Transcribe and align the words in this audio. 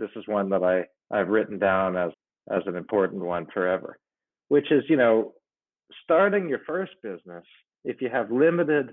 this 0.00 0.10
is 0.16 0.24
one 0.26 0.48
that 0.48 0.64
I 0.64 0.86
I've 1.16 1.28
written 1.28 1.58
down 1.58 1.96
as 1.96 2.10
as 2.50 2.62
an 2.66 2.74
important 2.74 3.22
one 3.22 3.46
forever, 3.54 3.98
which 4.48 4.72
is 4.72 4.82
you 4.88 4.96
know 4.96 5.34
starting 6.02 6.48
your 6.48 6.60
first 6.66 6.92
business 7.02 7.44
if 7.84 8.00
you 8.02 8.08
have 8.10 8.32
limited 8.32 8.90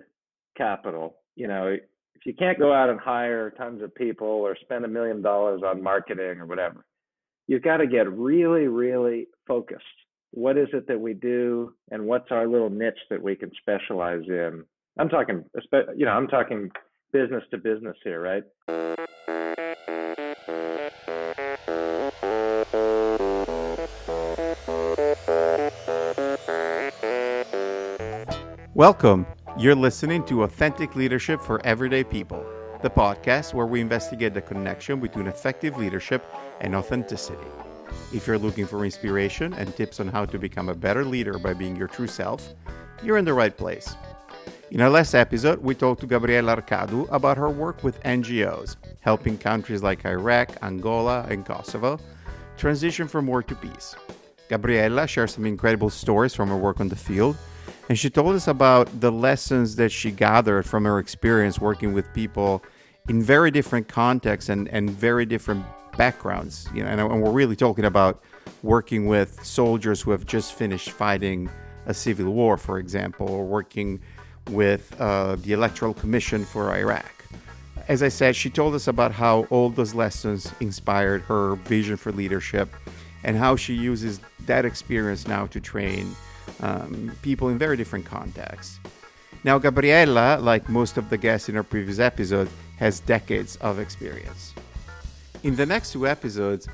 capital, 0.55 1.15
you 1.35 1.47
know 1.47 1.67
if 1.67 2.25
you 2.25 2.33
can't 2.33 2.59
go 2.59 2.73
out 2.73 2.89
and 2.89 2.99
hire 2.99 3.49
tons 3.51 3.81
of 3.81 3.95
people 3.95 4.27
or 4.27 4.55
spend 4.61 4.85
a 4.85 4.87
million 4.87 5.21
dollars 5.21 5.61
on 5.65 5.81
marketing 5.81 6.39
or 6.39 6.45
whatever, 6.45 6.85
you've 7.47 7.63
got 7.63 7.77
to 7.77 7.87
get 7.87 8.11
really 8.11 8.67
really 8.67 9.27
focused. 9.47 9.83
What 10.31 10.57
is 10.57 10.67
it 10.73 10.87
that 10.87 10.99
we 10.99 11.13
do, 11.13 11.73
and 11.89 12.05
what's 12.05 12.31
our 12.31 12.47
little 12.47 12.69
niche 12.69 12.99
that 13.09 13.23
we 13.23 13.35
can 13.35 13.49
specialize 13.61 14.23
in? 14.27 14.65
I'm 14.99 15.09
talking, 15.09 15.45
you 15.95 16.05
know, 16.05 16.11
I'm 16.11 16.27
talking 16.27 16.69
business 17.13 17.43
to 17.51 17.57
business 17.57 17.95
here, 18.03 18.21
right? 18.21 19.06
Welcome. 28.77 29.25
You're 29.57 29.73
listening 29.73 30.23
to 30.25 30.43
Authentic 30.43 30.95
Leadership 30.95 31.41
for 31.41 31.59
Everyday 31.65 32.03
People, 32.03 32.45
the 32.83 32.91
podcast 32.91 33.55
where 33.55 33.65
we 33.65 33.81
investigate 33.81 34.35
the 34.35 34.41
connection 34.43 34.99
between 34.99 35.25
effective 35.25 35.77
leadership 35.77 36.23
and 36.61 36.75
authenticity. 36.75 37.47
If 38.13 38.27
you're 38.27 38.37
looking 38.37 38.67
for 38.67 38.85
inspiration 38.85 39.53
and 39.53 39.75
tips 39.75 39.99
on 39.99 40.09
how 40.09 40.25
to 40.25 40.37
become 40.37 40.69
a 40.69 40.75
better 40.75 41.03
leader 41.03 41.39
by 41.39 41.55
being 41.55 41.75
your 41.75 41.87
true 41.87 42.05
self, 42.05 42.53
you're 43.01 43.17
in 43.17 43.25
the 43.25 43.33
right 43.33 43.57
place. 43.57 43.95
In 44.69 44.79
our 44.81 44.91
last 44.91 45.15
episode, 45.15 45.57
we 45.57 45.73
talked 45.73 46.01
to 46.01 46.05
Gabriela 46.05 46.57
Arcadu 46.57 47.11
about 47.11 47.37
her 47.37 47.49
work 47.49 47.83
with 47.83 47.99
NGOs, 48.03 48.75
helping 48.99 49.39
countries 49.39 49.81
like 49.81 50.05
Iraq, 50.05 50.55
Angola, 50.61 51.25
and 51.31 51.43
Kosovo 51.43 51.99
transition 52.57 53.07
from 53.07 53.25
war 53.25 53.41
to 53.41 53.55
peace. 53.55 53.95
Gabriela 54.49 55.07
shares 55.07 55.33
some 55.33 55.47
incredible 55.47 55.89
stories 55.89 56.35
from 56.35 56.49
her 56.49 56.57
work 56.57 56.79
on 56.79 56.89
the 56.89 56.95
field 56.95 57.35
and 57.89 57.97
she 57.97 58.09
told 58.09 58.35
us 58.35 58.47
about 58.47 58.99
the 58.99 59.11
lessons 59.11 59.75
that 59.77 59.91
she 59.91 60.11
gathered 60.11 60.65
from 60.65 60.85
her 60.85 60.99
experience 60.99 61.59
working 61.59 61.93
with 61.93 62.11
people 62.13 62.63
in 63.07 63.21
very 63.21 63.51
different 63.51 63.87
contexts 63.87 64.49
and, 64.49 64.67
and 64.69 64.89
very 64.89 65.25
different 65.25 65.65
backgrounds. 65.97 66.67
You 66.73 66.83
know, 66.83 66.89
and, 66.89 66.99
and 66.99 67.21
we're 67.21 67.31
really 67.31 67.55
talking 67.55 67.85
about 67.85 68.21
working 68.63 69.07
with 69.07 69.43
soldiers 69.43 70.01
who 70.01 70.11
have 70.11 70.25
just 70.25 70.53
finished 70.53 70.91
fighting 70.91 71.49
a 71.85 71.93
civil 71.93 72.31
war, 72.33 72.57
for 72.57 72.79
example, 72.79 73.29
or 73.29 73.45
working 73.45 74.01
with 74.49 74.93
uh, 74.99 75.37
the 75.37 75.53
Electoral 75.53 75.93
Commission 75.93 76.43
for 76.43 76.75
Iraq. 76.75 77.05
As 77.87 78.03
I 78.03 78.09
said, 78.09 78.35
she 78.35 78.49
told 78.49 78.75
us 78.75 78.87
about 78.87 79.13
how 79.13 79.45
all 79.45 79.69
those 79.69 79.93
lessons 79.93 80.51
inspired 80.59 81.21
her 81.21 81.55
vision 81.55 81.95
for 81.95 82.11
leadership 82.11 82.69
and 83.23 83.37
how 83.37 83.55
she 83.55 83.73
uses 83.73 84.19
that 84.45 84.65
experience 84.65 85.25
now 85.25 85.45
to 85.47 85.61
train 85.61 86.13
um, 86.61 87.11
people 87.21 87.49
in 87.49 87.57
very 87.57 87.77
different 87.77 88.05
contexts. 88.05 88.79
Now, 89.43 89.57
Gabriela, 89.59 90.39
like 90.41 90.67
most 90.67 90.97
of 90.97 91.09
the 91.09 91.17
guests 91.17 91.49
in 91.49 91.55
our 91.55 91.63
previous 91.63 91.99
episode, 91.99 92.49
has 92.77 92.99
decades 92.99 93.55
of 93.57 93.79
experience. 93.79 94.53
In 95.43 95.55
the 95.55 95.65
next 95.65 95.91
two 95.91 96.07
episodes, 96.07 96.67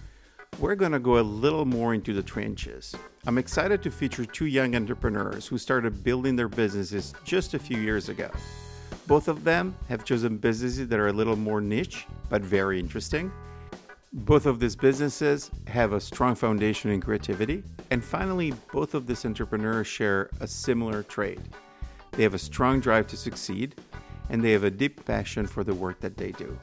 we're 0.60 0.76
going 0.76 0.92
to 0.92 1.00
go 1.00 1.20
a 1.20 1.22
little 1.22 1.66
more 1.66 1.94
into 1.94 2.14
the 2.14 2.24
trenches. 2.24 2.96
I'm 3.26 3.38
excited 3.38 3.82
to 3.84 3.92
feature 3.92 4.26
two 4.26 4.46
young 4.46 4.76
entrepreneurs 4.76 5.48
who 5.48 5.58
started 5.58 6.04
building 6.04 6.36
their 6.36 6.48
businesses 6.48 7.14
just 7.24 7.54
a 7.54 7.60
few 7.60 7.78
years 7.78 8.10
ago. 8.10 8.30
Both 9.08 9.28
of 9.28 9.44
them 9.44 9.76
have 9.90 10.06
chosen 10.06 10.38
businesses 10.38 10.88
that 10.88 11.00
are 11.00 11.08
a 11.08 11.14
little 11.14 11.36
more 11.36 11.60
niche, 11.60 12.06
but 12.30 12.42
very 12.42 12.80
interesting. 12.80 13.32
Both 14.14 14.46
of 14.46 14.60
these 14.60 14.76
businesses 14.76 15.52
have 15.68 15.94
a 15.94 16.00
strong 16.00 16.36
foundation 16.36 16.92
in 16.92 17.02
creativity. 17.02 17.64
And 17.94 18.04
finally, 18.04 18.56
both 18.72 18.96
of 18.96 19.06
these 19.06 19.24
entrepreneurs 19.24 19.86
share 19.86 20.32
a 20.40 20.48
similar 20.48 21.04
trait. 21.04 21.38
They 22.14 22.24
have 22.24 22.34
a 22.34 22.40
strong 22.40 22.80
drive 22.80 23.06
to 23.06 23.16
succeed, 23.16 23.76
and 24.32 24.44
they 24.44 24.50
have 24.54 24.64
a 24.64 24.72
deep 24.72 25.06
passion 25.06 25.46
for 25.46 25.64
the 25.64 25.76
work 25.76 26.00
that 26.00 26.18
they 26.18 26.32
do. 26.32 26.58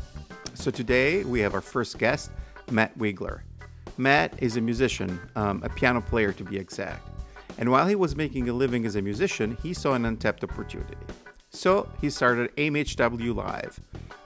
So 0.54 0.72
today, 0.72 1.22
we 1.22 1.38
have 1.38 1.54
our 1.54 1.60
first 1.60 2.00
guest, 2.00 2.32
Matt 2.72 2.98
Wigler. 2.98 3.42
Matt 3.96 4.42
is 4.42 4.56
a 4.56 4.60
musician, 4.60 5.20
um, 5.36 5.62
a 5.62 5.68
piano 5.68 6.00
player 6.00 6.32
to 6.32 6.42
be 6.42 6.56
exact. 6.56 7.08
And 7.58 7.70
while 7.70 7.86
he 7.86 7.94
was 7.94 8.16
making 8.16 8.48
a 8.48 8.52
living 8.52 8.84
as 8.84 8.96
a 8.96 9.02
musician, 9.02 9.56
he 9.62 9.72
saw 9.72 9.92
an 9.92 10.06
untapped 10.06 10.42
opportunity. 10.42 10.96
So 11.50 11.88
he 12.00 12.10
started 12.10 12.56
AMHW 12.56 13.36
Live, 13.36 13.78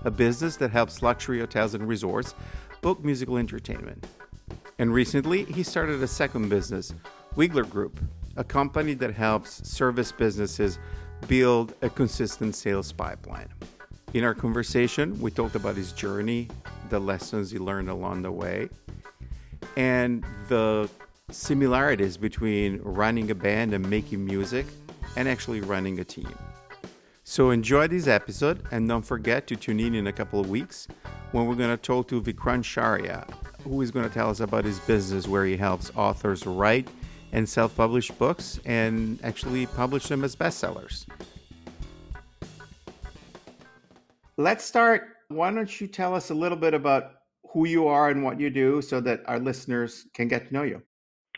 a 0.04 0.10
business 0.10 0.56
that 0.56 0.70
helps 0.70 1.02
luxury 1.02 1.40
hotels 1.40 1.74
and 1.74 1.86
resorts 1.86 2.34
book 2.80 3.04
musical 3.04 3.36
entertainment. 3.36 4.06
And 4.78 4.92
recently, 4.92 5.44
he 5.44 5.62
started 5.62 6.02
a 6.02 6.08
second 6.08 6.48
business, 6.48 6.94
Wigler 7.36 7.68
Group, 7.68 8.00
a 8.36 8.44
company 8.44 8.94
that 8.94 9.14
helps 9.14 9.68
service 9.68 10.10
businesses 10.10 10.78
build 11.28 11.74
a 11.82 11.88
consistent 11.88 12.54
sales 12.56 12.92
pipeline. 12.92 13.48
In 14.14 14.24
our 14.24 14.34
conversation, 14.34 15.20
we 15.20 15.30
talked 15.30 15.54
about 15.54 15.76
his 15.76 15.92
journey, 15.92 16.48
the 16.88 16.98
lessons 16.98 17.50
he 17.50 17.58
learned 17.58 17.88
along 17.88 18.22
the 18.22 18.32
way, 18.32 18.68
and 19.76 20.24
the 20.48 20.88
similarities 21.30 22.16
between 22.16 22.80
running 22.82 23.30
a 23.30 23.34
band 23.34 23.74
and 23.74 23.88
making 23.88 24.24
music 24.24 24.66
and 25.16 25.28
actually 25.28 25.60
running 25.60 26.00
a 26.00 26.04
team. 26.04 26.32
So 27.24 27.50
enjoy 27.50 27.88
this 27.88 28.06
episode 28.06 28.62
and 28.70 28.88
don't 28.88 29.04
forget 29.04 29.46
to 29.46 29.56
tune 29.56 29.80
in 29.80 29.94
in 29.94 30.06
a 30.08 30.12
couple 30.12 30.40
of 30.40 30.50
weeks 30.50 30.86
when 31.32 31.46
we're 31.46 31.54
going 31.54 31.70
to 31.70 31.76
talk 31.76 32.06
to 32.08 32.20
Vikrant 32.20 32.64
Shaurya, 32.64 33.26
who 33.64 33.80
is 33.82 33.90
going 33.90 34.06
to 34.06 34.12
tell 34.12 34.30
us 34.30 34.40
about 34.40 34.64
his 34.64 34.78
business 34.80 35.26
where 35.26 35.44
he 35.44 35.56
helps 35.56 35.90
authors 35.96 36.46
write 36.46 36.88
and 37.32 37.48
self 37.48 37.76
publish 37.76 38.10
books 38.12 38.60
and 38.64 39.18
actually 39.22 39.66
publish 39.66 40.06
them 40.06 40.22
as 40.22 40.36
bestsellers. 40.36 41.06
Let's 44.36 44.64
start. 44.64 45.08
Why 45.28 45.50
don't 45.50 45.80
you 45.80 45.86
tell 45.86 46.14
us 46.14 46.30
a 46.30 46.34
little 46.34 46.58
bit 46.58 46.74
about 46.74 47.12
who 47.52 47.66
you 47.66 47.86
are 47.86 48.10
and 48.10 48.22
what 48.22 48.38
you 48.38 48.50
do 48.50 48.82
so 48.82 49.00
that 49.00 49.22
our 49.26 49.38
listeners 49.38 50.06
can 50.14 50.28
get 50.28 50.48
to 50.48 50.54
know 50.54 50.62
you? 50.62 50.82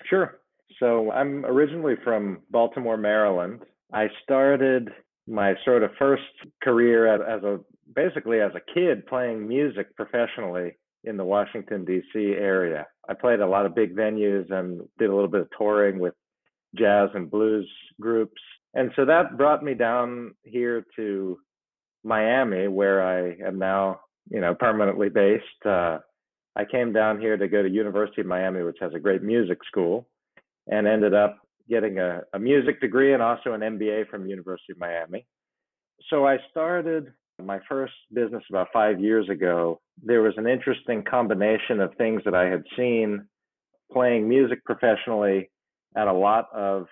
Sure. 0.09 0.41
So 0.79 1.11
I'm 1.13 1.45
originally 1.47 1.95
from 2.03 2.43
Baltimore, 2.51 2.97
Maryland. 2.97 3.61
I 3.93 4.09
started 4.23 4.91
my 5.27 5.55
sort 5.65 5.83
of 5.83 5.91
first 5.99 6.23
career 6.63 7.07
as 7.07 7.43
a 7.43 7.61
basically 7.95 8.41
as 8.41 8.53
a 8.55 8.75
kid 8.75 9.07
playing 9.07 9.47
music 9.47 9.95
professionally 9.97 10.73
in 11.07 11.17
the 11.17 11.25
Washington 11.25 11.85
D.C. 11.85 12.19
area. 12.19 12.87
I 13.09 13.15
played 13.15 13.41
a 13.41 13.47
lot 13.47 13.67
of 13.67 13.75
big 13.75 13.95
venues 13.95 14.51
and 14.51 14.81
did 14.99 15.09
a 15.09 15.15
little 15.15 15.31
bit 15.31 15.43
of 15.43 15.49
touring 15.57 15.99
with 15.99 16.15
jazz 16.77 17.09
and 17.15 17.31
blues 17.31 17.69
groups. 18.01 18.41
And 18.75 18.91
so 18.97 19.05
that 19.07 19.37
brought 19.39 19.63
me 19.63 19.75
down 19.75 20.35
here 20.43 20.85
to 20.97 21.39
Miami, 22.05 22.69
where 22.69 23.03
I 23.03 23.37
am 23.47 23.59
now, 23.59 24.01
you 24.31 24.41
know, 24.41 24.55
permanently 24.55 25.09
based. 25.09 25.45
Uh, 25.65 25.99
I 26.57 26.65
came 26.65 26.93
down 26.93 27.21
here 27.21 27.37
to 27.37 27.49
go 27.49 27.63
to 27.63 27.71
University 27.71 28.21
of 28.21 28.27
Miami, 28.27 28.63
which 28.63 28.79
has 28.81 28.93
a 28.95 29.01
great 29.01 29.23
music 29.23 29.59
school, 29.67 30.07
and 30.67 30.87
ended 30.87 31.15
up 31.15 31.39
getting 31.69 31.99
a, 31.99 32.23
a 32.33 32.39
music 32.39 32.81
degree 32.81 33.15
and 33.15 33.23
also 33.23 33.53
an 33.53 33.61
MBA 33.61 34.09
from 34.09 34.27
University 34.27 34.73
of 34.73 34.79
Miami. 34.79 35.27
So 36.11 36.27
I 36.27 36.39
started 36.51 37.13
my 37.45 37.59
first 37.69 37.93
business 38.13 38.43
about 38.49 38.69
five 38.73 39.01
years 39.01 39.29
ago. 39.29 39.81
There 40.03 40.23
was 40.23 40.35
an 40.37 40.47
interesting 40.47 41.03
combination 41.03 41.81
of 41.81 41.95
things 41.95 42.23
that 42.25 42.35
I 42.35 42.47
had 42.47 42.65
seen 42.77 43.27
playing 43.93 44.29
music 44.29 44.65
professionally 44.65 45.51
at 45.97 46.09
a 46.09 46.13
lot 46.13 46.49
of 46.55 46.87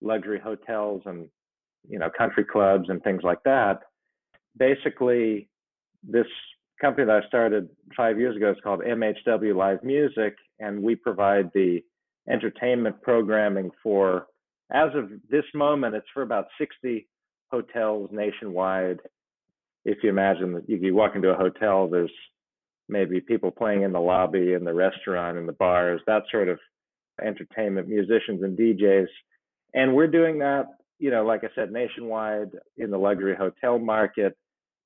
luxury 0.00 0.40
hotels 0.42 1.02
and 1.06 1.28
you 1.88 1.98
know 1.98 2.10
country 2.16 2.44
clubs 2.44 2.88
and 2.88 3.02
things 3.02 3.22
like 3.22 3.42
that. 3.44 3.80
Basically, 4.56 5.48
this 6.02 6.26
company 6.80 7.06
that 7.06 7.22
I 7.24 7.26
started 7.28 7.68
five 7.96 8.18
years 8.18 8.36
ago 8.36 8.50
is 8.50 8.56
called 8.62 8.80
MHW 8.80 9.54
Live 9.54 9.82
Music, 9.82 10.36
and 10.58 10.82
we 10.82 10.94
provide 10.94 11.50
the 11.54 11.80
entertainment 12.28 13.00
programming 13.02 13.70
for, 13.82 14.26
as 14.72 14.90
of 14.94 15.10
this 15.30 15.44
moment, 15.54 15.94
it's 15.94 16.06
for 16.12 16.22
about 16.22 16.46
60 16.58 17.08
hotels 17.50 18.10
nationwide. 18.12 19.00
If 19.84 19.98
you 20.02 20.10
imagine 20.10 20.52
that 20.54 20.68
you, 20.68 20.94
walk 20.94 21.16
into 21.16 21.30
a 21.30 21.36
hotel, 21.36 21.88
there's 21.88 22.12
maybe 22.88 23.20
people 23.20 23.50
playing 23.50 23.82
in 23.82 23.92
the 23.92 24.00
lobby, 24.00 24.52
in 24.52 24.64
the 24.64 24.74
restaurant, 24.74 25.38
in 25.38 25.46
the 25.46 25.52
bars, 25.52 26.00
that 26.06 26.22
sort 26.30 26.48
of 26.48 26.58
entertainment, 27.24 27.88
musicians 27.88 28.42
and 28.42 28.56
DJs. 28.56 29.06
And 29.74 29.94
we're 29.94 30.06
doing 30.06 30.38
that, 30.40 30.66
you 30.98 31.10
know, 31.10 31.24
like 31.24 31.44
I 31.44 31.48
said, 31.54 31.72
nationwide 31.72 32.50
in 32.76 32.90
the 32.90 32.98
luxury 32.98 33.34
hotel 33.34 33.78
market, 33.78 34.36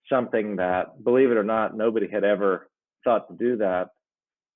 something 0.09 0.57
that, 0.57 1.03
believe 1.05 1.31
it 1.31 1.37
or 1.37 1.45
not, 1.45 1.77
nobody 1.77 2.09
had 2.09 2.25
ever 2.25 2.69
thought 3.05 3.29
to 3.29 3.37
do 3.37 3.57
that 3.59 3.89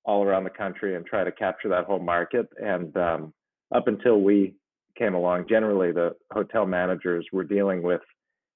all 0.03 0.23
around 0.23 0.43
the 0.43 0.49
country 0.49 0.95
and 0.95 1.05
try 1.05 1.23
to 1.23 1.31
capture 1.31 1.69
that 1.69 1.85
whole 1.85 1.99
market. 1.99 2.47
And 2.57 2.95
um, 2.97 3.33
up 3.73 3.87
until 3.87 4.21
we 4.21 4.55
came 4.97 5.13
along, 5.13 5.45
generally 5.47 5.91
the 5.91 6.15
hotel 6.31 6.65
managers 6.65 7.25
were 7.31 7.43
dealing 7.43 7.81
with, 7.83 8.01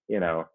you 0.07 0.19
know, 0.19 0.45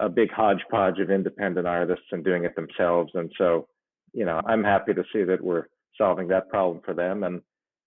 a 0.00 0.08
big 0.08 0.30
hodgepodge 0.30 0.98
of 1.00 1.10
independent 1.10 1.66
artists 1.66 2.06
and 2.12 2.24
doing 2.24 2.44
it 2.44 2.54
themselves. 2.54 3.10
And 3.14 3.32
so 3.36 3.68
you 4.12 4.24
know, 4.24 4.40
I'm 4.46 4.64
happy 4.64 4.94
to 4.94 5.04
see 5.12 5.24
that 5.24 5.42
we're 5.42 5.66
solving 5.96 6.28
that 6.28 6.48
problem 6.48 6.80
for 6.84 6.94
them. 6.94 7.24
And 7.24 7.42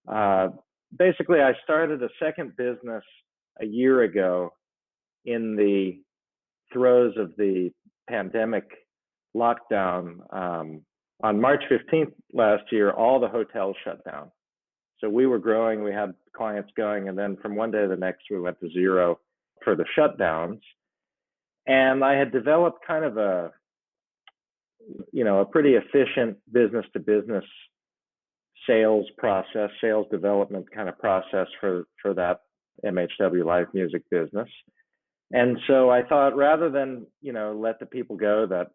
uh, 0.07 0.55
basically, 0.97 1.39
I 1.39 1.53
started 1.63 2.03
a 2.03 2.09
second 2.21 2.55
business 2.55 3.03
a 3.59 3.65
year 3.65 4.03
ago 4.03 4.53
in 5.25 5.55
the 5.55 6.01
throes 6.73 7.13
of 7.17 7.33
the 7.37 7.71
pandemic 8.09 8.65
lockdown. 9.35 10.19
Um, 10.33 10.81
on 11.23 11.39
March 11.39 11.63
15th 11.69 12.13
last 12.33 12.63
year, 12.71 12.91
all 12.91 13.19
the 13.19 13.27
hotels 13.27 13.75
shut 13.83 14.03
down. 14.05 14.31
So 14.99 15.09
we 15.09 15.25
were 15.25 15.39
growing, 15.39 15.83
we 15.83 15.91
had 15.91 16.13
clients 16.35 16.71
going, 16.77 17.09
and 17.09 17.17
then 17.17 17.35
from 17.41 17.55
one 17.55 17.71
day 17.71 17.81
to 17.81 17.87
the 17.87 17.95
next, 17.95 18.23
we 18.29 18.39
went 18.39 18.59
to 18.59 18.69
zero 18.71 19.19
for 19.63 19.75
the 19.75 19.85
shutdowns. 19.97 20.59
And 21.67 22.03
I 22.03 22.15
had 22.15 22.31
developed 22.31 22.85
kind 22.85 23.05
of 23.05 23.17
a, 23.17 23.51
you 25.11 25.23
know, 25.23 25.39
a 25.39 25.45
pretty 25.45 25.75
efficient 25.75 26.37
business 26.51 26.85
to 26.93 26.99
business 26.99 27.45
sales 28.67 29.05
process, 29.17 29.69
sales 29.79 30.07
development 30.11 30.65
kind 30.73 30.89
of 30.89 30.97
process 30.99 31.47
for 31.59 31.85
for 32.01 32.13
that 32.13 32.39
MHW 32.85 33.45
live 33.45 33.67
music 33.73 34.03
business. 34.09 34.49
And 35.31 35.57
so 35.67 35.89
I 35.89 36.03
thought 36.03 36.35
rather 36.35 36.69
than, 36.69 37.05
you 37.21 37.31
know, 37.31 37.53
let 37.53 37.79
the 37.79 37.85
people 37.85 38.17
go 38.17 38.45
that 38.47 38.67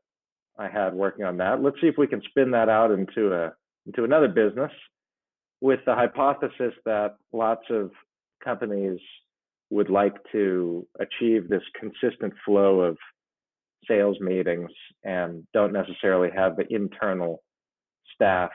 I 0.58 0.68
had 0.68 0.94
working 0.94 1.24
on 1.24 1.36
that, 1.38 1.62
let's 1.62 1.80
see 1.80 1.86
if 1.86 1.98
we 1.98 2.06
can 2.06 2.22
spin 2.30 2.50
that 2.52 2.68
out 2.68 2.90
into 2.90 3.32
a 3.32 3.52
into 3.86 4.04
another 4.04 4.28
business 4.28 4.72
with 5.60 5.80
the 5.86 5.94
hypothesis 5.94 6.74
that 6.84 7.16
lots 7.32 7.64
of 7.70 7.90
companies 8.42 9.00
would 9.70 9.90
like 9.90 10.14
to 10.32 10.86
achieve 11.00 11.48
this 11.48 11.62
consistent 11.78 12.32
flow 12.44 12.80
of 12.80 12.96
sales 13.88 14.18
meetings 14.20 14.70
and 15.04 15.44
don't 15.52 15.72
necessarily 15.72 16.30
have 16.34 16.56
the 16.56 16.66
internal 16.72 17.42
staff, 18.14 18.50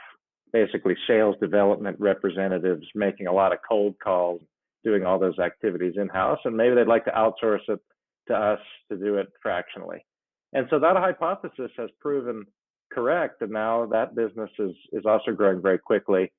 basically 0.53 0.95
sales 1.07 1.35
development 1.41 1.97
representatives 1.99 2.85
making 2.95 3.27
a 3.27 3.33
lot 3.33 3.53
of 3.53 3.59
cold 3.67 3.95
calls, 4.03 4.41
doing 4.83 5.05
all 5.05 5.19
those 5.19 5.39
activities 5.39 5.93
in 5.97 6.07
house. 6.09 6.39
And 6.45 6.55
maybe 6.55 6.75
they'd 6.75 6.87
like 6.87 7.05
to 7.05 7.11
outsource 7.11 7.67
it 7.67 7.79
to 8.27 8.35
us 8.35 8.59
to 8.89 8.97
do 8.97 9.15
it 9.15 9.27
fractionally. 9.41 10.05
And 10.53 10.67
so 10.69 10.79
that 10.79 10.97
hypothesis 10.97 11.71
has 11.77 11.89
proven 11.99 12.45
correct. 12.91 13.41
And 13.41 13.51
now 13.51 13.85
that 13.87 14.15
business 14.15 14.49
is, 14.59 14.75
is 14.91 15.05
also 15.05 15.31
growing 15.31 15.61
very 15.61 15.79
quickly. 15.79 16.31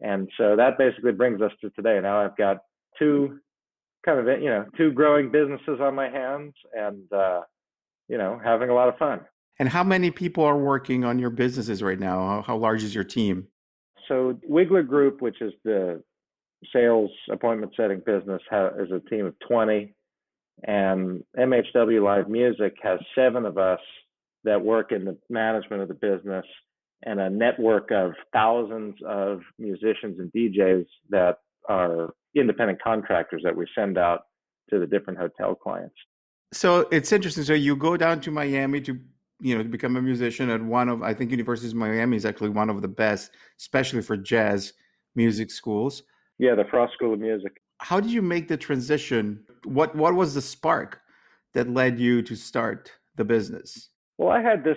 And 0.00 0.28
so 0.38 0.56
that 0.56 0.78
basically 0.78 1.12
brings 1.12 1.42
us 1.42 1.52
to 1.60 1.70
today. 1.70 1.98
Now 2.00 2.24
I've 2.24 2.36
got 2.36 2.58
two 2.98 3.38
kind 4.04 4.18
of, 4.18 4.42
you 4.42 4.48
know, 4.48 4.64
two 4.76 4.92
growing 4.92 5.30
businesses 5.30 5.80
on 5.80 5.94
my 5.94 6.08
hands 6.08 6.54
and, 6.74 7.12
uh, 7.12 7.42
you 8.08 8.18
know, 8.18 8.40
having 8.42 8.70
a 8.70 8.74
lot 8.74 8.88
of 8.88 8.96
fun. 8.96 9.20
And 9.58 9.68
how 9.68 9.84
many 9.84 10.10
people 10.10 10.44
are 10.44 10.56
working 10.56 11.04
on 11.04 11.18
your 11.18 11.30
businesses 11.30 11.82
right 11.82 11.98
now? 11.98 12.26
How, 12.26 12.42
how 12.42 12.56
large 12.56 12.82
is 12.82 12.94
your 12.94 13.04
team? 13.04 13.46
So 14.08 14.38
Wigler 14.48 14.86
Group, 14.86 15.20
which 15.20 15.40
is 15.40 15.52
the 15.64 16.02
sales 16.72 17.10
appointment 17.30 17.72
setting 17.76 18.02
business, 18.04 18.42
is 18.78 18.90
a 18.90 19.00
team 19.08 19.26
of 19.26 19.34
20 19.46 19.94
and 20.62 21.24
MHW 21.38 22.02
Live 22.02 22.28
Music 22.28 22.74
has 22.82 22.98
seven 23.14 23.46
of 23.46 23.58
us 23.58 23.80
that 24.44 24.62
work 24.62 24.92
in 24.92 25.04
the 25.04 25.16
management 25.28 25.82
of 25.82 25.88
the 25.88 25.94
business 25.94 26.44
and 27.02 27.18
a 27.18 27.30
network 27.30 27.90
of 27.90 28.12
thousands 28.32 28.94
of 29.06 29.40
musicians 29.58 30.18
and 30.18 30.30
DJs 30.32 30.86
that 31.10 31.38
are 31.68 32.14
independent 32.34 32.80
contractors 32.82 33.42
that 33.44 33.56
we 33.56 33.66
send 33.74 33.98
out 33.98 34.22
to 34.70 34.78
the 34.78 34.86
different 34.86 35.18
hotel 35.18 35.54
clients. 35.54 35.94
So 36.52 36.88
it's 36.90 37.12
interesting. 37.12 37.44
So 37.44 37.54
you 37.54 37.76
go 37.76 37.96
down 37.96 38.20
to 38.22 38.30
Miami 38.30 38.80
to 38.82 38.98
you 39.40 39.56
know 39.56 39.62
to 39.62 39.68
become 39.68 39.96
a 39.96 40.02
musician 40.02 40.50
at 40.50 40.62
one 40.62 40.88
of 40.88 41.02
I 41.02 41.14
think 41.14 41.30
University 41.30 41.68
of 41.68 41.74
Miami 41.74 42.16
is 42.16 42.24
actually 42.24 42.50
one 42.50 42.70
of 42.70 42.82
the 42.82 42.88
best, 42.88 43.30
especially 43.58 44.02
for 44.02 44.16
jazz 44.16 44.72
music 45.14 45.50
schools. 45.50 46.02
Yeah, 46.38 46.54
the 46.54 46.64
Frost 46.70 46.94
School 46.94 47.14
of 47.14 47.20
Music 47.20 47.60
how 47.80 47.98
did 47.98 48.10
you 48.10 48.22
make 48.22 48.46
the 48.46 48.56
transition? 48.56 49.42
What 49.64 49.96
what 49.96 50.14
was 50.14 50.34
the 50.34 50.42
spark 50.42 51.00
that 51.54 51.68
led 51.68 51.98
you 51.98 52.22
to 52.22 52.36
start 52.36 52.92
the 53.16 53.24
business? 53.24 53.88
Well, 54.18 54.28
I 54.28 54.42
had 54.42 54.62
this 54.62 54.76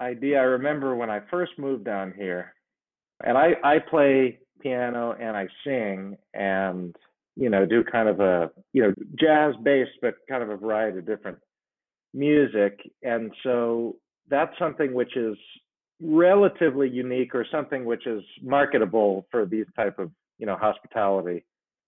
idea. 0.00 0.38
I 0.38 0.44
remember 0.44 0.94
when 0.94 1.10
I 1.10 1.20
first 1.30 1.52
moved 1.58 1.84
down 1.84 2.14
here, 2.16 2.54
and 3.24 3.36
I 3.36 3.54
I 3.62 3.78
play 3.78 4.38
piano 4.60 5.14
and 5.18 5.36
I 5.36 5.46
sing 5.64 6.16
and 6.34 6.94
you 7.36 7.50
know 7.50 7.66
do 7.66 7.84
kind 7.84 8.08
of 8.08 8.20
a 8.20 8.50
you 8.72 8.82
know 8.82 8.94
jazz 9.18 9.54
based 9.62 9.92
but 10.00 10.14
kind 10.28 10.42
of 10.42 10.50
a 10.50 10.56
variety 10.56 10.98
of 10.98 11.06
different 11.06 11.38
music 12.14 12.80
and 13.02 13.30
so 13.42 13.96
that's 14.28 14.58
something 14.58 14.94
which 14.94 15.16
is 15.16 15.36
relatively 16.00 16.88
unique 16.88 17.34
or 17.34 17.46
something 17.50 17.84
which 17.84 18.06
is 18.06 18.22
marketable 18.42 19.26
for 19.30 19.46
these 19.46 19.66
type 19.76 19.98
of 19.98 20.10
you 20.38 20.46
know 20.46 20.56
hospitality 20.56 21.44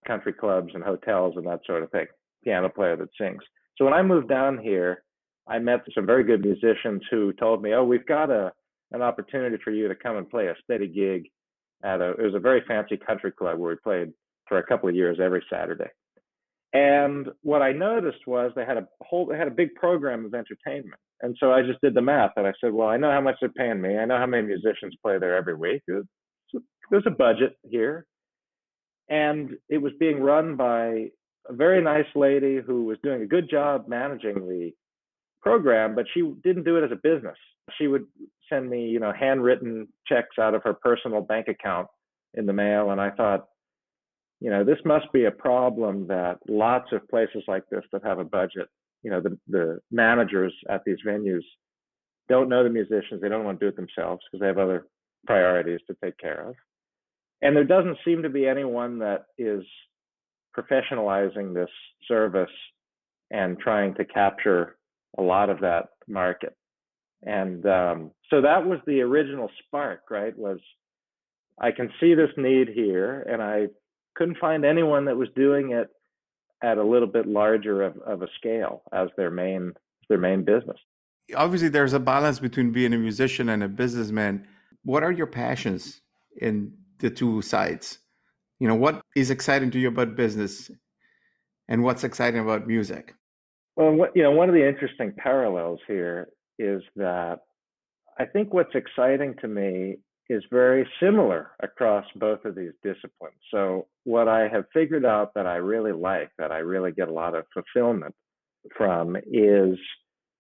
country 0.07 0.33
clubs 0.33 0.71
and 0.75 0.83
hotels 0.83 1.35
and 1.37 1.47
that 1.47 1.61
sort 1.67 1.83
of 1.83 1.91
thing, 1.91 2.07
piano 2.45 2.69
player 2.69 2.97
that 2.97 3.09
sings. 3.21 3.43
So 3.77 3.85
when 3.85 3.95
I 3.95 4.03
moved 4.03 4.29
down 4.29 4.59
here, 4.59 5.03
I 5.47 5.59
met 5.59 5.81
some 5.95 6.07
very 6.07 6.25
good 6.25 6.45
musicians 6.45 7.03
who 7.11 7.33
told 7.35 7.63
me, 7.63 7.75
"Oh, 7.75 7.85
we've 7.85 8.07
got 8.07 8.31
a 8.31 8.53
an 8.91 9.03
opportunity 9.03 9.59
for 9.63 9.71
you 9.71 9.87
to 9.87 9.95
come 9.95 10.17
and 10.17 10.29
play 10.29 10.47
a 10.47 10.57
steady 10.65 10.87
gig 10.87 11.29
at 11.85 12.01
a 12.01 12.11
it 12.13 12.23
was 12.23 12.35
a 12.35 12.41
very 12.41 12.63
fancy 12.67 12.97
country 12.97 13.33
club 13.33 13.59
where 13.59 13.71
we 13.71 13.77
played 13.83 14.13
for 14.49 14.59
a 14.59 14.67
couple 14.67 14.89
of 14.89 14.95
years 14.95 15.19
every 15.21 15.45
Saturday." 15.51 15.91
And 16.75 17.29
what 17.43 17.63
I 17.63 17.73
noticed 17.73 18.27
was 18.27 18.53
they 18.55 18.65
had 18.65 18.77
a 18.77 18.87
whole 19.03 19.27
they 19.27 19.39
had 19.39 19.49
a 19.49 19.53
big 19.53 19.75
program 19.75 20.25
of 20.25 20.35
entertainment. 20.35 21.01
And 21.21 21.37
so 21.41 21.53
I 21.53 21.63
just 21.63 21.81
did 21.81 21.95
the 21.95 22.03
math 22.03 22.33
and 22.37 22.47
I 22.47 22.53
said, 22.61 22.73
"Well, 22.73 22.89
I 22.89 22.97
know 22.97 23.11
how 23.11 23.21
much 23.21 23.37
they're 23.41 23.51
paying 23.51 23.81
me. 23.81 23.99
I 23.99 24.05
know 24.05 24.19
how 24.19 24.27
many 24.27 24.47
musicians 24.47 24.95
play 25.03 25.19
there 25.19 25.37
every 25.37 25.55
week. 25.55 25.83
There's 25.87 27.07
a 27.07 27.11
budget 27.11 27.57
here 27.69 28.07
and 29.09 29.57
it 29.69 29.79
was 29.79 29.93
being 29.99 30.21
run 30.21 30.57
by 30.57 31.11
a 31.49 31.53
very 31.53 31.83
nice 31.83 32.07
lady 32.15 32.61
who 32.65 32.85
was 32.85 32.99
doing 33.03 33.23
a 33.23 33.27
good 33.27 33.49
job 33.51 33.89
managing 33.89 34.35
the 34.35 34.73
program, 35.41 35.95
but 35.95 36.05
she 36.13 36.21
didn't 36.45 36.65
do 36.65 36.77
it 36.77 36.85
as 36.85 36.93
a 36.93 36.97
business. 36.97 37.37
She 37.79 37.87
would 37.87 38.07
send 38.49 38.69
me, 38.69 38.87
you 38.87 39.01
know, 39.01 39.13
handwritten 39.13 39.89
checks 40.07 40.39
out 40.39 40.55
of 40.55 40.63
her 40.63 40.75
personal 40.75 41.21
bank 41.21 41.49
account 41.49 41.89
in 42.35 42.47
the 42.47 42.53
mail, 42.53 42.91
and 42.91 43.01
I 43.01 43.11
thought, 43.11 43.47
you 44.41 44.51
know, 44.51 44.65
this 44.65 44.79
must 44.85 45.11
be 45.13 45.25
a 45.25 45.31
problem 45.31 46.07
that 46.09 46.39
lots 46.49 46.93
of 46.93 47.09
places 47.09 47.43
like 47.49 47.65
this 47.71 47.85
that 47.93 48.05
have 48.05 48.19
a 48.19 48.25
budget, 48.25 48.69
you 49.03 49.11
know, 49.11 49.21
the 49.21 49.39
the 49.49 49.81
managers 49.91 50.55
at 50.69 50.83
these 50.85 50.99
venues 51.07 51.43
don't 52.29 52.49
know 52.49 52.63
the 52.63 52.71
musicians, 52.71 53.21
they 53.21 53.29
don't 53.29 53.45
want 53.45 53.59
to 53.59 53.65
do 53.65 53.69
it 53.69 53.77
themselves 53.77 54.23
because 54.31 54.41
they 54.41 54.47
have 54.47 54.59
other 54.59 54.87
priorities 55.27 55.81
to 55.87 55.97
take 56.05 56.19
care 56.19 56.49
of. 56.49 56.55
And 57.43 57.57
there 57.57 57.65
doesn't 57.65 57.99
seem 58.05 58.23
to 58.23 58.29
be 58.29 58.47
anyone 58.47 58.99
that 58.99 59.27
is 59.39 59.65
professionalizing 60.57 61.55
this 61.55 61.71
service 62.07 62.51
and 63.31 63.59
trying 63.59 63.95
to 63.95 64.05
capture 64.05 64.77
a 65.17 65.23
lot 65.23 65.51
of 65.51 65.61
that 65.61 65.87
market 66.07 66.55
and 67.25 67.67
um, 67.67 68.11
so 68.31 68.41
that 68.41 68.67
was 68.67 68.79
the 68.87 69.01
original 69.01 69.51
spark 69.65 70.03
right 70.11 70.37
was 70.39 70.59
i 71.61 71.71
can 71.71 71.91
see 72.01 72.15
this 72.15 72.31
need 72.37 72.69
here 72.69 73.23
and 73.23 73.43
i 73.43 73.67
couldn't 74.15 74.39
find 74.39 74.65
anyone 74.65 75.05
that 75.05 75.17
was 75.17 75.29
doing 75.35 75.73
it 75.73 75.89
at 76.63 76.77
a 76.79 76.83
little 76.83 77.07
bit 77.07 77.27
larger 77.27 77.83
of, 77.83 77.97
of 77.99 78.23
a 78.23 78.29
scale 78.37 78.83
as 78.93 79.09
their 79.17 79.31
main 79.31 79.73
their 80.09 80.19
main 80.19 80.45
business 80.45 80.79
obviously 81.37 81.69
there's 81.69 81.93
a 81.93 82.01
balance 82.01 82.39
between 82.39 82.73
being 82.73 82.93
a 82.93 82.99
musician 82.99 83.49
and 83.49 83.63
a 83.63 83.69
businessman 83.69 84.47
what 84.85 85.03
are 85.03 85.13
your 85.13 85.27
passions 85.27 86.01
in 86.41 86.73
the 86.99 87.11
two 87.11 87.43
sides. 87.43 87.99
You 88.59 88.69
know, 88.69 88.75
what 88.75 89.01
is 89.15 89.31
exciting 89.31 89.71
to 89.73 89.79
you 89.79 89.89
about 89.89 90.17
business 90.17 90.71
and 91.69 91.83
what's 91.83 92.05
exciting 92.05 92.41
about 92.41 92.67
music? 92.67 93.15
Well, 93.77 93.93
what, 93.93 94.17
you 94.17 94.23
know, 94.23 94.33
one 94.33 94.49
of 94.49 94.55
the 94.55 94.67
interesting 94.67 95.13
parallels 95.17 95.81
here 95.87 96.29
is 96.59 96.83
that 96.97 97.41
I 98.19 98.25
think 98.25 98.53
what's 98.53 98.75
exciting 98.75 99.35
to 99.41 99.49
me 99.49 99.99
is 100.29 100.43
very 100.51 100.87
similar 101.01 101.53
across 101.61 102.05
both 102.17 102.45
of 102.45 102.55
these 102.55 102.73
disciplines. 102.83 103.37
So, 103.51 103.87
what 104.05 104.29
I 104.29 104.49
have 104.49 104.65
figured 104.75 105.05
out 105.05 105.33
that 105.35 105.47
I 105.47 105.57
really 105.57 105.93
like, 105.93 106.31
that 106.39 106.53
I 106.53 106.59
really 106.59 106.93
get 106.93 107.09
a 107.09 107.13
lot 107.13 107.35
of 107.35 107.45
fulfillment 107.55 108.15
from, 108.77 109.17
is 109.31 109.79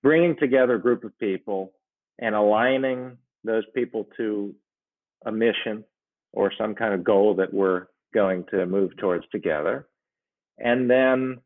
bringing 0.03 0.37
together 0.37 0.75
a 0.75 0.83
group 0.83 1.05
of 1.05 1.19
people 1.19 1.73
and 2.19 2.35
aligning 2.35 3.17
those 3.45 3.65
people 3.75 4.07
to 4.17 4.55
a 5.25 5.33
mission 5.33 5.85
or 6.33 6.53
some 6.59 6.75
kind 6.75 6.93
of 6.93 7.05
goal 7.05 7.35
that 7.37 7.53
we're 7.53 7.87
going 8.13 8.45
to 8.51 8.67
move 8.67 8.97
towards 8.99 9.25
together. 9.31 9.89
And 10.59 10.91
then, 10.91 11.39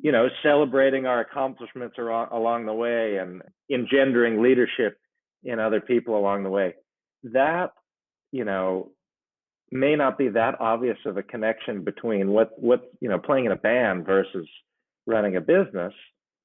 you 0.00 0.12
know, 0.12 0.28
celebrating 0.42 1.06
our 1.06 1.20
accomplishments 1.20 1.96
along 1.98 2.66
the 2.66 2.72
way 2.72 3.16
and 3.16 3.42
engendering 3.70 4.42
leadership 4.42 4.98
in 5.44 5.58
other 5.58 5.80
people 5.80 6.18
along 6.18 6.44
the 6.44 6.50
way. 6.50 6.74
That, 7.24 7.72
you 8.32 8.44
know, 8.44 8.90
may 9.70 9.96
not 9.96 10.16
be 10.16 10.28
that 10.28 10.60
obvious 10.60 10.98
of 11.04 11.16
a 11.16 11.22
connection 11.22 11.84
between 11.84 12.30
what 12.30 12.50
what 12.58 12.90
you 13.00 13.08
know 13.08 13.18
playing 13.18 13.44
in 13.46 13.52
a 13.52 13.56
band 13.56 14.06
versus 14.06 14.48
running 15.06 15.36
a 15.36 15.40
business 15.42 15.92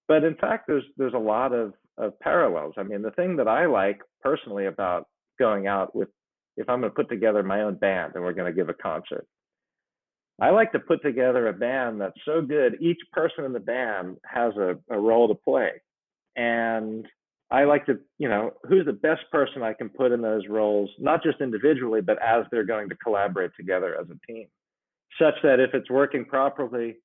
but 0.10 0.26
in 0.26 0.36
fact 0.36 0.66
there's 0.68 0.84
there's 0.98 1.14
a 1.14 1.18
lot 1.18 1.54
of 1.54 1.72
of 1.98 2.20
parallels 2.20 2.74
i 2.78 2.84
mean 2.84 3.02
the 3.02 3.12
thing 3.12 3.38
that 3.38 3.48
i 3.48 3.66
like 3.66 4.02
personally 4.22 4.66
about 4.66 5.08
going 5.40 5.68
out 5.68 5.96
with 5.96 6.10
if 6.58 6.70
I'm 6.70 6.82
going 6.82 6.92
to 6.92 6.96
put 6.96 7.10
together 7.10 7.44
my 7.44 7.62
own 7.62 7.76
band 7.76 8.14
and 8.16 8.24
we're 8.24 8.34
going 8.34 8.52
to 8.52 8.56
give 8.56 8.70
a 8.70 8.74
concert. 8.74 9.26
I 10.42 10.50
like 10.50 10.72
to 10.72 10.80
put 10.80 11.02
together 11.04 11.48
a 11.48 11.54
band 11.54 12.02
that's 12.02 12.18
so 12.26 12.42
good, 12.42 12.78
each 12.82 13.00
person 13.12 13.46
in 13.46 13.54
the 13.54 13.60
band 13.60 14.18
has 14.26 14.54
a, 14.58 14.76
a 14.90 15.00
role 15.00 15.28
to 15.28 15.36
play. 15.36 15.72
And 16.36 17.08
I 17.52 17.66
like 17.66 17.86
to, 17.86 18.00
you 18.18 18.28
know, 18.28 18.52
who's 18.68 18.86
the 18.86 18.94
best 18.94 19.22
person 19.32 19.62
I 19.62 19.74
can 19.74 19.90
put 19.90 20.12
in 20.12 20.22
those 20.22 20.48
roles, 20.50 20.90
not 20.98 21.22
just 21.22 21.40
individually, 21.40 22.02
but 22.02 22.18
as 22.22 22.46
they're 22.52 22.66
going 22.66 22.90
to 22.90 22.96
collaborate 22.96 23.52
together 23.56 23.96
as 24.00 24.08
a 24.10 24.32
team, 24.32 24.48
such 25.22 25.36
that 25.44 25.60
if 25.60 25.76
it's 25.76 25.90
working 25.90 26.26
properly, 26.26 26.98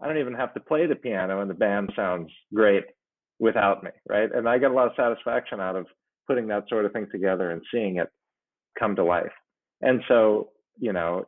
I 0.00 0.06
don't 0.06 0.18
even 0.18 0.34
have 0.34 0.54
to 0.54 0.60
play 0.60 0.86
the 0.86 0.94
piano 0.94 1.40
and 1.40 1.50
the 1.50 1.54
band 1.54 1.92
sounds 1.96 2.30
great 2.54 2.84
without 3.40 3.82
me, 3.82 3.90
right? 4.08 4.30
And 4.32 4.48
I 4.48 4.58
get 4.58 4.70
a 4.70 4.74
lot 4.74 4.86
of 4.86 4.92
satisfaction 4.96 5.60
out 5.60 5.74
of 5.74 5.86
putting 6.28 6.46
that 6.48 6.68
sort 6.68 6.84
of 6.84 6.92
thing 6.92 7.08
together 7.10 7.50
and 7.50 7.60
seeing 7.72 7.96
it 7.96 8.08
come 8.78 8.94
to 8.96 9.04
life. 9.04 9.32
And 9.80 10.00
so, 10.06 10.50
you 10.78 10.92
know, 10.92 11.26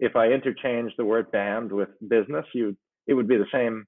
if 0.00 0.16
I 0.16 0.28
interchange 0.28 0.92
the 0.96 1.04
word 1.04 1.30
band 1.30 1.70
with 1.70 1.90
business, 2.08 2.44
you 2.54 2.76
it 3.06 3.14
would 3.14 3.28
be 3.28 3.36
the 3.36 3.46
same. 3.52 3.86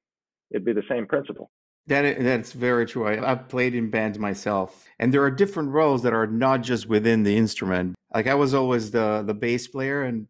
It'd 0.51 0.65
be 0.65 0.73
the 0.73 0.83
same 0.89 1.07
principle. 1.07 1.51
That 1.87 2.21
that's 2.21 2.53
very 2.53 2.87
true. 2.87 3.09
I, 3.09 3.17
have 3.17 3.49
played 3.49 3.75
in 3.75 3.91
bands 3.91 4.19
myself, 4.19 4.87
and 5.01 5.13
there 5.13 5.23
are 5.25 5.31
different 5.31 5.71
roles 5.71 6.03
that 6.03 6.13
are 6.13 6.27
not 6.27 6.63
just 6.63 6.87
within 6.87 7.25
the 7.25 7.37
instrument. 7.37 7.97
Like 8.15 8.27
I 8.27 8.35
was 8.35 8.55
always 8.55 8.91
the 8.91 9.25
the 9.27 9.35
bass 9.35 9.67
player, 9.67 10.03
and 10.03 10.29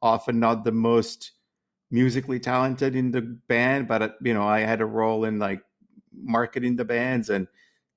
often 0.00 0.38
not 0.40 0.64
the 0.64 0.72
most 0.72 1.32
musically 1.90 2.40
talented 2.40 2.96
in 2.96 3.10
the 3.10 3.20
band, 3.20 3.88
but 3.88 4.14
you 4.22 4.32
know 4.32 4.46
I 4.46 4.60
had 4.60 4.80
a 4.80 4.86
role 4.86 5.24
in 5.24 5.38
like 5.38 5.60
marketing 6.12 6.76
the 6.76 6.84
bands 6.84 7.28
and 7.28 7.48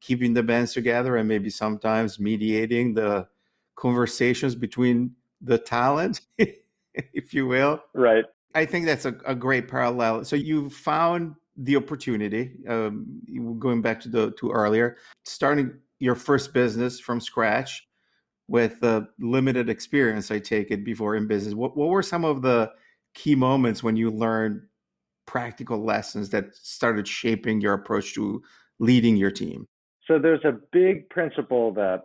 keeping 0.01 0.33
the 0.33 0.43
bands 0.43 0.73
together, 0.73 1.15
and 1.15 1.29
maybe 1.29 1.49
sometimes 1.49 2.19
mediating 2.19 2.95
the 2.95 3.27
conversations 3.75 4.55
between 4.55 5.15
the 5.39 5.57
talent, 5.57 6.21
if 7.13 7.33
you 7.33 7.47
will. 7.47 7.81
Right. 7.93 8.25
I 8.55 8.65
think 8.65 8.85
that's 8.85 9.05
a, 9.05 9.15
a 9.25 9.35
great 9.35 9.67
parallel. 9.67 10.25
So 10.25 10.35
you 10.35 10.69
found 10.69 11.35
the 11.57 11.75
opportunity, 11.75 12.51
um, 12.67 13.21
going 13.59 13.81
back 13.81 13.99
to 14.01 14.09
the 14.09 14.31
to 14.31 14.51
earlier, 14.51 14.97
starting 15.25 15.73
your 15.99 16.15
first 16.15 16.53
business 16.53 16.99
from 16.99 17.19
scratch 17.19 17.87
with 18.47 18.81
a 18.83 19.07
limited 19.19 19.69
experience. 19.69 20.31
I 20.31 20.39
take 20.39 20.71
it 20.71 20.85
before 20.85 21.15
in 21.15 21.27
business. 21.27 21.53
What 21.53 21.75
what 21.75 21.89
were 21.89 22.03
some 22.03 22.25
of 22.25 22.41
the 22.41 22.71
key 23.13 23.35
moments 23.35 23.83
when 23.83 23.95
you 23.95 24.11
learned 24.11 24.61
practical 25.25 25.83
lessons 25.83 26.29
that 26.29 26.55
started 26.55 27.07
shaping 27.07 27.59
your 27.59 27.73
approach 27.73 28.13
to 28.15 28.41
leading 28.79 29.17
your 29.17 29.31
team? 29.31 29.67
So 30.07 30.19
there's 30.19 30.45
a 30.45 30.57
big 30.71 31.09
principle 31.09 31.73
that 31.73 32.03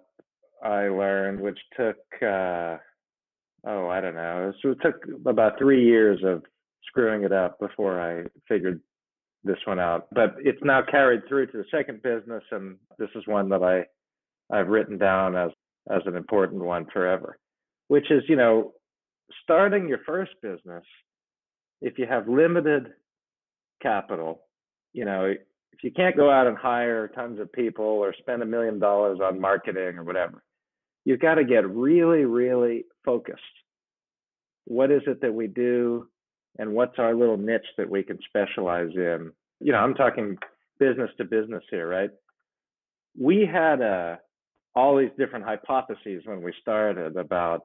I 0.64 0.88
learned, 0.88 1.40
which 1.40 1.58
took 1.76 1.98
uh, 2.22 2.78
oh 3.66 3.88
I 3.88 4.00
don't 4.00 4.14
know, 4.14 4.50
so 4.62 4.70
it 4.70 4.78
took 4.82 5.04
about 5.26 5.58
three 5.58 5.84
years 5.84 6.20
of 6.24 6.42
screwing 6.86 7.24
it 7.24 7.32
up 7.32 7.58
before 7.58 8.00
I 8.00 8.24
figured 8.48 8.80
this 9.44 9.58
one 9.64 9.80
out. 9.80 10.06
But 10.12 10.36
it's 10.38 10.62
now 10.62 10.82
carried 10.88 11.22
through 11.28 11.48
to 11.48 11.58
the 11.58 11.64
second 11.70 12.02
business, 12.02 12.44
and 12.50 12.76
this 12.98 13.10
is 13.14 13.26
one 13.26 13.48
that 13.50 13.62
I 13.62 13.84
I've 14.54 14.68
written 14.68 14.98
down 14.98 15.36
as 15.36 15.50
as 15.90 16.02
an 16.06 16.14
important 16.16 16.62
one 16.62 16.86
forever, 16.92 17.38
which 17.88 18.10
is 18.10 18.22
you 18.28 18.36
know 18.36 18.72
starting 19.42 19.88
your 19.88 20.00
first 20.06 20.32
business. 20.42 20.84
If 21.80 21.98
you 21.98 22.06
have 22.06 22.28
limited 22.28 22.88
capital, 23.82 24.42
you 24.92 25.04
know 25.04 25.24
if 25.24 25.82
you 25.82 25.90
can't 25.90 26.16
go 26.16 26.30
out 26.30 26.46
and 26.46 26.56
hire 26.56 27.08
tons 27.08 27.40
of 27.40 27.52
people 27.52 27.84
or 27.84 28.14
spend 28.18 28.42
a 28.42 28.46
million 28.46 28.78
dollars 28.78 29.18
on 29.20 29.40
marketing 29.40 29.98
or 29.98 30.04
whatever, 30.04 30.44
you've 31.04 31.20
got 31.20 31.34
to 31.34 31.44
get 31.44 31.68
really 31.68 32.24
really 32.24 32.84
focused. 33.04 33.42
What 34.64 34.90
is 34.90 35.02
it 35.06 35.20
that 35.22 35.34
we 35.34 35.46
do? 35.46 36.08
and 36.58 36.74
what's 36.74 36.98
our 36.98 37.14
little 37.14 37.36
niche 37.36 37.66
that 37.78 37.88
we 37.88 38.02
can 38.02 38.18
specialize 38.26 38.90
in? 38.94 39.32
You 39.60 39.72
know 39.72 39.78
i'm 39.78 39.94
talking 39.94 40.36
business 40.78 41.10
to 41.18 41.24
business 41.24 41.62
here 41.70 41.88
right? 41.88 42.10
We 43.18 43.46
had 43.50 43.82
uh, 43.82 44.16
all 44.74 44.96
these 44.96 45.10
different 45.18 45.44
hypotheses 45.44 46.22
when 46.24 46.42
we 46.42 46.52
started 46.60 47.16
about 47.16 47.60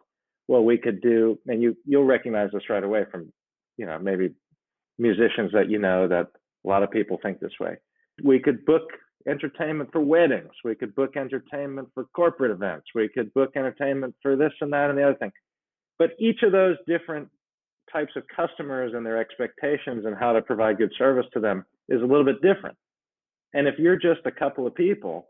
what 0.47 0.65
we 0.65 0.77
could 0.77 1.01
do 1.01 1.39
and 1.47 1.61
you 1.61 1.75
you'll 1.85 2.05
recognize 2.05 2.49
this 2.53 2.69
right 2.69 2.83
away 2.83 3.05
from 3.11 3.31
you 3.77 3.85
know 3.85 3.97
maybe 3.99 4.33
musicians 4.99 5.51
that 5.53 5.69
you 5.69 5.79
know 5.79 6.07
that 6.07 6.27
a 6.65 6.67
lot 6.67 6.83
of 6.83 6.91
people 6.91 7.19
think 7.21 7.39
this 7.39 7.59
way. 7.59 7.77
We 8.23 8.39
could 8.39 8.65
book 8.65 8.83
entertainment 9.27 9.91
for 9.91 10.01
weddings. 10.01 10.51
We 10.63 10.75
could 10.75 10.95
book 10.95 11.17
entertainment 11.17 11.89
for 11.93 12.05
corporate 12.15 12.51
events. 12.51 12.87
We 12.95 13.09
could 13.09 13.33
book 13.33 13.51
entertainment 13.55 14.15
for 14.21 14.35
this 14.35 14.53
and 14.61 14.71
that 14.73 14.89
and 14.89 14.97
the 14.97 15.03
other 15.03 15.17
thing 15.17 15.31
but 15.99 16.11
each 16.19 16.43
of 16.43 16.51
those 16.51 16.77
different 16.87 17.29
types 17.91 18.11
of 18.15 18.23
customers 18.35 18.93
and 18.95 19.05
their 19.05 19.17
expectations 19.17 20.05
and 20.05 20.15
how 20.15 20.33
to 20.33 20.41
provide 20.41 20.77
good 20.77 20.91
service 20.97 21.25
to 21.33 21.39
them 21.39 21.65
is 21.89 22.01
a 22.01 22.05
little 22.05 22.25
bit 22.25 22.41
different. 22.41 22.77
And 23.53 23.67
if 23.67 23.75
you're 23.79 23.95
just 23.95 24.21
a 24.25 24.31
couple 24.31 24.67
of 24.67 24.75
people, 24.75 25.29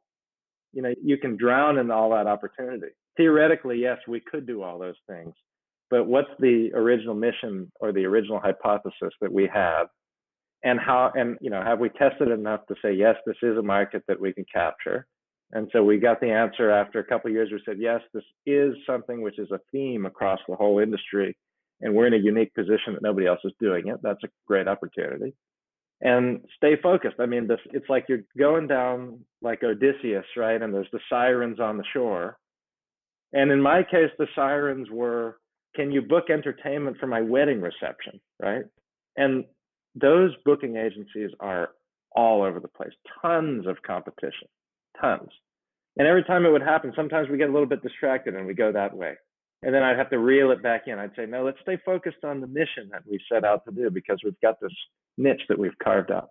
you 0.74 0.82
know, 0.82 0.94
you 1.02 1.18
can 1.18 1.38
drown 1.38 1.78
in 1.78 1.92
all 1.92 2.10
that 2.12 2.28
opportunity. 2.28 2.88
Theoretically, 3.16 3.80
yes, 3.80 3.98
we 4.08 4.20
could 4.20 4.46
do 4.46 4.64
all 4.64 4.80
those 4.80 4.98
things. 5.08 5.34
But 5.90 6.08
what's 6.08 6.30
the 6.40 6.72
original 6.74 7.16
mission 7.16 7.72
or 7.80 7.92
the 7.92 8.06
original 8.06 8.40
hypothesis 8.40 9.14
that 9.22 9.32
we 9.32 9.50
have? 9.54 9.88
And 10.64 10.80
how 10.80 11.12
and 11.16 11.38
you 11.40 11.50
know, 11.50 11.64
have 11.64 11.80
we 11.80 11.90
tested 11.90 12.30
enough 12.30 12.66
to 12.68 12.76
say, 12.82 12.92
yes, 12.94 13.16
this 13.26 13.38
is 13.42 13.58
a 13.58 13.62
market 13.62 14.04
that 14.08 14.20
we 14.20 14.34
can 14.34 14.46
capture? 14.52 15.06
And 15.52 15.70
so 15.72 15.84
we 15.84 15.98
got 15.98 16.20
the 16.20 16.30
answer 16.30 16.70
after 16.70 17.00
a 17.00 17.04
couple 17.06 17.32
years. 17.32 17.50
We 17.52 17.62
said, 17.66 17.78
yes, 17.80 18.02
this 18.14 18.24
is 18.46 18.76
something 18.86 19.22
which 19.22 19.40
is 19.40 19.50
a 19.52 19.60
theme 19.72 20.06
across 20.06 20.40
the 20.48 20.56
whole 20.56 20.80
industry 20.80 21.38
and 21.82 21.94
we're 21.94 22.08
in 22.08 22.14
a 22.14 22.18
unique 22.18 22.54
position 22.54 22.94
that 22.94 23.02
nobody 23.02 23.28
else 23.28 23.40
is 23.44 23.54
doing 23.60 23.88
it. 23.88 24.00
That's 24.02 24.24
a 24.24 24.30
great 24.48 24.68
opportunity. 24.68 25.34
And 26.02 26.42
stay 26.56 26.76
focused. 26.82 27.16
I 27.20 27.26
mean, 27.26 27.48
this 27.48 27.60
it's 27.72 27.90
like 27.90 28.06
you're 28.08 28.24
going 28.38 28.68
down 28.68 29.20
like 29.42 29.64
Odysseus, 29.64 30.26
right? 30.36 30.62
And 30.62 30.74
there's 30.74 30.90
the 30.92 31.00
sirens 31.10 31.60
on 31.60 31.78
the 31.78 31.84
shore. 31.94 32.38
And 33.34 33.52
in 33.52 33.62
my 33.62 33.84
case, 33.84 34.12
the 34.18 34.28
sirens 34.36 34.90
were, 34.92 35.40
can 35.76 35.92
you 35.92 36.02
book 36.02 36.26
entertainment 36.30 36.98
for 37.00 37.08
my 37.08 37.22
wedding 37.22 37.62
reception, 37.62 38.20
right? 38.42 38.64
And 39.16 39.46
those 39.96 40.32
booking 40.46 40.78
agencies 40.78 41.32
are 41.40 41.70
all 42.16 42.44
over 42.44 42.60
the 42.60 42.68
place, 42.68 42.94
tons 43.22 43.68
of 43.68 43.82
competition, 43.86 44.48
tons. 45.00 45.30
And 45.98 46.08
every 46.08 46.24
time 46.24 46.46
it 46.46 46.52
would 46.52 46.62
happen, 46.62 46.94
sometimes 46.96 47.30
we 47.30 47.38
get 47.38 47.50
a 47.50 47.54
little 47.54 47.68
bit 47.68 47.82
distracted 47.82 48.36
and 48.36 48.46
we 48.46 48.54
go 48.54 48.72
that 48.72 48.96
way 48.96 49.16
and 49.64 49.74
then 49.74 49.84
I'd 49.84 49.98
have 49.98 50.10
to 50.12 50.20
reel 50.20 50.52
it 50.52 50.62
back 50.62 50.84
in. 50.88 51.00
I'd 51.00 51.16
say, 51.16 51.26
no, 51.26 51.44
let's 51.44 51.58
stay 51.62 51.78
focused 51.84 52.24
on 52.24 52.42
the 52.42 52.48
mission 52.48 52.90
that 52.92 53.04
we 53.10 53.20
set 53.32 53.44
out 53.44 53.66
to 53.66 53.72
do 53.72 53.90
because 53.90 54.20
we've 54.24 54.40
got 54.42 54.60
this 54.62 54.72
niche 55.18 55.42
that 55.50 55.58
we've 55.58 55.78
carved 55.84 56.12
out. 56.12 56.30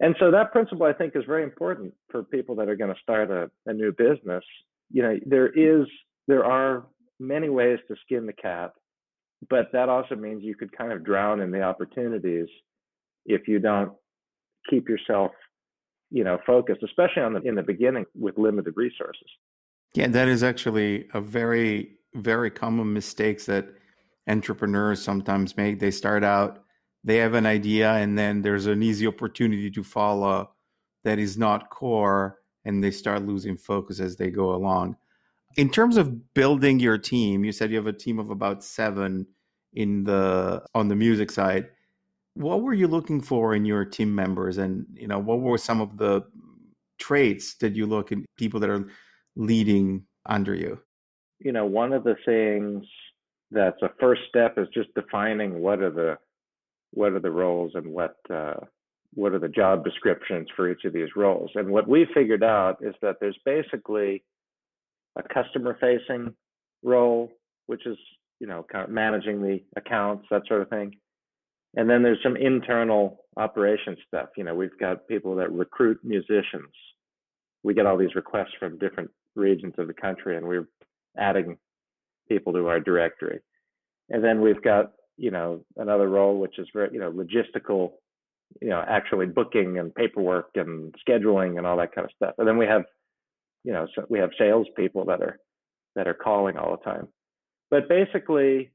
And 0.00 0.14
so 0.18 0.30
that 0.30 0.52
principle 0.52 0.86
I 0.86 0.92
think 0.92 1.14
is 1.14 1.24
very 1.26 1.42
important 1.42 1.94
for 2.10 2.22
people 2.22 2.54
that 2.56 2.68
are 2.68 2.76
going 2.76 2.92
to 2.92 3.00
start 3.02 3.30
a, 3.30 3.50
a 3.66 3.72
new 3.72 3.92
business. 3.92 4.44
You 4.90 5.02
know, 5.02 5.16
there 5.26 5.48
is 5.48 5.86
there 6.26 6.44
are 6.44 6.86
many 7.18 7.48
ways 7.48 7.78
to 7.88 7.96
skin 8.04 8.26
the 8.26 8.32
cat, 8.32 8.72
but 9.48 9.70
that 9.72 9.88
also 9.88 10.14
means 10.14 10.42
you 10.42 10.54
could 10.54 10.76
kind 10.76 10.92
of 10.92 11.04
drown 11.04 11.40
in 11.40 11.50
the 11.50 11.62
opportunities 11.62 12.46
if 13.24 13.48
you 13.48 13.58
don't 13.58 13.92
keep 14.68 14.88
yourself, 14.88 15.32
you 16.10 16.24
know, 16.24 16.38
focused, 16.46 16.82
especially 16.82 17.22
on 17.22 17.34
the 17.34 17.40
in 17.42 17.54
the 17.54 17.62
beginning 17.62 18.06
with 18.14 18.38
limited 18.38 18.74
resources. 18.76 19.28
Yeah, 19.94 20.08
that 20.08 20.28
is 20.28 20.42
actually 20.42 21.08
a 21.14 21.20
very 21.20 21.96
very 22.14 22.50
common 22.50 22.92
mistakes 22.92 23.46
that 23.46 23.68
entrepreneurs 24.28 25.02
sometimes 25.02 25.56
make. 25.56 25.78
They 25.78 25.90
start 25.90 26.24
out, 26.24 26.64
they 27.04 27.16
have 27.16 27.34
an 27.34 27.46
idea, 27.46 27.92
and 27.92 28.18
then 28.18 28.42
there's 28.42 28.66
an 28.66 28.82
easy 28.82 29.06
opportunity 29.06 29.70
to 29.70 29.84
follow 29.84 30.50
that 31.04 31.18
is 31.18 31.38
not 31.38 31.70
core, 31.70 32.38
and 32.64 32.82
they 32.82 32.90
start 32.90 33.24
losing 33.24 33.56
focus 33.56 34.00
as 34.00 34.16
they 34.16 34.30
go 34.30 34.54
along. 34.54 34.96
In 35.56 35.70
terms 35.70 35.96
of 35.96 36.34
building 36.34 36.80
your 36.80 36.98
team, 36.98 37.44
you 37.44 37.52
said 37.52 37.70
you 37.70 37.76
have 37.76 37.86
a 37.86 37.92
team 37.92 38.18
of 38.18 38.30
about 38.30 38.64
seven 38.64 39.26
in 39.72 40.04
the 40.04 40.62
on 40.74 40.88
the 40.88 40.96
music 40.96 41.30
side. 41.30 41.68
What 42.36 42.62
were 42.62 42.74
you 42.74 42.86
looking 42.86 43.20
for 43.20 43.54
in 43.54 43.64
your 43.64 43.84
team 43.84 44.14
members, 44.14 44.58
and 44.58 44.86
you 44.92 45.08
know 45.08 45.18
what 45.18 45.40
were 45.40 45.58
some 45.58 45.80
of 45.80 45.96
the 45.96 46.22
traits 46.98 47.56
that 47.56 47.74
you 47.74 47.86
look 47.86 48.12
in 48.12 48.24
people 48.36 48.60
that 48.60 48.70
are 48.70 48.88
leading 49.36 50.04
under 50.26 50.54
you? 50.54 50.80
you 51.38 51.52
know, 51.52 51.66
one 51.66 51.92
of 51.92 52.04
the 52.04 52.16
things 52.24 52.84
that's 53.50 53.80
a 53.82 53.90
first 54.00 54.22
step 54.28 54.58
is 54.58 54.68
just 54.72 54.92
defining 54.94 55.60
what 55.60 55.80
are 55.80 55.90
the 55.90 56.18
what 56.92 57.12
are 57.12 57.20
the 57.20 57.30
roles 57.30 57.72
and 57.74 57.86
what 57.86 58.16
uh, 58.32 58.54
what 59.14 59.32
are 59.32 59.38
the 59.38 59.48
job 59.48 59.84
descriptions 59.84 60.48
for 60.56 60.70
each 60.70 60.84
of 60.84 60.92
these 60.92 61.08
roles. 61.14 61.50
And 61.54 61.68
what 61.68 61.88
we 61.88 62.06
figured 62.14 62.42
out 62.42 62.78
is 62.80 62.94
that 63.02 63.16
there's 63.20 63.38
basically 63.44 64.24
a 65.16 65.22
customer 65.22 65.76
facing 65.80 66.34
role, 66.82 67.30
which 67.66 67.86
is 67.86 67.98
you 68.40 68.46
know 68.46 68.64
kind 68.70 68.84
of 68.84 68.90
managing 68.90 69.42
the 69.42 69.60
accounts, 69.76 70.26
that 70.30 70.42
sort 70.48 70.62
of 70.62 70.70
thing. 70.70 70.96
And 71.74 71.88
then 71.90 72.02
there's 72.02 72.22
some 72.22 72.36
internal 72.36 73.24
operation 73.36 73.96
stuff. 74.06 74.28
You 74.36 74.44
know, 74.44 74.54
we've 74.54 74.78
got 74.78 75.08
people 75.08 75.34
that 75.36 75.52
recruit 75.52 75.98
musicians. 76.02 76.72
We 77.62 77.74
get 77.74 77.86
all 77.86 77.98
these 77.98 78.14
requests 78.14 78.54
from 78.58 78.78
different 78.78 79.10
regions 79.34 79.74
of 79.78 79.86
the 79.86 79.94
country, 79.94 80.36
and 80.36 80.46
we're 80.46 80.68
adding 81.18 81.58
people 82.28 82.52
to 82.52 82.66
our 82.68 82.80
directory. 82.80 83.40
And 84.08 84.22
then 84.22 84.40
we've 84.40 84.62
got 84.62 84.92
you 85.18 85.30
know 85.30 85.64
another 85.76 86.08
role 86.08 86.38
which 86.38 86.58
is 86.58 86.68
very 86.72 86.90
you 86.92 87.00
know 87.00 87.10
logistical, 87.10 87.92
you 88.60 88.68
know 88.68 88.82
actually 88.86 89.26
booking 89.26 89.78
and 89.78 89.94
paperwork 89.94 90.50
and 90.54 90.94
scheduling 91.06 91.58
and 91.58 91.66
all 91.66 91.76
that 91.78 91.94
kind 91.94 92.04
of 92.04 92.12
stuff. 92.14 92.34
And 92.38 92.46
then 92.46 92.56
we 92.56 92.66
have 92.66 92.84
you 93.64 93.72
know 93.72 93.86
so 93.94 94.06
we 94.08 94.18
have 94.18 94.30
salespeople 94.38 95.04
that 95.06 95.20
are 95.20 95.38
that 95.94 96.06
are 96.06 96.14
calling 96.14 96.56
all 96.56 96.76
the 96.76 96.90
time. 96.90 97.08
But 97.70 97.88
basically, 97.88 98.70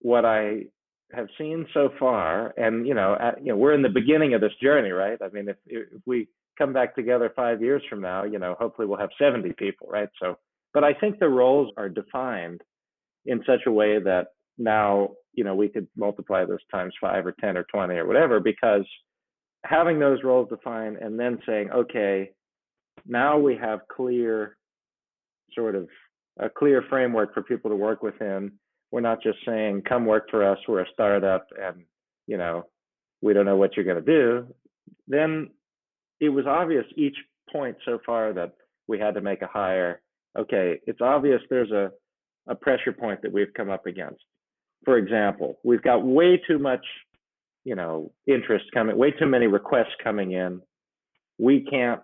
what 0.00 0.24
I 0.24 0.64
have 1.12 1.28
seen 1.38 1.66
so 1.72 1.90
far, 1.98 2.52
and 2.56 2.86
you 2.86 2.94
know, 2.94 3.16
at, 3.18 3.42
you 3.42 3.52
know, 3.52 3.56
we're 3.56 3.74
in 3.74 3.82
the 3.82 3.88
beginning 3.88 4.34
of 4.34 4.40
this 4.40 4.52
journey, 4.62 4.90
right? 4.90 5.18
I 5.22 5.28
mean, 5.28 5.48
if 5.48 5.56
if 5.66 6.02
we 6.06 6.28
come 6.58 6.72
back 6.72 6.94
together 6.94 7.32
five 7.34 7.62
years 7.62 7.82
from 7.88 8.00
now, 8.00 8.24
you 8.24 8.38
know, 8.38 8.56
hopefully 8.58 8.86
we'll 8.86 8.98
have 8.98 9.10
70 9.18 9.52
people, 9.52 9.86
right? 9.88 10.08
So, 10.20 10.38
but 10.74 10.82
I 10.82 10.92
think 10.92 11.18
the 11.18 11.28
roles 11.28 11.72
are 11.76 11.88
defined 11.88 12.62
in 13.26 13.42
such 13.46 13.60
a 13.66 13.72
way 13.72 14.00
that 14.00 14.28
now, 14.58 15.10
you 15.34 15.44
know, 15.44 15.54
we 15.54 15.68
could 15.68 15.86
multiply 15.96 16.44
this 16.44 16.58
times 16.70 16.94
five 17.00 17.24
or 17.24 17.34
10 17.40 17.56
or 17.56 17.64
20 17.72 17.94
or 17.94 18.06
whatever, 18.06 18.40
because 18.40 18.84
having 19.64 19.98
those 20.00 20.24
roles 20.24 20.48
defined 20.48 20.96
and 20.96 21.18
then 21.18 21.38
saying, 21.46 21.70
okay, 21.70 22.30
now 23.06 23.38
we 23.38 23.56
have 23.56 23.80
clear 23.94 24.56
sort 25.54 25.76
of 25.76 25.88
a 26.40 26.48
clear 26.50 26.84
framework 26.88 27.34
for 27.34 27.42
people 27.42 27.70
to 27.70 27.76
work 27.76 28.02
within 28.02 28.52
we're 28.90 29.00
not 29.00 29.22
just 29.22 29.38
saying, 29.46 29.82
come 29.88 30.06
work 30.06 30.28
for 30.30 30.48
us, 30.50 30.58
we're 30.66 30.82
a 30.82 30.92
startup 30.92 31.46
and, 31.60 31.84
you 32.26 32.38
know, 32.38 32.64
we 33.20 33.32
don't 33.32 33.46
know 33.46 33.56
what 33.56 33.76
you're 33.76 33.84
going 33.84 34.02
to 34.02 34.12
do. 34.12 34.46
Then 35.06 35.50
it 36.20 36.30
was 36.30 36.46
obvious 36.46 36.84
each 36.96 37.16
point 37.52 37.76
so 37.84 37.98
far 38.04 38.32
that 38.32 38.52
we 38.86 38.98
had 38.98 39.14
to 39.14 39.20
make 39.20 39.42
a 39.42 39.46
hire. 39.46 40.00
Okay, 40.38 40.80
it's 40.86 41.00
obvious 41.00 41.40
there's 41.50 41.70
a, 41.70 41.90
a 42.48 42.54
pressure 42.54 42.92
point 42.92 43.20
that 43.22 43.32
we've 43.32 43.52
come 43.56 43.70
up 43.70 43.86
against. 43.86 44.22
For 44.84 44.96
example, 44.96 45.58
we've 45.64 45.82
got 45.82 46.04
way 46.04 46.40
too 46.46 46.58
much, 46.58 46.84
you 47.64 47.74
know, 47.74 48.12
interest 48.26 48.66
coming, 48.72 48.96
way 48.96 49.10
too 49.10 49.26
many 49.26 49.46
requests 49.46 49.94
coming 50.02 50.32
in. 50.32 50.60
We 51.38 51.66
can't 51.68 52.00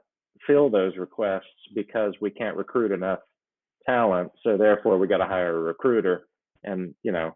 fill 0.47 0.69
those 0.69 0.97
requests 0.97 1.43
because 1.75 2.15
we 2.21 2.31
can't 2.31 2.57
recruit 2.57 2.93
enough 2.93 3.21
talent. 3.87 4.33
So 4.43 4.57
therefore, 4.57 4.99
we 4.99 5.07
got 5.07 5.19
to 5.19 5.27
hire 5.27 5.57
a 5.57 5.61
recruiter 5.61 6.27
and 6.65 6.95
you 7.03 7.13
know 7.13 7.35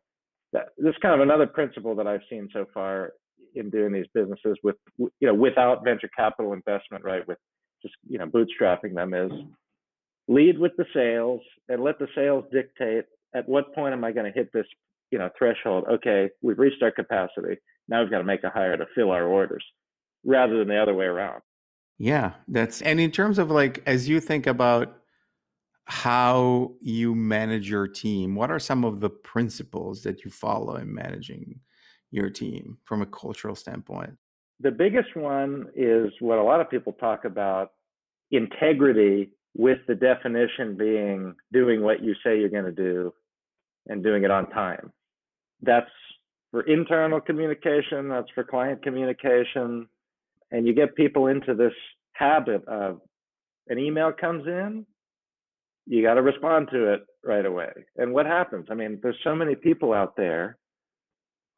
that, 0.53 0.69
kind 1.03 1.15
of 1.15 1.21
another 1.21 1.47
principle 1.47 1.95
that 1.97 2.07
I've 2.07 2.23
seen 2.31 2.49
so 2.53 2.67
far 2.73 3.13
in 3.55 3.71
doing 3.71 3.93
these 3.93 4.07
businesses 4.15 4.57
with 4.63 4.77
you 4.99 5.11
know 5.23 5.35
without 5.35 5.85
venture 5.85 6.11
capital 6.17 6.53
investment, 6.53 7.05
right? 7.05 7.27
With 7.27 7.39
just 7.83 7.95
you 8.09 8.19
know 8.19 8.27
bootstrapping 8.27 8.95
them 8.95 9.15
is 9.15 9.33
lead 10.27 10.59
with 10.59 10.73
the 10.77 10.85
sales 10.95 11.41
and 11.69 11.83
let 11.83 11.99
the 11.99 12.09
sales 12.15 12.45
dictate 12.53 13.05
at 13.35 13.49
what 13.49 13.75
point 13.75 13.93
am 13.93 14.05
I 14.05 14.13
going 14.13 14.27
to 14.31 14.37
hit 14.37 14.53
this 14.53 14.67
you 15.11 15.19
know 15.19 15.31
threshold. 15.39 15.85
Okay, 15.91 16.31
we've 16.43 16.59
reached 16.59 16.83
our 16.83 16.93
capacity. 16.93 17.57
Now 17.89 18.03
we've 18.03 18.11
got 18.11 18.19
to 18.19 18.25
make 18.25 18.45
a 18.45 18.51
hire 18.51 18.77
to 18.77 18.87
fill 18.95 19.11
our 19.11 19.27
orders, 19.27 19.65
rather 20.25 20.59
than 20.59 20.69
the 20.69 20.81
other 20.81 20.95
way 20.95 21.07
around. 21.07 21.43
Yeah, 21.99 22.33
that's 22.47 22.81
and 22.83 23.01
in 23.01 23.11
terms 23.11 23.39
of 23.39 23.51
like 23.51 23.83
as 23.87 24.09
you 24.09 24.21
think 24.21 24.47
about 24.47 24.98
how 25.89 26.73
you 26.81 27.15
manage 27.15 27.69
your 27.69 27.89
team. 27.89 28.35
What 28.35 28.51
are 28.51 28.59
some 28.59 28.85
of 28.85 29.01
the 29.01 29.11
principles 29.11 30.03
that 30.03 30.25
you 30.25 30.31
follow 30.31 30.77
in 30.77 30.95
managing 30.95 31.61
your 32.11 32.31
team 32.31 32.79
from 32.85 33.03
a 33.03 33.07
cultural 33.07 33.55
standpoint? 33.55 34.17
The 34.61 34.71
biggest 34.71 35.17
one 35.17 35.67
is 35.75 36.13
what 36.21 36.39
a 36.39 36.43
lot 36.43 36.61
of 36.61 36.71
people 36.71 36.93
talk 36.95 37.25
about 37.25 37.73
integrity, 38.31 39.31
with 39.57 39.79
the 39.89 39.95
definition 39.95 40.77
being 40.77 41.35
doing 41.53 41.83
what 41.83 42.03
you 42.03 42.15
say 42.25 42.39
you're 42.39 42.49
going 42.49 42.65
to 42.65 42.71
do 42.71 43.13
and 43.89 44.05
doing 44.05 44.23
it 44.23 44.31
on 44.31 44.49
time. 44.51 44.93
That's 45.63 45.91
for 46.51 46.63
internal 46.63 47.21
communication, 47.21 48.09
that's 48.09 48.31
for 48.35 48.45
client 48.45 48.83
communication. 48.83 49.89
And 50.51 50.67
you 50.67 50.75
get 50.75 50.95
people 50.95 51.27
into 51.27 51.55
this 51.55 51.73
habit 52.13 52.67
of 52.69 53.01
an 53.69 53.79
email 53.79 54.13
comes 54.13 54.47
in, 54.47 54.87
you 55.89 56.03
got 56.03 56.15
to 56.15 56.23
respond 56.23 56.69
to 56.71 56.93
it 56.93 57.01
right 57.25 57.47
away. 57.47 57.71
And 57.97 58.13
what 58.13 58.27
happens? 58.27 58.67
I 58.71 58.75
mean, 58.75 59.01
there's 59.03 59.17
so 59.25 59.35
many 59.35 59.55
people 59.55 59.95
out 59.95 60.17
there 60.17 60.59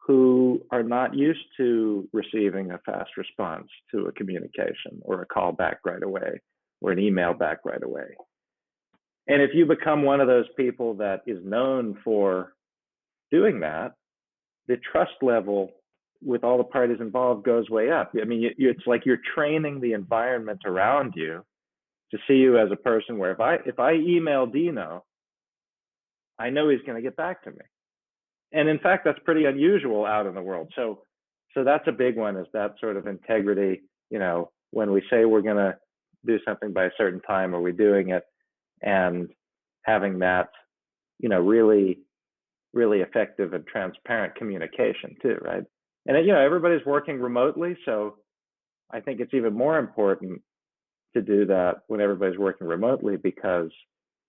who 0.07 0.62
are 0.71 0.85
not 0.85 1.14
used 1.14 1.45
to 1.57 2.09
receiving 2.12 2.71
a 2.71 2.79
fast 2.87 3.11
response 3.16 3.66
to 3.90 4.07
a 4.07 4.12
communication 4.12 5.01
or 5.03 5.23
a 5.23 5.27
call 5.27 5.53
back 5.53 5.79
right 5.85 6.03
away 6.03 6.40
or 6.81 6.93
an 6.93 7.01
email 7.01 7.35
back 7.35 7.59
right 7.64 7.83
away. 7.83 8.07
And 9.27 9.43
if 9.43 9.51
you 9.53 9.66
become 9.66 10.03
one 10.05 10.21
of 10.21 10.29
those 10.29 10.47
people 10.57 10.95
that 10.95 11.23
is 11.27 11.38
known 11.45 11.99
for 12.05 12.55
doing 13.31 13.61
that, 13.61 13.95
the 14.69 14.77
trust 14.93 15.12
level 15.23 15.73
with 16.23 16.45
all 16.45 16.59
the 16.59 16.64
parties 16.64 16.99
involved 17.01 17.45
goes 17.45 17.69
way 17.69 17.90
up. 17.90 18.12
I 18.21 18.25
mean, 18.25 18.51
it's 18.59 18.87
like 18.87 19.05
you're 19.05 19.19
training 19.35 19.81
the 19.81 19.93
environment 19.93 20.61
around 20.64 21.14
you 21.16 21.45
to 22.11 22.18
see 22.27 22.35
you 22.35 22.59
as 22.59 22.68
a 22.73 22.77
person 22.77 23.18
where 23.18 23.33
if 23.33 23.40
I 23.40 23.57
if 23.66 23.79
I 23.79 23.94
email 23.94 24.46
Dino, 24.46 25.05
I 26.38 26.51
know 26.51 26.68
he's 26.68 26.83
going 26.87 26.96
to 26.96 27.03
get 27.03 27.16
back 27.16 27.44
to 27.44 27.51
me. 27.51 27.59
And 28.53 28.68
in 28.68 28.79
fact, 28.79 29.05
that's 29.05 29.18
pretty 29.25 29.44
unusual 29.44 30.05
out 30.05 30.27
in 30.27 30.35
the 30.35 30.42
world. 30.42 30.73
So 30.75 31.03
so 31.55 31.64
that's 31.64 31.87
a 31.87 31.92
big 31.92 32.16
one 32.16 32.37
is 32.37 32.46
that 32.53 32.75
sort 32.81 32.96
of 32.96 33.07
integrity, 33.07 33.83
you 34.11 34.18
know, 34.18 34.51
when 34.70 34.92
we 34.92 35.03
say 35.11 35.25
we're 35.25 35.40
going 35.40 35.57
to 35.57 35.77
do 36.25 36.38
something 36.46 36.73
by 36.73 36.85
a 36.85 36.90
certain 36.96 37.20
time 37.23 37.55
are 37.55 37.61
we 37.61 37.73
doing 37.73 38.11
it 38.11 38.25
and 38.83 39.29
having 39.83 40.18
that, 40.20 40.49
you 41.18 41.29
know, 41.29 41.40
really 41.40 41.99
really 42.73 43.01
effective 43.01 43.53
and 43.53 43.66
transparent 43.66 44.35
communication 44.37 45.16
too, 45.20 45.37
right? 45.42 45.64
And 46.07 46.27
you 46.27 46.33
know, 46.33 46.40
everybody's 46.40 46.85
working 46.87 47.20
remotely, 47.20 47.77
so 47.85 48.16
I 48.92 49.01
think 49.01 49.20
it's 49.20 49.35
even 49.35 49.55
more 49.55 49.79
important 49.79 50.40
to 51.14 51.23
do 51.23 51.46
that 51.46 51.83
when 51.88 52.01
everybody's 52.01 52.38
working 52.38 52.66
remotely 52.66 53.16
because 53.16 53.70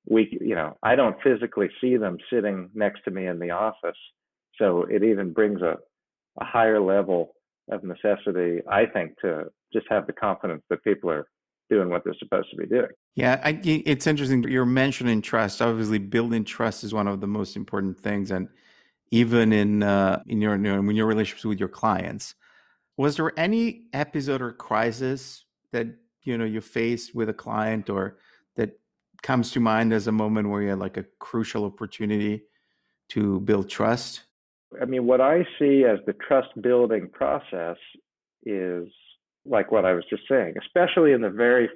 we, 0.08 0.38
you 0.42 0.56
know, 0.56 0.78
I 0.82 0.96
don't 0.96 1.16
physically 1.24 1.70
see 1.80 1.98
them 1.98 2.18
sitting 2.32 2.70
next 2.74 3.04
to 3.06 3.12
me 3.12 3.28
in 3.28 3.40
the 3.40 3.52
office. 3.52 3.98
So 4.58 4.84
it 4.90 5.04
even 5.04 5.34
brings 5.34 5.62
a, 5.62 5.78
a 6.40 6.46
higher 6.46 6.82
level 6.82 7.36
of 7.72 7.84
necessity, 7.84 8.62
I 8.70 8.86
think, 8.86 9.20
to 9.22 9.46
just 9.72 9.86
have 9.90 10.08
the 10.08 10.14
confidence 10.14 10.64
that 10.70 10.84
people 10.84 11.10
are 11.10 11.28
doing 11.70 11.90
what 11.90 12.04
they're 12.04 12.16
supposed 12.20 12.50
to 12.52 12.58
be 12.58 12.66
doing. 12.66 12.90
Yeah, 13.16 13.40
I, 13.44 13.60
it's 13.64 14.08
interesting. 14.08 14.44
You're 14.44 14.66
mentioning 14.66 15.22
trust. 15.22 15.62
Obviously, 15.62 16.00
building 16.00 16.44
trust 16.44 16.84
is 16.84 16.94
one 16.94 17.08
of 17.08 17.22
the 17.22 17.28
most 17.28 17.56
important 17.56 18.00
things, 18.00 18.32
and 18.32 18.50
even 19.12 19.54
in 19.54 19.84
uh, 19.84 20.22
in 20.28 20.42
your 20.42 20.54
in 20.54 20.96
your 20.96 21.06
relationships 21.06 21.46
with 21.46 21.60
your 21.60 21.70
clients, 21.70 22.36
was 22.98 23.18
there 23.18 23.38
any 23.38 23.84
episode 23.94 24.42
or 24.42 24.52
crisis 24.52 25.46
that 25.72 25.88
you 26.24 26.38
know 26.38 26.46
you 26.46 26.62
faced 26.62 27.16
with 27.16 27.30
a 27.30 27.34
client 27.34 27.90
or 27.90 28.18
that 28.56 28.80
comes 29.22 29.52
to 29.52 29.60
mind 29.60 29.94
as 29.94 30.08
a 30.08 30.12
moment 30.12 30.50
where 30.50 30.62
you 30.62 30.70
had 30.70 30.80
like 30.80 30.98
a 30.98 31.06
crucial 31.20 31.66
opportunity 31.66 32.44
to 33.10 33.40
build 33.42 33.70
trust? 33.70 34.22
I 34.82 34.86
mean, 34.86 35.06
what 35.06 35.20
I 35.20 35.46
see 35.60 35.84
as 35.84 36.00
the 36.06 36.14
trust 36.14 36.50
building 36.62 37.10
process 37.12 37.78
is 38.46 38.88
like 39.46 39.72
what 39.72 39.86
I 39.86 39.94
was 39.94 40.06
just 40.10 40.24
saying, 40.30 40.56
especially 40.60 41.12
in 41.12 41.22
the 41.22 41.30
very 41.30 41.70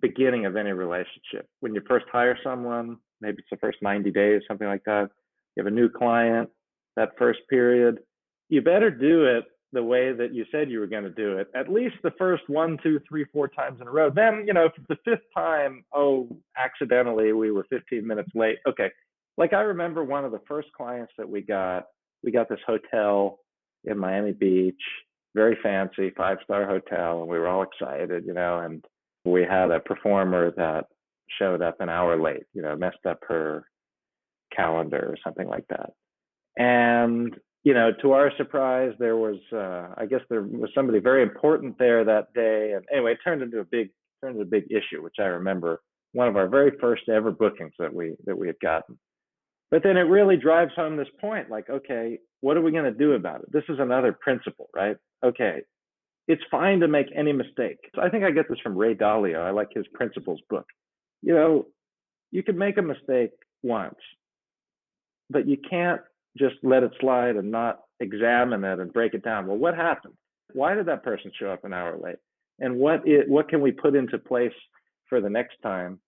beginning 0.00 0.46
of 0.46 0.56
any 0.56 0.72
relationship. 0.72 1.48
When 1.60 1.74
you 1.74 1.82
first 1.88 2.06
hire 2.12 2.38
someone, 2.44 2.98
maybe 3.20 3.38
it's 3.38 3.48
the 3.50 3.56
first 3.56 3.78
90 3.82 4.10
days, 4.12 4.42
something 4.46 4.68
like 4.68 4.84
that. 4.84 5.08
You 5.56 5.64
have 5.64 5.72
a 5.72 5.74
new 5.74 5.88
client, 5.88 6.48
that 6.96 7.10
first 7.18 7.40
period, 7.50 7.98
you 8.48 8.62
better 8.62 8.90
do 8.90 9.24
it 9.24 9.44
the 9.72 9.82
way 9.82 10.12
that 10.12 10.34
you 10.34 10.44
said 10.50 10.70
you 10.70 10.80
were 10.80 10.86
going 10.86 11.04
to 11.04 11.10
do 11.10 11.36
it 11.36 11.48
at 11.54 11.70
least 11.70 11.96
the 12.02 12.12
first 12.18 12.42
one 12.48 12.78
two 12.82 13.00
three 13.08 13.24
four 13.32 13.48
times 13.48 13.80
in 13.80 13.86
a 13.86 13.90
row. 13.90 14.10
Then 14.10 14.44
you 14.46 14.54
know 14.54 14.68
the 14.88 14.96
fifth 15.04 15.24
time 15.36 15.84
oh 15.94 16.28
accidentally 16.56 17.32
we 17.32 17.50
were 17.50 17.66
15 17.70 18.06
minutes 18.06 18.30
late. 18.34 18.58
Okay. 18.66 18.90
Like 19.36 19.52
i 19.52 19.60
remember 19.60 20.04
one 20.04 20.24
of 20.24 20.32
the 20.32 20.40
first 20.48 20.68
clients 20.76 21.12
that 21.18 21.28
we 21.28 21.42
got 21.42 21.86
we 22.24 22.32
got 22.32 22.48
this 22.48 22.60
hotel 22.66 23.38
in 23.84 23.96
miami 23.96 24.32
beach 24.32 24.82
very 25.36 25.56
fancy 25.62 26.10
five 26.16 26.38
star 26.42 26.66
hotel 26.66 27.20
and 27.20 27.28
we 27.28 27.38
were 27.38 27.46
all 27.46 27.62
excited 27.62 28.24
you 28.26 28.34
know 28.34 28.58
and 28.58 28.84
we 29.24 29.42
had 29.42 29.70
a 29.70 29.78
performer 29.78 30.50
that 30.56 30.86
showed 31.38 31.62
up 31.62 31.80
an 31.80 31.88
hour 31.88 32.20
late 32.20 32.42
you 32.54 32.62
know 32.62 32.74
messed 32.74 33.06
up 33.06 33.20
her 33.28 33.64
calendar 34.54 34.98
or 35.08 35.16
something 35.22 35.48
like 35.48 35.66
that. 35.68 35.90
And 36.56 37.36
you 37.68 37.74
know, 37.74 37.92
to 38.00 38.12
our 38.12 38.32
surprise, 38.38 38.94
there 38.98 39.18
was, 39.18 39.36
uh, 39.52 39.92
I 39.98 40.06
guess 40.06 40.22
there 40.30 40.40
was 40.40 40.70
somebody 40.74 41.00
very 41.00 41.22
important 41.22 41.78
there 41.78 42.02
that 42.02 42.32
day. 42.32 42.72
And 42.72 42.82
anyway, 42.90 43.12
it 43.12 43.18
turned 43.22 43.42
into 43.42 43.60
a 43.60 43.64
big, 43.64 43.90
turned 44.22 44.36
into 44.36 44.48
a 44.48 44.50
big 44.50 44.64
issue, 44.70 45.02
which 45.02 45.16
I 45.18 45.24
remember 45.24 45.82
one 46.12 46.28
of 46.28 46.36
our 46.36 46.48
very 46.48 46.72
first 46.80 47.10
ever 47.10 47.30
bookings 47.30 47.74
that 47.78 47.92
we, 47.92 48.16
that 48.24 48.38
we 48.38 48.46
had 48.46 48.58
gotten. 48.62 48.98
But 49.70 49.82
then 49.82 49.98
it 49.98 50.04
really 50.04 50.38
drives 50.38 50.72
home 50.76 50.96
this 50.96 51.10
point, 51.20 51.50
like, 51.50 51.68
okay, 51.68 52.20
what 52.40 52.56
are 52.56 52.62
we 52.62 52.72
going 52.72 52.90
to 52.90 52.98
do 52.98 53.12
about 53.12 53.42
it? 53.42 53.52
This 53.52 53.64
is 53.68 53.78
another 53.78 54.14
principle, 54.18 54.70
right? 54.74 54.96
Okay. 55.22 55.60
It's 56.26 56.40
fine 56.50 56.80
to 56.80 56.88
make 56.88 57.08
any 57.14 57.34
mistake. 57.34 57.80
I 58.00 58.08
think 58.08 58.24
I 58.24 58.30
get 58.30 58.48
this 58.48 58.60
from 58.62 58.78
Ray 58.78 58.94
Dalio. 58.94 59.40
I 59.44 59.50
like 59.50 59.68
his 59.74 59.84
principles 59.92 60.40
book. 60.48 60.64
You 61.20 61.34
know, 61.34 61.66
you 62.30 62.42
can 62.42 62.56
make 62.56 62.78
a 62.78 62.82
mistake 62.82 63.32
once, 63.62 63.98
but 65.28 65.46
you 65.46 65.58
can't 65.68 66.00
just 66.38 66.56
let 66.62 66.82
it 66.82 66.92
slide 67.00 67.36
and 67.36 67.50
not 67.50 67.80
examine 68.00 68.64
it 68.64 68.78
and 68.78 68.92
break 68.92 69.14
it 69.14 69.24
down. 69.24 69.46
Well, 69.46 69.56
what 69.56 69.74
happened? 69.74 70.14
Why 70.52 70.74
did 70.74 70.86
that 70.86 71.04
person 71.04 71.30
show 71.38 71.50
up 71.50 71.64
an 71.64 71.74
hour 71.74 71.98
late? 71.98 72.16
And 72.58 72.76
what 72.76 73.06
it, 73.06 73.28
what 73.28 73.48
can 73.48 73.60
we 73.60 73.72
put 73.72 73.94
into 73.94 74.18
place 74.18 74.52
for 75.08 75.20
the 75.20 75.30
next 75.30 75.56
time 75.62 76.00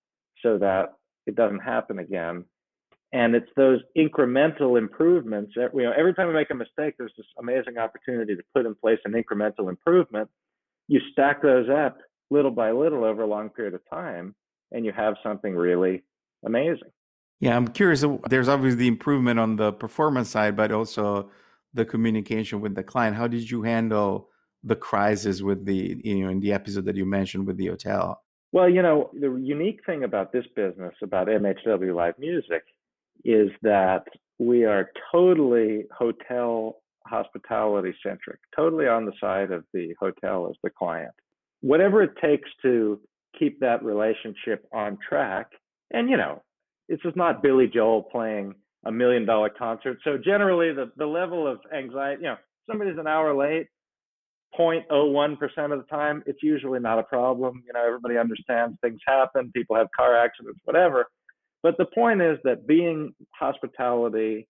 so 0.43 0.59
that 0.59 0.95
it 1.27 1.37
doesn't 1.37 1.61
happen 1.61 1.99
again? 1.99 2.45
And 3.13 3.35
it's 3.35 3.51
those 3.57 3.81
incremental 3.97 4.79
improvements 4.79 5.53
that 5.57 5.71
you 5.75 5.83
know 5.83 5.93
every 5.97 6.15
time 6.15 6.29
we 6.29 6.35
make 6.35 6.51
a 6.51 6.55
mistake, 6.55 6.95
there's 6.99 7.13
this 7.17 7.27
amazing 7.39 7.79
opportunity 7.79 8.37
to 8.37 8.43
put 8.55 8.67
in 8.67 8.75
place 8.75 8.99
an 9.05 9.13
incremental 9.13 9.69
improvement. 9.69 10.29
You 10.89 11.01
stack 11.13 11.43
those 11.43 11.69
up 11.69 11.99
little 12.31 12.51
by 12.51 12.71
little 12.71 13.05
over 13.05 13.23
a 13.23 13.27
long 13.27 13.51
period 13.51 13.75
of 13.75 13.81
time, 13.91 14.35
and 14.73 14.85
you 14.85 14.93
have 14.93 15.15
something 15.23 15.55
really 15.55 16.05
amazing. 16.45 16.91
Yeah, 17.41 17.57
I'm 17.57 17.69
curious. 17.69 18.05
There's 18.29 18.49
obviously 18.49 18.79
the 18.79 18.89
improvement 18.89 19.41
on 19.41 19.57
the 19.57 19.73
performance 19.73 20.29
side, 20.29 20.57
but 20.57 20.71
also 20.73 21.31
the 21.73 21.85
communication 21.85 22.61
with 22.61 22.75
the 22.75 22.83
client. 22.83 23.17
How 23.17 23.27
did 23.27 23.51
you 23.51 23.63
handle 23.63 24.29
the 24.63 24.77
crisis 24.77 25.41
with 25.41 25.65
the 25.65 25.99
you 26.05 26.23
know 26.23 26.31
in 26.31 26.41
the 26.41 26.53
episode 26.53 26.85
that 26.85 26.97
you 26.97 27.07
mentioned 27.07 27.47
with 27.47 27.57
the 27.57 27.69
hotel? 27.69 28.23
Well, 28.53 28.69
you 28.69 28.83
know, 28.83 29.11
the 29.19 29.35
unique 29.37 29.81
thing 29.87 30.05
about 30.05 30.33
this 30.33 30.45
business, 30.55 30.95
about 31.03 31.29
MHW 31.29 31.95
Live 31.95 32.19
Music, 32.19 32.65
is 33.25 33.49
that 33.63 34.05
we 34.39 34.65
are 34.65 34.91
totally 35.13 35.85
hotel 35.97 36.83
hospitality 37.07 37.95
centric, 38.03 38.39
totally 38.55 38.87
on 38.87 39.07
the 39.07 39.13
side 39.21 39.51
of 39.51 39.65
the 39.73 39.95
hotel 39.99 40.49
as 40.51 40.57
the 40.63 40.71
client. 40.71 41.13
Whatever 41.61 42.03
it 42.03 42.13
takes 42.21 42.49
to 42.63 43.01
keep 43.39 43.61
that 43.61 43.85
relationship 43.85 44.67
on 44.73 44.99
track. 45.07 45.49
And, 45.93 46.09
you 46.09 46.17
know, 46.17 46.43
this 46.91 46.99
is 47.05 47.13
not 47.15 47.41
Billy 47.41 47.69
Joel 47.73 48.03
playing 48.03 48.55
a 48.85 48.91
million 48.91 49.25
dollar 49.25 49.49
concert. 49.49 49.99
So 50.03 50.19
generally 50.19 50.73
the, 50.73 50.91
the 50.97 51.07
level 51.07 51.47
of 51.47 51.61
anxiety, 51.73 52.23
you 52.23 52.29
know, 52.29 52.37
somebody's 52.69 52.99
an 52.99 53.07
hour 53.07 53.35
late, 53.35 53.69
0.01% 54.59 55.73
of 55.73 55.79
the 55.79 55.87
time, 55.89 56.25
it's 56.27 56.43
usually 56.43 56.81
not 56.81 56.99
a 56.99 57.05
problem. 57.05 57.63
You 57.65 57.73
know, 57.73 57.87
everybody 57.87 58.19
understands 58.19 58.77
things 58.83 58.99
happen, 59.07 59.53
people 59.55 59.77
have 59.77 59.87
car 59.97 60.17
accidents, 60.17 60.59
whatever. 60.65 61.07
But 61.63 61.77
the 61.79 61.87
point 61.87 62.23
is 62.23 62.39
that 62.43 62.67
being 62.67 63.15
hospitality 63.39 64.49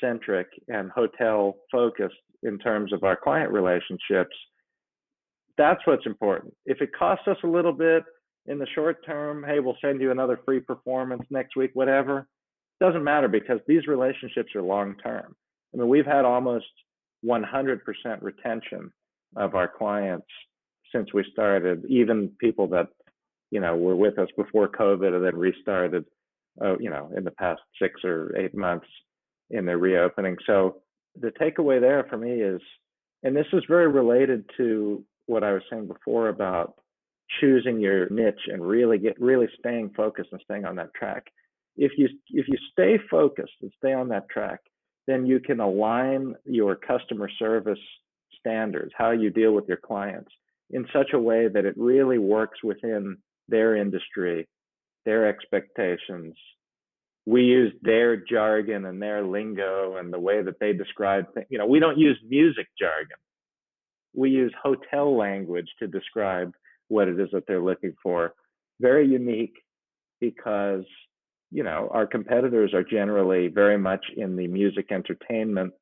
centric 0.00 0.46
and 0.68 0.90
hotel 0.90 1.56
focused 1.70 2.14
in 2.42 2.58
terms 2.58 2.94
of 2.94 3.04
our 3.04 3.16
client 3.16 3.52
relationships, 3.52 4.34
that's 5.58 5.80
what's 5.84 6.06
important. 6.06 6.54
If 6.64 6.80
it 6.80 6.90
costs 6.98 7.28
us 7.28 7.36
a 7.44 7.48
little 7.48 7.74
bit 7.74 8.04
in 8.50 8.58
the 8.58 8.66
short 8.74 9.04
term, 9.06 9.44
hey, 9.44 9.60
we'll 9.60 9.76
send 9.80 10.00
you 10.00 10.10
another 10.10 10.40
free 10.44 10.60
performance 10.60 11.22
next 11.30 11.56
week, 11.56 11.70
whatever. 11.74 12.26
Doesn't 12.80 13.04
matter 13.04 13.28
because 13.28 13.60
these 13.66 13.86
relationships 13.86 14.54
are 14.54 14.62
long 14.62 14.96
term. 15.02 15.34
I 15.72 15.78
mean, 15.78 15.88
we've 15.88 16.06
had 16.06 16.24
almost 16.24 16.66
100% 17.24 17.80
retention 18.20 18.92
of 19.36 19.54
our 19.54 19.68
clients 19.68 20.26
since 20.92 21.12
we 21.14 21.24
started, 21.32 21.84
even 21.88 22.32
people 22.40 22.66
that, 22.68 22.88
you 23.50 23.60
know, 23.60 23.76
were 23.76 23.96
with 23.96 24.18
us 24.18 24.28
before 24.36 24.68
COVID 24.68 25.14
and 25.14 25.24
then 25.24 25.36
restarted 25.36 26.04
uh, 26.62 26.78
you 26.78 26.90
know, 26.90 27.10
in 27.16 27.24
the 27.24 27.30
past 27.30 27.60
six 27.80 28.00
or 28.04 28.34
eight 28.36 28.54
months 28.54 28.86
in 29.50 29.64
their 29.64 29.78
reopening. 29.78 30.36
So 30.46 30.82
the 31.18 31.32
takeaway 31.40 31.80
there 31.80 32.06
for 32.08 32.16
me 32.16 32.32
is, 32.32 32.60
and 33.22 33.36
this 33.36 33.46
is 33.52 33.62
very 33.68 33.88
related 33.88 34.44
to 34.56 35.04
what 35.26 35.44
I 35.44 35.52
was 35.52 35.62
saying 35.70 35.86
before 35.86 36.28
about 36.28 36.74
choosing 37.40 37.80
your 37.80 38.08
niche 38.08 38.48
and 38.48 38.66
really 38.66 38.98
get 38.98 39.20
really 39.20 39.48
staying 39.58 39.90
focused 39.96 40.30
and 40.32 40.40
staying 40.44 40.64
on 40.64 40.76
that 40.76 40.94
track. 40.94 41.26
If 41.76 41.92
you 41.96 42.08
if 42.30 42.48
you 42.48 42.56
stay 42.72 42.98
focused 43.10 43.52
and 43.62 43.72
stay 43.78 43.92
on 43.92 44.08
that 44.08 44.28
track, 44.28 44.60
then 45.06 45.26
you 45.26 45.40
can 45.40 45.60
align 45.60 46.34
your 46.44 46.74
customer 46.74 47.30
service 47.38 47.78
standards, 48.38 48.92
how 48.96 49.10
you 49.10 49.30
deal 49.30 49.52
with 49.52 49.68
your 49.68 49.76
clients, 49.76 50.30
in 50.70 50.86
such 50.92 51.12
a 51.12 51.18
way 51.18 51.48
that 51.48 51.64
it 51.64 51.74
really 51.76 52.18
works 52.18 52.62
within 52.64 53.16
their 53.48 53.76
industry 53.76 54.46
their 55.04 55.26
expectations. 55.28 56.34
We 57.26 57.42
use 57.42 57.72
their 57.82 58.16
jargon 58.16 58.86
and 58.86 59.00
their 59.00 59.22
lingo 59.24 59.96
and 59.96 60.12
the 60.12 60.18
way 60.18 60.42
that 60.42 60.58
they 60.60 60.72
describe 60.72 61.32
things. 61.34 61.46
You 61.50 61.58
know, 61.58 61.66
we 61.66 61.78
don't 61.78 61.98
use 61.98 62.18
music 62.28 62.66
jargon. 62.78 63.16
We 64.14 64.30
use 64.30 64.52
hotel 64.62 65.16
language 65.16 65.68
to 65.78 65.86
describe 65.86 66.52
what 66.90 67.08
it 67.08 67.18
is 67.18 67.28
that 67.32 67.44
they're 67.46 67.62
looking 67.62 67.94
for. 68.02 68.34
Very 68.80 69.06
unique 69.06 69.54
because, 70.20 70.84
you 71.50 71.62
know, 71.62 71.88
our 71.92 72.06
competitors 72.06 72.74
are 72.74 72.84
generally 72.84 73.48
very 73.48 73.78
much 73.78 74.04
in 74.16 74.36
the 74.36 74.46
music 74.46 74.90
entertainment 74.90 75.72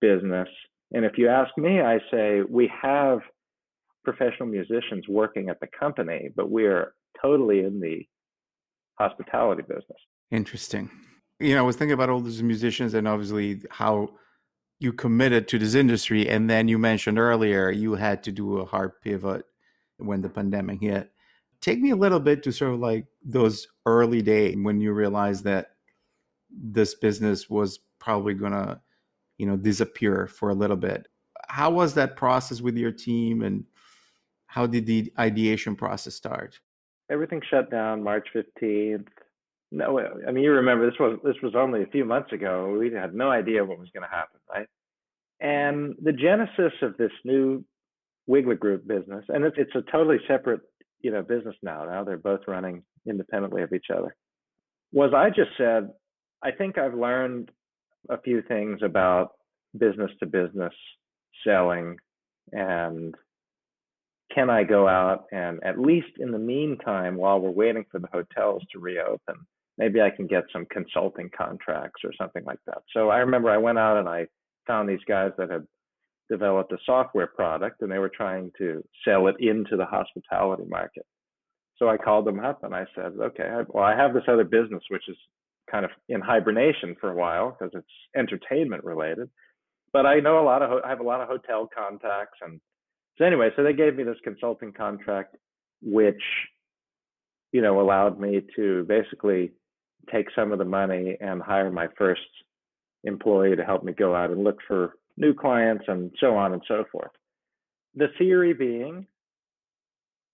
business. 0.00 0.48
And 0.92 1.04
if 1.04 1.18
you 1.18 1.28
ask 1.28 1.56
me, 1.56 1.80
I 1.80 1.98
say 2.10 2.40
we 2.48 2.70
have 2.82 3.20
professional 4.04 4.48
musicians 4.48 5.04
working 5.08 5.50
at 5.50 5.60
the 5.60 5.68
company, 5.78 6.30
but 6.34 6.50
we 6.50 6.64
are 6.64 6.94
totally 7.20 7.60
in 7.60 7.80
the 7.80 8.06
hospitality 8.98 9.62
business. 9.62 9.98
Interesting. 10.30 10.90
You 11.40 11.54
know, 11.54 11.60
I 11.60 11.66
was 11.66 11.76
thinking 11.76 11.92
about 11.92 12.08
all 12.08 12.20
these 12.20 12.42
musicians 12.42 12.94
and 12.94 13.06
obviously 13.06 13.60
how 13.70 14.10
you 14.80 14.92
committed 14.92 15.46
to 15.48 15.58
this 15.58 15.74
industry. 15.74 16.28
And 16.28 16.48
then 16.48 16.68
you 16.68 16.78
mentioned 16.78 17.18
earlier 17.18 17.70
you 17.70 17.94
had 17.94 18.22
to 18.24 18.32
do 18.32 18.58
a 18.58 18.64
hard 18.64 19.00
pivot 19.02 19.44
when 19.98 20.22
the 20.22 20.28
pandemic 20.28 20.80
hit. 20.80 21.10
Take 21.60 21.80
me 21.80 21.90
a 21.90 21.96
little 21.96 22.20
bit 22.20 22.42
to 22.44 22.52
sort 22.52 22.74
of 22.74 22.80
like 22.80 23.06
those 23.24 23.66
early 23.84 24.22
days 24.22 24.56
when 24.60 24.80
you 24.80 24.92
realized 24.92 25.44
that 25.44 25.72
this 26.50 26.94
business 26.94 27.50
was 27.50 27.80
probably 27.98 28.34
going 28.34 28.52
to, 28.52 28.80
you 29.38 29.46
know, 29.46 29.56
disappear 29.56 30.26
for 30.26 30.50
a 30.50 30.54
little 30.54 30.76
bit. 30.76 31.08
How 31.48 31.70
was 31.70 31.94
that 31.94 32.16
process 32.16 32.60
with 32.60 32.76
your 32.76 32.92
team 32.92 33.42
and 33.42 33.64
how 34.46 34.66
did 34.66 34.86
the 34.86 35.12
ideation 35.18 35.74
process 35.74 36.14
start? 36.14 36.58
everything 37.10 37.40
shut 37.50 37.70
down 37.70 38.02
March 38.02 38.28
15th. 38.34 39.06
No, 39.70 40.00
I 40.26 40.30
mean 40.30 40.44
you 40.44 40.52
remember 40.52 40.88
this 40.88 40.98
was 40.98 41.18
this 41.22 41.36
was 41.42 41.54
only 41.54 41.82
a 41.82 41.86
few 41.88 42.04
months 42.04 42.32
ago. 42.32 42.76
We 42.78 42.92
had 42.92 43.14
no 43.14 43.30
idea 43.30 43.64
what 43.64 43.78
was 43.78 43.90
going 43.90 44.08
to 44.08 44.14
happen, 44.14 44.40
right? 44.48 44.66
And 45.40 45.94
the 46.02 46.12
genesis 46.12 46.72
of 46.80 46.96
this 46.96 47.12
new 47.24 47.64
Wigler 48.28 48.58
Group 48.58 48.86
business, 48.86 49.24
and 49.28 49.44
it's 49.44 49.56
it's 49.58 49.74
a 49.74 49.82
totally 49.90 50.18
separate 50.28 50.60
you 51.00 51.10
know 51.10 51.22
business 51.22 51.56
now. 51.62 51.84
Now 51.84 52.04
they're 52.04 52.16
both 52.16 52.40
running 52.46 52.82
independently 53.06 53.62
of 53.62 53.72
each 53.72 53.86
other. 53.94 54.14
Was 54.92 55.12
I 55.14 55.28
just 55.30 55.50
said, 55.56 55.90
I 56.42 56.50
think 56.50 56.78
I've 56.78 56.94
learned 56.94 57.50
a 58.08 58.20
few 58.20 58.42
things 58.42 58.80
about 58.82 59.32
business 59.76 60.10
to 60.20 60.26
business 60.26 60.72
selling 61.44 61.96
and 62.52 63.14
can 64.34 64.50
I 64.50 64.62
go 64.64 64.86
out 64.88 65.24
and 65.32 65.62
at 65.64 65.78
least 65.78 66.18
in 66.18 66.30
the 66.30 66.38
meantime, 66.38 67.16
while 67.16 67.40
we're 67.40 67.50
waiting 67.50 67.84
for 67.90 67.98
the 67.98 68.08
hotels 68.12 68.62
to 68.72 68.78
reopen, 68.78 69.36
maybe 69.78 70.00
I 70.00 70.10
can 70.10 70.26
get 70.26 70.44
some 70.52 70.66
consulting 70.70 71.30
contracts 71.36 72.02
or 72.04 72.12
something 72.18 72.44
like 72.44 72.58
that. 72.66 72.82
So 72.94 73.08
I 73.08 73.18
remember 73.18 73.50
I 73.50 73.56
went 73.56 73.78
out 73.78 73.96
and 73.96 74.08
I 74.08 74.26
found 74.66 74.88
these 74.88 75.04
guys 75.06 75.32
that 75.38 75.50
had 75.50 75.66
developed 76.30 76.72
a 76.72 76.78
software 76.84 77.26
product 77.26 77.82
and 77.82 77.90
they 77.90 77.98
were 77.98 78.10
trying 78.14 78.50
to 78.58 78.84
sell 79.04 79.28
it 79.28 79.36
into 79.40 79.76
the 79.76 79.84
hospitality 79.84 80.64
market. 80.68 81.06
So 81.78 81.88
I 81.88 81.96
called 81.96 82.26
them 82.26 82.40
up 82.40 82.64
and 82.64 82.74
I 82.74 82.86
said, 82.94 83.12
okay, 83.20 83.48
well, 83.68 83.84
I 83.84 83.96
have 83.96 84.14
this 84.14 84.24
other 84.28 84.44
business 84.44 84.82
which 84.88 85.08
is 85.08 85.16
kind 85.70 85.84
of 85.84 85.90
in 86.08 86.20
hibernation 86.20 86.96
for 87.00 87.10
a 87.10 87.14
while 87.14 87.56
because 87.58 87.72
it's 87.74 87.86
entertainment 88.16 88.84
related, 88.84 89.28
but 89.92 90.06
I 90.06 90.20
know 90.20 90.40
a 90.40 90.44
lot 90.44 90.62
of, 90.62 90.82
I 90.84 90.88
have 90.88 91.00
a 91.00 91.04
lot 91.04 91.20
of 91.20 91.28
hotel 91.28 91.68
contacts 91.74 92.38
and 92.40 92.60
so 93.18 93.24
anyway, 93.24 93.50
so 93.56 93.64
they 93.64 93.72
gave 93.72 93.96
me 93.96 94.04
this 94.04 94.16
consulting 94.22 94.72
contract, 94.72 95.36
which, 95.82 96.22
you 97.50 97.60
know, 97.60 97.80
allowed 97.80 98.20
me 98.20 98.42
to 98.54 98.84
basically 98.84 99.50
take 100.12 100.26
some 100.34 100.52
of 100.52 100.58
the 100.58 100.64
money 100.64 101.16
and 101.20 101.42
hire 101.42 101.70
my 101.70 101.88
first 101.98 102.20
employee 103.04 103.56
to 103.56 103.64
help 103.64 103.82
me 103.82 103.92
go 103.92 104.14
out 104.14 104.30
and 104.30 104.44
look 104.44 104.58
for 104.66 104.94
new 105.18 105.34
clients 105.34 105.84
and 105.88 106.10
so 106.20 106.36
on 106.36 106.52
and 106.52 106.62
so 106.66 106.84
forth. 106.90 107.10
The 107.94 108.08
theory 108.18 108.54
being 108.54 109.06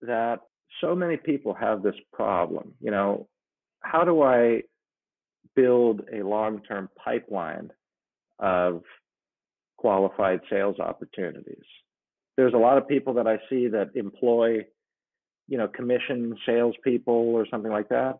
that 0.01 0.41
so 0.81 0.95
many 0.95 1.17
people 1.17 1.53
have 1.53 1.81
this 1.81 1.95
problem. 2.13 2.73
You 2.79 2.91
know, 2.91 3.27
how 3.81 4.03
do 4.03 4.21
I 4.21 4.63
build 5.55 6.01
a 6.13 6.23
long 6.23 6.61
term 6.61 6.89
pipeline 7.03 7.71
of 8.39 8.83
qualified 9.77 10.41
sales 10.49 10.79
opportunities? 10.79 11.63
there's 12.37 12.53
a 12.53 12.57
lot 12.57 12.77
of 12.77 12.87
people 12.87 13.13
that 13.13 13.27
I 13.27 13.37
see 13.49 13.67
that 13.69 13.91
employ, 13.95 14.65
you 15.47 15.57
know, 15.57 15.67
commission 15.67 16.35
salespeople 16.45 17.13
or 17.13 17.47
something 17.49 17.71
like 17.71 17.89
that. 17.89 18.19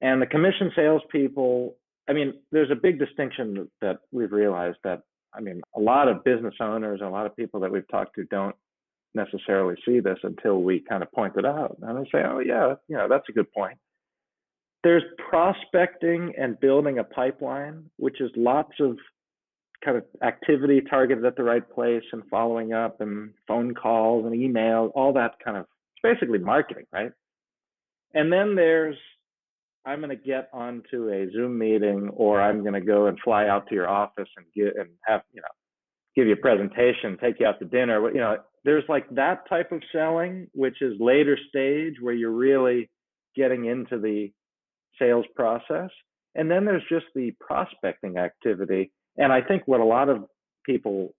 And 0.00 0.20
the 0.20 0.26
commission 0.26 0.70
salespeople, 0.74 1.76
I 2.08 2.12
mean, 2.12 2.34
there's 2.50 2.70
a 2.70 2.76
big 2.76 2.98
distinction 2.98 3.70
that 3.80 3.98
we've 4.10 4.32
realized 4.32 4.78
that, 4.84 5.02
I 5.36 5.40
mean, 5.40 5.60
a 5.76 5.80
lot 5.80 6.08
of 6.08 6.22
business 6.24 6.54
owners 6.60 7.00
and 7.00 7.08
a 7.08 7.12
lot 7.12 7.26
of 7.26 7.36
people 7.36 7.60
that 7.60 7.72
we've 7.72 7.88
talked 7.88 8.14
to 8.16 8.24
don't 8.24 8.54
necessarily 9.14 9.76
see 9.86 10.00
this 10.00 10.18
until 10.22 10.62
we 10.62 10.80
kind 10.80 11.02
of 11.02 11.10
point 11.12 11.34
it 11.36 11.44
out. 11.44 11.76
And 11.82 11.98
they 11.98 12.08
say, 12.10 12.24
oh, 12.24 12.40
yeah, 12.40 12.74
you 12.88 12.96
know, 12.96 13.08
that's 13.08 13.28
a 13.28 13.32
good 13.32 13.52
point. 13.52 13.78
there's 14.84 15.02
prospecting 15.30 16.34
and 16.38 16.60
building 16.60 16.98
a 16.98 17.04
pipeline, 17.04 17.90
which 17.96 18.20
is 18.20 18.30
lots 18.36 18.72
of 18.80 18.98
kind 19.84 19.96
of 19.96 20.04
activity 20.22 20.80
targeted 20.82 21.24
at 21.24 21.36
the 21.36 21.42
right 21.42 21.68
place 21.74 22.02
and 22.12 22.22
following 22.30 22.72
up 22.72 23.00
and 23.00 23.30
phone 23.48 23.74
calls 23.74 24.26
and 24.26 24.34
emails, 24.34 24.90
all 24.94 25.12
that 25.12 25.32
kind 25.44 25.56
of 25.56 25.64
it's 25.64 26.02
basically 26.02 26.38
marketing, 26.38 26.84
right? 26.92 27.12
And 28.12 28.32
then 28.32 28.54
there's 28.54 28.96
I'm 29.86 30.00
going 30.00 30.10
to 30.10 30.16
get 30.16 30.48
onto 30.52 31.10
a 31.10 31.30
Zoom 31.32 31.58
meeting 31.58 32.10
or 32.14 32.40
I'm 32.40 32.62
going 32.62 32.74
to 32.74 32.80
go 32.80 33.06
and 33.06 33.18
fly 33.22 33.48
out 33.48 33.68
to 33.68 33.74
your 33.74 33.88
office 33.88 34.28
and 34.36 34.46
get 34.54 34.76
and 34.76 34.90
have, 35.06 35.22
you 35.32 35.42
know, 35.42 35.48
give 36.16 36.26
you 36.26 36.34
a 36.34 36.36
presentation, 36.36 37.18
take 37.20 37.40
you 37.40 37.46
out 37.46 37.58
to 37.58 37.64
dinner. 37.66 38.08
You 38.10 38.20
know, 38.20 38.36
there's 38.64 38.84
like 38.88 39.08
that 39.10 39.48
type 39.48 39.72
of 39.72 39.82
selling, 39.92 40.48
which 40.54 40.80
is 40.80 40.94
later 40.98 41.36
stage 41.48 41.94
where 42.00 42.14
you're 42.14 42.30
really 42.30 42.90
getting 43.36 43.66
into 43.66 43.98
the 43.98 44.30
sales 44.98 45.26
process. 45.34 45.90
And 46.34 46.50
then 46.50 46.64
there's 46.64 46.82
just 46.88 47.06
the 47.14 47.32
prospecting 47.40 48.16
activity. 48.16 48.92
And 49.16 49.32
I 49.32 49.40
think 49.42 49.62
what 49.66 49.80
a 49.80 49.84
lot 49.84 50.08
of 50.08 50.24
people 50.64 51.14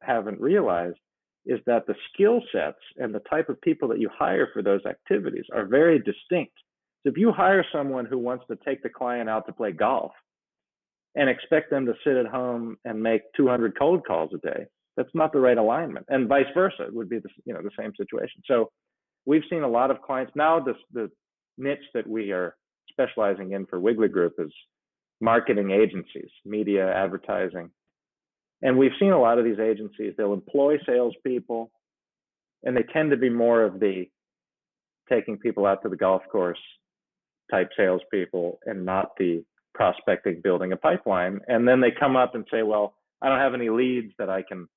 haven't 0.00 0.40
realized 0.40 0.96
is 1.46 1.60
that 1.66 1.86
the 1.86 1.94
skill 2.12 2.40
sets 2.52 2.78
and 2.96 3.14
the 3.14 3.22
type 3.30 3.48
of 3.48 3.60
people 3.60 3.88
that 3.88 4.00
you 4.00 4.10
hire 4.16 4.48
for 4.52 4.62
those 4.62 4.84
activities 4.86 5.44
are 5.52 5.66
very 5.66 5.98
distinct. 5.98 6.52
So 7.02 7.10
if 7.10 7.16
you 7.16 7.32
hire 7.32 7.64
someone 7.72 8.04
who 8.04 8.18
wants 8.18 8.44
to 8.50 8.58
take 8.64 8.82
the 8.82 8.88
client 8.88 9.28
out 9.28 9.46
to 9.46 9.52
play 9.52 9.72
golf 9.72 10.12
and 11.14 11.30
expect 11.30 11.70
them 11.70 11.86
to 11.86 11.94
sit 12.04 12.16
at 12.16 12.26
home 12.26 12.76
and 12.84 13.02
make 13.02 13.22
200 13.36 13.78
cold 13.78 14.06
calls 14.06 14.30
a 14.34 14.38
day, 14.38 14.66
that's 14.96 15.14
not 15.14 15.32
the 15.32 15.40
right 15.40 15.56
alignment. 15.56 16.06
And 16.08 16.28
vice 16.28 16.46
versa 16.52 16.82
it 16.82 16.94
would 16.94 17.08
be 17.08 17.18
the 17.18 17.30
you 17.44 17.54
know 17.54 17.62
the 17.62 17.70
same 17.78 17.92
situation. 17.96 18.42
So 18.44 18.70
we've 19.24 19.42
seen 19.48 19.62
a 19.62 19.68
lot 19.68 19.90
of 19.90 20.02
clients 20.02 20.32
now. 20.34 20.60
This 20.60 20.76
the 20.92 21.10
niche 21.56 21.78
that 21.94 22.06
we 22.06 22.32
are 22.32 22.56
specializing 22.90 23.52
in 23.52 23.66
for 23.66 23.80
Wigler 23.80 24.10
Group 24.10 24.34
is 24.38 24.52
marketing 25.20 25.70
agencies, 25.70 26.30
media, 26.44 26.92
advertising. 26.92 27.70
And 28.62 28.76
we've 28.76 28.92
seen 28.98 29.12
a 29.12 29.20
lot 29.20 29.38
of 29.38 29.44
these 29.44 29.58
agencies, 29.58 30.12
they'll 30.16 30.34
employ 30.34 30.76
salespeople, 30.84 31.70
and 32.62 32.76
they 32.76 32.82
tend 32.82 33.10
to 33.10 33.16
be 33.16 33.30
more 33.30 33.62
of 33.62 33.80
the 33.80 34.04
taking 35.08 35.38
people 35.38 35.64
out 35.64 35.82
to 35.82 35.88
the 35.88 35.96
golf 35.96 36.22
course 36.30 36.58
type 37.50 37.70
salespeople 37.76 38.58
and 38.66 38.84
not 38.84 39.10
the 39.18 39.44
prospecting, 39.74 40.40
building 40.42 40.72
a 40.72 40.76
pipeline. 40.76 41.40
And 41.48 41.66
then 41.66 41.80
they 41.80 41.90
come 41.90 42.16
up 42.16 42.34
and 42.34 42.46
say, 42.50 42.62
well, 42.62 42.94
I 43.22 43.28
don't 43.28 43.38
have 43.38 43.54
any 43.54 43.70
leads 43.70 44.12
that 44.18 44.30
I 44.30 44.42
can, 44.42 44.68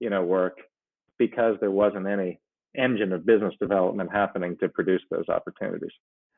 you 0.00 0.10
know, 0.10 0.22
work 0.22 0.58
because 1.18 1.56
there 1.60 1.70
wasn't 1.70 2.06
any 2.06 2.40
engine 2.76 3.12
of 3.12 3.26
business 3.26 3.54
development 3.60 4.10
happening 4.12 4.56
to 4.60 4.68
produce 4.68 5.02
those 5.10 5.28
opportunities. 5.28 5.90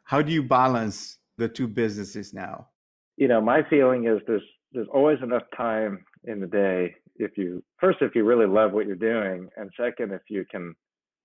How 0.04 0.22
do 0.22 0.32
you 0.32 0.42
balance 0.42 1.18
the 1.38 1.48
two 1.48 1.68
businesses 1.68 2.32
now? 2.32 2.68
You 3.16 3.28
know, 3.28 3.40
my 3.40 3.62
feeling 3.68 4.06
is 4.06 4.20
there's 4.26 4.42
there's 4.72 4.88
always 4.92 5.18
enough 5.22 5.42
time 5.56 6.04
in 6.24 6.40
the 6.40 6.46
day 6.46 6.94
if 7.16 7.36
you 7.36 7.62
first 7.78 7.98
if 8.00 8.14
you 8.14 8.24
really 8.24 8.46
love 8.46 8.72
what 8.72 8.86
you're 8.86 8.96
doing 8.96 9.48
and 9.56 9.70
second 9.78 10.12
if 10.12 10.22
you 10.28 10.44
can 10.50 10.74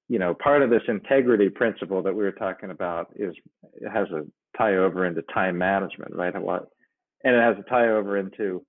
you 0.10 0.20
know 0.20 0.34
part 0.34 0.62
of 0.62 0.70
this 0.70 0.82
integrity 0.88 1.50
principle 1.50 2.02
that 2.02 2.14
we 2.14 2.24
were 2.24 2.32
talking 2.32 2.72
about 2.72 3.08
is 3.16 3.34
has 3.92 4.08
a 4.12 4.24
tie 4.58 4.76
over 4.76 5.06
into 5.06 5.22
time 5.34 5.58
management 5.58 6.16
right? 6.16 6.36
A 6.36 6.40
lot 6.40 6.66
and 7.24 7.36
it 7.36 7.42
has 7.42 7.58
a 7.60 7.70
tie 7.70 7.90
over 7.90 8.18
into 8.18 8.64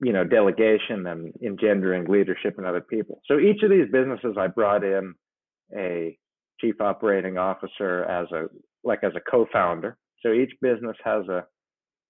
you 0.00 0.12
know 0.12 0.24
delegation 0.24 1.06
and 1.06 1.32
engendering 1.44 2.04
leadership 2.06 2.56
in 2.58 2.64
other 2.64 2.80
people. 2.80 3.20
So 3.26 3.38
each 3.38 3.62
of 3.62 3.70
these 3.70 3.90
businesses 3.90 4.36
i 4.38 4.46
brought 4.46 4.84
in 4.84 5.14
a 5.76 6.16
chief 6.60 6.80
operating 6.80 7.38
officer 7.38 8.04
as 8.04 8.30
a 8.32 8.46
like 8.84 9.00
as 9.02 9.12
a 9.16 9.30
co-founder. 9.30 9.96
So 10.22 10.32
each 10.32 10.52
business 10.60 10.96
has 11.04 11.26
a 11.28 11.44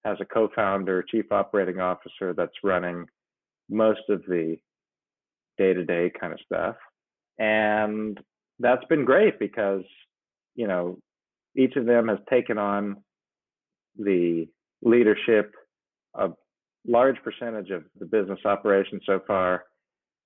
has 0.05 0.17
a 0.21 0.25
co-founder, 0.25 1.03
chief 1.09 1.25
operating 1.31 1.79
officer 1.79 2.33
that's 2.33 2.63
running 2.63 3.05
most 3.69 4.01
of 4.09 4.21
the 4.27 4.55
day-to-day 5.57 6.11
kind 6.19 6.33
of 6.33 6.39
stuff. 6.45 6.75
And 7.39 8.17
that's 8.59 8.85
been 8.85 9.05
great 9.05 9.39
because, 9.39 9.83
you 10.55 10.67
know, 10.67 10.97
each 11.57 11.75
of 11.75 11.85
them 11.85 12.07
has 12.07 12.19
taken 12.29 12.57
on 12.57 13.03
the 13.97 14.47
leadership 14.81 15.53
of 16.13 16.33
large 16.87 17.17
percentage 17.23 17.69
of 17.69 17.83
the 17.99 18.05
business 18.05 18.39
operation 18.45 18.99
so 19.05 19.19
far. 19.27 19.65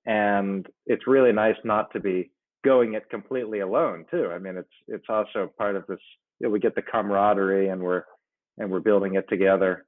And 0.05 0.65
it's 0.85 1.07
really 1.07 1.31
nice 1.31 1.55
not 1.63 1.91
to 1.93 1.99
be 1.99 2.31
going 2.63 2.93
it 2.93 3.09
completely 3.09 3.59
alone 3.59 4.05
too. 4.11 4.29
I 4.31 4.39
mean, 4.39 4.57
it's 4.57 4.69
it's 4.87 5.05
also 5.09 5.51
part 5.57 5.75
of 5.75 5.85
this. 5.87 5.99
You 6.39 6.47
know, 6.47 6.51
we 6.51 6.59
get 6.59 6.75
the 6.75 6.81
camaraderie, 6.81 7.69
and 7.69 7.81
we're 7.81 8.03
and 8.57 8.69
we're 8.71 8.79
building 8.79 9.15
it 9.15 9.27
together. 9.29 9.85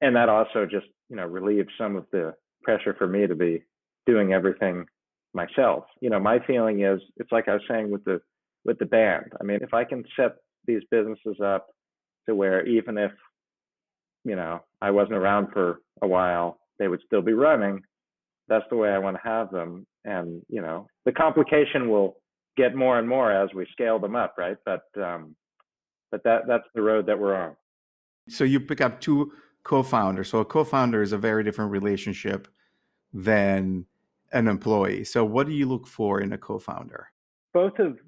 And 0.00 0.16
that 0.16 0.28
also 0.28 0.66
just, 0.66 0.86
you 1.08 1.16
know, 1.16 1.26
relieves 1.26 1.68
some 1.78 1.96
of 1.96 2.06
the 2.10 2.34
pressure 2.62 2.94
for 2.98 3.06
me 3.06 3.26
to 3.26 3.36
be 3.36 3.62
doing 4.06 4.32
everything 4.32 4.86
myself. 5.32 5.84
You 6.00 6.10
know, 6.10 6.18
my 6.18 6.38
feeling 6.46 6.82
is 6.82 7.00
it's 7.16 7.32
like 7.32 7.48
I 7.48 7.54
was 7.54 7.62
saying 7.68 7.90
with 7.90 8.04
the 8.04 8.20
with 8.64 8.78
the 8.78 8.86
band. 8.86 9.32
I 9.40 9.44
mean, 9.44 9.60
if 9.62 9.74
I 9.74 9.84
can 9.84 10.04
set 10.16 10.36
these 10.66 10.82
businesses 10.90 11.36
up 11.42 11.68
to 12.28 12.34
where 12.34 12.66
even 12.66 12.98
if, 12.98 13.12
you 14.24 14.36
know, 14.36 14.60
I 14.80 14.90
wasn't 14.90 15.16
around 15.16 15.48
for 15.52 15.80
a 16.02 16.06
while, 16.06 16.58
they 16.78 16.88
would 16.88 17.02
still 17.06 17.22
be 17.22 17.32
running, 17.32 17.82
that's 18.48 18.64
the 18.70 18.76
way 18.76 18.90
I 18.90 18.98
want 18.98 19.16
to 19.16 19.28
have 19.28 19.50
them. 19.50 19.86
And, 20.04 20.42
you 20.48 20.60
know, 20.60 20.86
the 21.04 21.12
complication 21.12 21.88
will 21.88 22.16
get 22.56 22.74
more 22.74 22.98
and 22.98 23.08
more 23.08 23.32
as 23.32 23.48
we 23.54 23.66
scale 23.72 23.98
them 23.98 24.16
up, 24.16 24.34
right? 24.36 24.56
But 24.64 24.82
um 25.00 25.34
but 26.10 26.22
that 26.24 26.42
that's 26.46 26.66
the 26.74 26.82
road 26.82 27.06
that 27.06 27.18
we're 27.18 27.34
on. 27.34 27.56
So 28.28 28.44
you 28.44 28.60
pick 28.60 28.80
up 28.80 29.00
two 29.00 29.32
co-founders. 29.64 30.28
So 30.28 30.38
a 30.38 30.44
co-founder 30.44 31.02
is 31.02 31.12
a 31.12 31.18
very 31.18 31.42
different 31.42 31.70
relationship 31.70 32.48
than 33.12 33.86
an 34.32 34.48
employee. 34.48 35.04
So 35.04 35.24
what 35.24 35.46
do 35.46 35.52
you 35.52 35.66
look 35.66 35.86
for 35.86 36.20
in 36.20 36.32
a 36.32 36.38
co-founder? 36.38 37.08
Both 37.54 37.78
of 37.78 37.98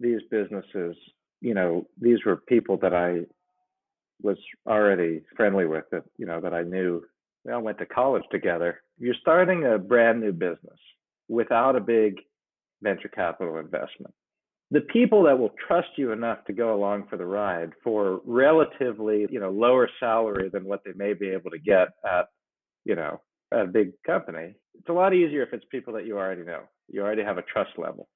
these 0.00 0.20
businesses, 0.30 0.96
you 1.40 1.54
know, 1.54 1.86
these 2.00 2.18
were 2.24 2.36
people 2.36 2.76
that 2.78 2.94
I 2.94 3.26
was 4.22 4.38
already 4.66 5.22
friendly 5.36 5.66
with 5.66 5.84
that, 5.92 6.04
you 6.16 6.26
know, 6.26 6.40
that 6.40 6.54
I 6.54 6.62
knew 6.62 7.02
we 7.44 7.52
all 7.52 7.62
went 7.62 7.78
to 7.78 7.86
college 7.86 8.24
together. 8.30 8.82
You're 8.98 9.14
starting 9.20 9.64
a 9.64 9.78
brand 9.78 10.20
new 10.20 10.32
business 10.32 10.78
without 11.28 11.76
a 11.76 11.80
big 11.80 12.16
venture 12.82 13.08
capital 13.08 13.58
investment 13.58 14.14
the 14.70 14.80
people 14.80 15.22
that 15.24 15.38
will 15.38 15.52
trust 15.66 15.88
you 15.96 16.12
enough 16.12 16.44
to 16.44 16.52
go 16.52 16.74
along 16.74 17.06
for 17.08 17.16
the 17.16 17.24
ride 17.24 17.70
for 17.84 18.20
relatively, 18.24 19.26
you 19.30 19.38
know, 19.38 19.50
lower 19.50 19.88
salary 20.00 20.48
than 20.52 20.64
what 20.64 20.82
they 20.84 20.92
may 20.96 21.14
be 21.14 21.28
able 21.28 21.50
to 21.50 21.58
get 21.58 21.88
at, 22.04 22.26
you 22.84 22.96
know, 22.96 23.20
a 23.52 23.64
big 23.64 23.92
company. 24.04 24.54
It's 24.74 24.88
a 24.88 24.92
lot 24.92 25.14
easier 25.14 25.42
if 25.42 25.52
it's 25.52 25.64
people 25.70 25.94
that 25.94 26.06
you 26.06 26.18
already 26.18 26.42
know. 26.42 26.62
You 26.88 27.02
already 27.02 27.22
have 27.22 27.38
a 27.38 27.42
trust 27.42 27.70
level. 27.78 28.08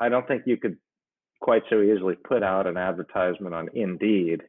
I 0.00 0.08
don't 0.08 0.26
think 0.26 0.42
you 0.46 0.56
could 0.56 0.78
quite 1.40 1.62
so 1.68 1.82
easily 1.82 2.14
put 2.14 2.42
out 2.42 2.66
an 2.66 2.78
advertisement 2.78 3.54
on 3.54 3.68
Indeed 3.74 4.42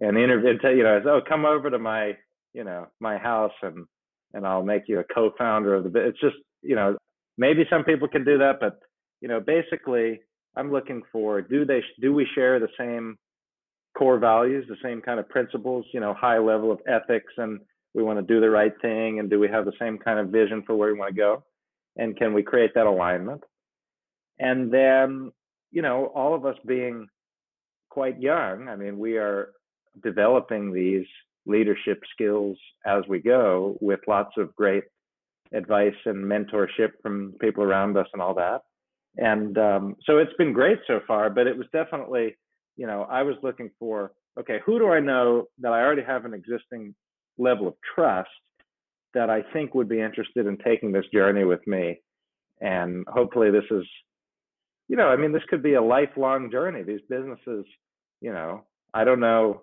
and 0.00 0.16
interview 0.16 0.50
and 0.50 0.60
tell 0.60 0.74
you 0.74 0.82
know, 0.82 1.00
oh, 1.06 1.20
come 1.26 1.44
over 1.44 1.70
to 1.70 1.78
my, 1.78 2.16
you 2.52 2.64
know, 2.64 2.86
my 3.00 3.18
house 3.18 3.52
and 3.62 3.86
and 4.32 4.46
I'll 4.46 4.62
make 4.62 4.84
you 4.86 5.00
a 5.00 5.14
co-founder 5.14 5.74
of 5.74 5.92
the. 5.92 6.06
It's 6.06 6.20
just, 6.20 6.36
you 6.62 6.76
know, 6.76 6.96
maybe 7.36 7.64
some 7.68 7.84
people 7.84 8.08
can 8.08 8.24
do 8.24 8.38
that, 8.38 8.60
but 8.60 8.78
you 9.20 9.28
know, 9.28 9.40
basically 9.40 10.20
I'm 10.56 10.72
looking 10.72 11.02
for 11.12 11.42
do 11.42 11.64
they 11.64 11.82
do 12.00 12.12
we 12.12 12.26
share 12.34 12.58
the 12.58 12.68
same 12.78 13.18
core 13.96 14.18
values, 14.18 14.66
the 14.68 14.76
same 14.82 15.00
kind 15.00 15.20
of 15.20 15.28
principles, 15.28 15.84
you 15.92 16.00
know, 16.00 16.14
high 16.14 16.38
level 16.38 16.72
of 16.72 16.80
ethics 16.88 17.32
and 17.36 17.60
we 17.92 18.02
want 18.02 18.18
to 18.18 18.34
do 18.34 18.40
the 18.40 18.50
right 18.50 18.72
thing 18.80 19.18
and 19.18 19.28
do 19.28 19.38
we 19.40 19.48
have 19.48 19.64
the 19.64 19.72
same 19.80 19.98
kind 19.98 20.18
of 20.18 20.28
vision 20.28 20.62
for 20.66 20.76
where 20.76 20.92
we 20.92 20.98
want 20.98 21.14
to 21.14 21.20
go? 21.20 21.42
And 21.96 22.16
can 22.16 22.32
we 22.32 22.42
create 22.42 22.70
that 22.74 22.86
alignment? 22.86 23.42
And 24.38 24.72
then, 24.72 25.32
you 25.72 25.82
know, 25.82 26.06
all 26.14 26.34
of 26.34 26.46
us 26.46 26.56
being 26.66 27.08
quite 27.90 28.20
young, 28.20 28.68
I 28.68 28.76
mean, 28.76 28.98
we 28.98 29.18
are 29.18 29.50
developing 30.02 30.72
these 30.72 31.06
leadership 31.46 32.00
skills 32.12 32.56
as 32.86 33.02
we 33.08 33.18
go 33.18 33.76
with 33.80 34.00
lots 34.06 34.32
of 34.36 34.54
great 34.54 34.84
advice 35.52 35.94
and 36.04 36.24
mentorship 36.24 36.92
from 37.02 37.34
people 37.40 37.64
around 37.64 37.96
us 37.96 38.06
and 38.12 38.22
all 38.22 38.34
that. 38.34 38.62
And 39.16 39.58
um, 39.58 39.96
so 40.06 40.18
it's 40.18 40.32
been 40.38 40.52
great 40.52 40.78
so 40.86 41.00
far 41.06 41.30
but 41.30 41.46
it 41.46 41.56
was 41.56 41.66
definitely 41.72 42.36
you 42.76 42.86
know 42.86 43.06
i 43.10 43.22
was 43.22 43.34
looking 43.42 43.70
for 43.78 44.12
okay 44.38 44.60
who 44.64 44.78
do 44.78 44.88
i 44.88 45.00
know 45.00 45.46
that 45.58 45.72
i 45.72 45.82
already 45.82 46.02
have 46.02 46.24
an 46.24 46.34
existing 46.34 46.94
level 47.36 47.66
of 47.66 47.74
trust 47.94 48.28
that 49.14 49.28
i 49.28 49.42
think 49.52 49.74
would 49.74 49.88
be 49.88 50.00
interested 50.00 50.46
in 50.46 50.56
taking 50.58 50.92
this 50.92 51.06
journey 51.12 51.44
with 51.44 51.66
me? 51.66 52.00
And 52.62 53.06
hopefully 53.08 53.50
this 53.50 53.64
is 53.70 53.84
you 54.86 54.96
know 54.96 55.08
i 55.08 55.16
mean 55.16 55.32
this 55.32 55.42
could 55.48 55.62
be 55.62 55.74
a 55.74 55.82
lifelong 55.82 56.50
journey. 56.50 56.82
These 56.82 57.00
businesses 57.08 57.64
you 58.20 58.32
know 58.32 58.62
i 58.94 59.02
don't 59.02 59.20
know 59.20 59.62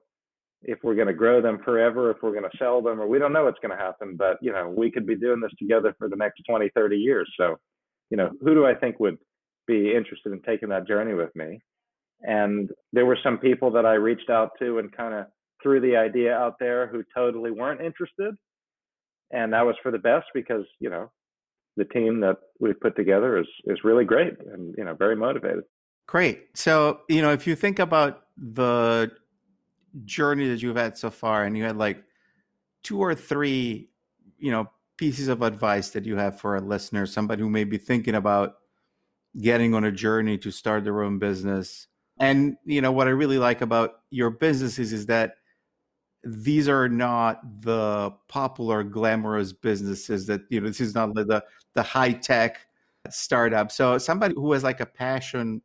if 0.64 0.80
we're 0.84 0.96
going 0.96 1.08
to 1.08 1.14
grow 1.14 1.42
them 1.42 1.60
forever 1.64 2.12
if 2.12 2.18
we're 2.22 2.32
going 2.32 2.44
to 2.44 2.58
sell 2.58 2.82
them 2.82 3.00
or 3.00 3.08
we 3.08 3.20
don't 3.20 3.34
know 3.34 3.46
what's 3.46 3.60
going 3.60 3.76
to 3.76 3.84
happen 3.84 4.16
but 4.18 4.38
you 4.42 4.52
know 4.52 4.68
we 4.76 4.92
could 4.92 5.06
be 5.06 5.16
doing 5.16 5.40
this 5.40 5.52
together 5.60 5.96
for 5.98 6.10
the 6.10 6.16
next 6.16 6.42
20 6.50 6.70
30 6.76 6.98
years 6.98 7.32
so 7.40 7.56
you 8.10 8.18
know 8.18 8.32
who 8.42 8.54
do 8.54 8.66
i 8.66 8.74
think 8.74 9.00
would 9.00 9.18
be 9.68 9.94
interested 9.94 10.32
in 10.32 10.42
taking 10.42 10.70
that 10.70 10.88
journey 10.88 11.14
with 11.14 11.36
me. 11.36 11.60
And 12.22 12.70
there 12.94 13.06
were 13.06 13.20
some 13.22 13.38
people 13.38 13.70
that 13.72 13.86
I 13.86 13.94
reached 13.94 14.30
out 14.30 14.52
to 14.60 14.80
and 14.80 14.96
kind 14.96 15.14
of 15.14 15.26
threw 15.62 15.80
the 15.80 15.98
idea 15.98 16.34
out 16.34 16.56
there 16.60 16.88
who 16.88 17.04
totally 17.16 17.52
weren't 17.52 17.82
interested. 17.82 18.34
And 19.32 19.54
that 19.54 19.66
was 19.66 19.76
for 19.84 19.92
the 19.92 20.00
best 20.00 20.26
because, 20.34 20.64
you 20.80 20.90
know, 20.90 21.12
the 21.76 21.86
team 21.86 22.22
that 22.22 22.38
we've 22.60 22.80
put 22.80 22.96
together 22.96 23.38
is 23.38 23.46
is 23.66 23.84
really 23.84 24.06
great 24.06 24.34
and, 24.52 24.74
you 24.78 24.84
know, 24.84 24.96
very 24.96 25.16
motivated. 25.16 25.64
Great. 26.08 26.48
So, 26.56 27.02
you 27.10 27.22
know, 27.22 27.34
if 27.34 27.46
you 27.46 27.56
think 27.56 27.78
about 27.78 28.24
the 28.38 29.12
journey 30.06 30.48
that 30.50 30.62
you've 30.62 30.78
had 30.78 30.98
so 30.98 31.10
far 31.10 31.44
and 31.44 31.58
you 31.58 31.64
had 31.64 31.78
like 31.78 32.04
two 32.84 33.00
or 33.00 33.16
three, 33.16 33.90
you 34.38 34.52
know, 34.52 34.70
pieces 34.98 35.28
of 35.28 35.42
advice 35.42 35.90
that 35.92 36.06
you 36.06 36.18
have 36.18 36.40
for 36.40 36.56
a 36.56 36.62
listener, 36.62 37.06
somebody 37.06 37.42
who 37.42 37.50
may 37.50 37.64
be 37.64 37.78
thinking 37.78 38.16
about 38.16 38.56
getting 39.40 39.74
on 39.74 39.84
a 39.84 39.92
journey 39.92 40.38
to 40.40 40.52
start 40.52 40.84
their 40.84 41.04
own 41.04 41.20
business. 41.20 41.88
And 42.20 42.58
you 42.66 42.82
know 42.82 42.92
what 42.92 43.08
I 43.08 43.12
really 43.12 43.38
like 43.38 43.62
about 43.62 44.02
your 44.10 44.32
businesses 44.32 44.92
is 44.92 45.06
that 45.06 45.36
these 46.24 46.68
are 46.68 46.90
not 46.90 47.62
the 47.62 48.12
popular 48.28 48.84
glamorous 48.84 49.54
businesses 49.54 50.26
that 50.26 50.42
you 50.50 50.60
know 50.60 50.68
this 50.68 50.82
is 50.82 50.96
not 50.96 51.14
the 51.14 51.44
the 51.76 51.84
high 51.84 52.12
tech 52.12 52.66
startup. 53.10 53.72
So 53.72 53.98
somebody 53.98 54.34
who 54.36 54.52
has 54.54 54.64
like 54.64 54.80
a 54.80 54.86
passion 54.86 55.62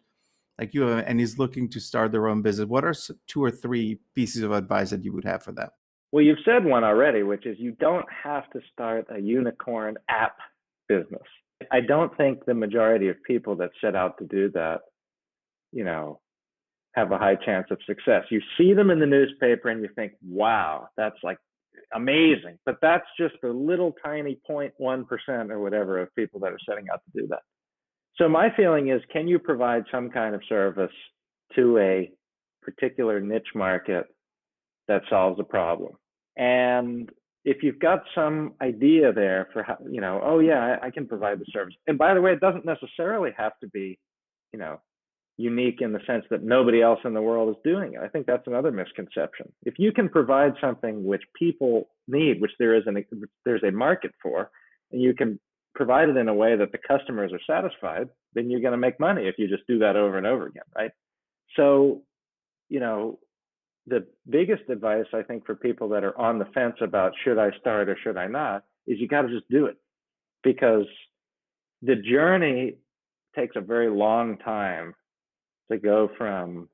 like 0.63 0.75
you 0.75 0.89
and 0.89 1.21
is 1.21 1.41
looking 1.41 1.69
to 1.69 1.81
start 1.81 2.13
their 2.13 2.29
own 2.29 2.41
business, 2.41 2.69
what 2.69 2.85
are 2.85 2.95
two 3.27 3.43
or 3.43 3.51
three 3.51 3.99
pieces 4.15 4.43
of 4.43 4.53
advice 4.53 4.91
that 4.91 5.05
you 5.05 5.13
would 5.13 5.25
have 5.25 5.43
for 5.43 5.51
them? 5.51 5.69
Well, 6.13 6.25
you've 6.25 6.45
said 6.45 6.65
one 6.65 6.85
already, 6.85 7.25
which 7.25 7.47
is 7.47 7.57
you 7.59 7.73
don't 7.73 8.07
have 8.25 8.49
to 8.51 8.61
start 8.73 9.07
a 9.11 9.19
unicorn 9.21 9.97
app 10.09 10.37
business. 10.89 11.29
I 11.73 11.81
don't 11.81 12.17
think 12.17 12.45
the 12.45 12.55
majority 12.55 13.09
of 13.09 13.17
people 13.25 13.57
that 13.57 13.71
set 13.81 13.97
out 13.97 14.19
to 14.19 14.25
do 14.25 14.51
that, 14.53 14.83
you 15.73 15.83
know, 15.83 16.21
have 16.95 17.11
a 17.11 17.19
high 17.19 17.37
chance 17.37 17.67
of 17.73 17.79
success. 17.85 18.25
You 18.31 18.41
see 18.57 18.73
them 18.73 18.91
in 18.91 19.01
the 19.01 19.07
newspaper 19.07 19.69
and 19.69 19.83
you 19.83 19.89
think, 19.97 20.13
wow, 20.25 20.89
that's 20.97 21.17
like 21.25 21.39
amazing. 21.93 22.59
But 22.67 22.77
that's 22.81 23.07
just 23.19 23.35
a 23.43 23.49
little 23.49 23.97
tiny 24.05 24.39
0.1% 24.49 25.51
or 25.51 25.59
whatever 25.61 25.99
of 25.99 26.15
people 26.15 26.39
that 26.41 26.53
are 26.53 26.59
setting 26.69 26.87
out 26.93 27.01
to 27.05 27.21
do 27.21 27.27
that. 27.29 27.41
So 28.19 28.29
my 28.29 28.49
feeling 28.57 28.89
is, 28.91 29.01
can 29.13 29.27
you 29.27 29.39
provide 29.39 29.85
some 29.91 30.11
kind 30.11 30.35
of 30.35 30.43
service 30.49 30.93
to 31.57 31.79
a 31.79 32.11
particular 32.63 33.21
niche 33.21 33.55
market 33.55 34.07
that 34.89 35.03
solves 35.09 35.41
a 35.41 35.45
problem? 35.45 35.95
And 36.37 37.11
if 37.45 37.63
you've 37.63 37.81
got 37.81 38.05
some 38.15 38.55
idea 38.61 39.13
there 39.13 39.49
for 39.53 39.63
how, 39.63 39.79
you 39.91 40.01
know, 40.01 40.21
oh 40.23 40.39
yeah, 40.39 40.77
I, 40.83 40.87
I 40.87 40.91
can 40.91 41.07
provide 41.07 41.41
the 41.41 41.47
service. 41.53 41.75
And 41.87 41.99
by 41.99 42.15
the 42.15 42.21
way, 42.21 42.33
it 42.33 42.41
doesn't 42.41 42.65
necessarily 42.65 43.31
have 43.37 43.53
to 43.61 43.69
be, 43.69 43.99
you 44.53 44.59
know, 44.59 44.81
unique 45.39 45.81
in 45.81 45.93
the 45.93 46.01
sense 46.07 46.25
that 46.31 46.43
nobody 46.43 46.83
else 46.83 47.01
in 47.05 47.15
the 47.15 47.23
world 47.23 47.49
is 47.49 47.61
doing 47.65 47.95
it. 47.95 48.01
I 48.01 48.09
think 48.09 48.27
that's 48.27 48.47
another 48.47 48.71
misconception. 48.71 49.51
If 49.65 49.75
you 49.79 49.91
can 49.93 50.09
provide 50.09 50.53
something 50.61 51.05
which 51.05 51.23
people 51.37 51.89
need, 52.07 52.41
which 52.41 52.53
there 52.59 52.75
is 52.75 52.85
an 52.87 53.05
there's 53.45 53.63
a 53.65 53.73
market 53.73 54.13
for, 54.23 54.51
and 54.93 55.01
you 55.01 55.15
can 55.15 55.41
provide 55.75 56.09
it 56.09 56.17
in 56.17 56.29
a 56.29 56.35
way 56.35 56.57
that 56.57 56.73
the 56.73 56.79
customers 56.79 57.33
are 57.33 57.41
satisfied, 57.47 58.09
then 58.35 58.51
you're 58.51 58.61
going 58.61 58.73
to 58.73 58.79
make 58.79 59.01
money 59.01 59.27
if 59.27 59.37
you 59.39 59.49
just 59.49 59.67
do 59.67 59.79
that 59.79 59.97
over 59.97 60.19
and 60.19 60.27
over 60.27 60.47
again, 60.47 60.63
right? 60.77 60.91
So, 61.57 62.03
you 62.69 62.81
know, 62.81 63.19
the 63.87 64.07
biggest 64.29 64.63
advice 64.69 65.07
I 65.13 65.23
think 65.23 65.45
for 65.45 65.55
people 65.55 65.89
that 65.91 66.05
are 66.05 66.19
on 66.19 66.39
the 66.39 66.45
fence 66.47 66.77
about 66.81 67.13
should 67.25 67.39
I 67.39 67.51
start 67.61 67.89
or 67.89 67.97
should 68.03 68.17
I 68.17 68.27
not 68.27 68.65
is 68.87 68.99
you 68.99 69.09
got 69.09 69.23
to 69.23 69.29
just 69.29 69.49
do 69.51 69.67
it 69.67 69.77
because 70.45 70.87
the 71.83 71.97
journey 71.97 72.77
takes 73.35 73.57
a 73.57 73.61
very 73.61 73.91
long 73.91 74.39
time 74.39 74.95
to 75.71 75.79
go 75.79 76.11
from 76.17 76.69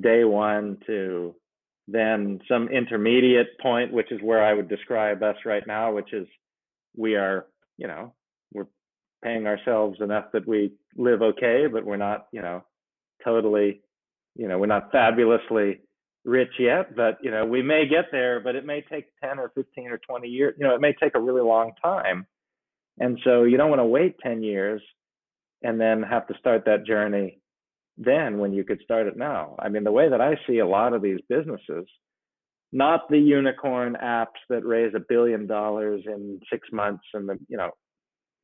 day 0.00 0.24
one 0.24 0.78
to 0.86 1.34
then 1.88 2.40
some 2.48 2.68
intermediate 2.68 3.58
point, 3.60 3.92
which 3.92 4.10
is 4.10 4.20
where 4.22 4.42
I 4.42 4.54
would 4.54 4.68
describe 4.68 5.22
us 5.22 5.36
right 5.44 5.66
now, 5.66 5.92
which 5.92 6.12
is 6.12 6.26
we 6.96 7.16
are, 7.16 7.46
you 7.82 7.88
know, 7.88 8.14
we're 8.54 8.68
paying 9.24 9.48
ourselves 9.48 9.98
enough 10.00 10.26
that 10.32 10.46
we 10.46 10.72
live 10.96 11.20
okay, 11.20 11.66
but 11.70 11.84
we're 11.84 11.96
not, 11.96 12.28
you 12.32 12.40
know, 12.40 12.62
totally, 13.24 13.82
you 14.36 14.46
know, 14.46 14.56
we're 14.58 14.66
not 14.66 14.92
fabulously 14.92 15.80
rich 16.24 16.52
yet, 16.60 16.94
but 16.94 17.18
you 17.22 17.32
know, 17.32 17.44
we 17.44 17.60
may 17.60 17.88
get 17.88 18.04
there, 18.12 18.38
but 18.38 18.54
it 18.54 18.64
may 18.64 18.82
take 18.82 19.06
10 19.20 19.40
or 19.40 19.50
15 19.56 19.88
or 19.88 19.98
20 19.98 20.28
years. 20.28 20.54
You 20.58 20.68
know, 20.68 20.76
it 20.76 20.80
may 20.80 20.92
take 20.92 21.16
a 21.16 21.20
really 21.20 21.42
long 21.42 21.72
time. 21.82 22.24
And 23.00 23.18
so 23.24 23.42
you 23.42 23.56
don't 23.56 23.70
want 23.70 23.80
to 23.80 23.86
wait 23.86 24.14
10 24.22 24.44
years 24.44 24.80
and 25.62 25.80
then 25.80 26.04
have 26.04 26.28
to 26.28 26.38
start 26.38 26.64
that 26.66 26.86
journey 26.86 27.40
then 27.98 28.38
when 28.38 28.52
you 28.52 28.62
could 28.62 28.80
start 28.82 29.08
it 29.08 29.16
now. 29.16 29.56
I 29.58 29.68
mean, 29.70 29.82
the 29.82 29.90
way 29.90 30.08
that 30.08 30.20
I 30.20 30.38
see 30.46 30.58
a 30.60 30.66
lot 30.66 30.92
of 30.92 31.02
these 31.02 31.20
businesses, 31.28 31.86
not 32.72 33.08
the 33.10 33.18
unicorn 33.18 33.96
apps 34.02 34.40
that 34.48 34.64
raise 34.64 34.94
a 34.94 35.00
billion 35.08 35.46
dollars 35.46 36.02
in 36.06 36.40
six 36.50 36.68
months 36.72 37.04
and 37.14 37.28
the, 37.28 37.38
you 37.48 37.56
know, 37.56 37.70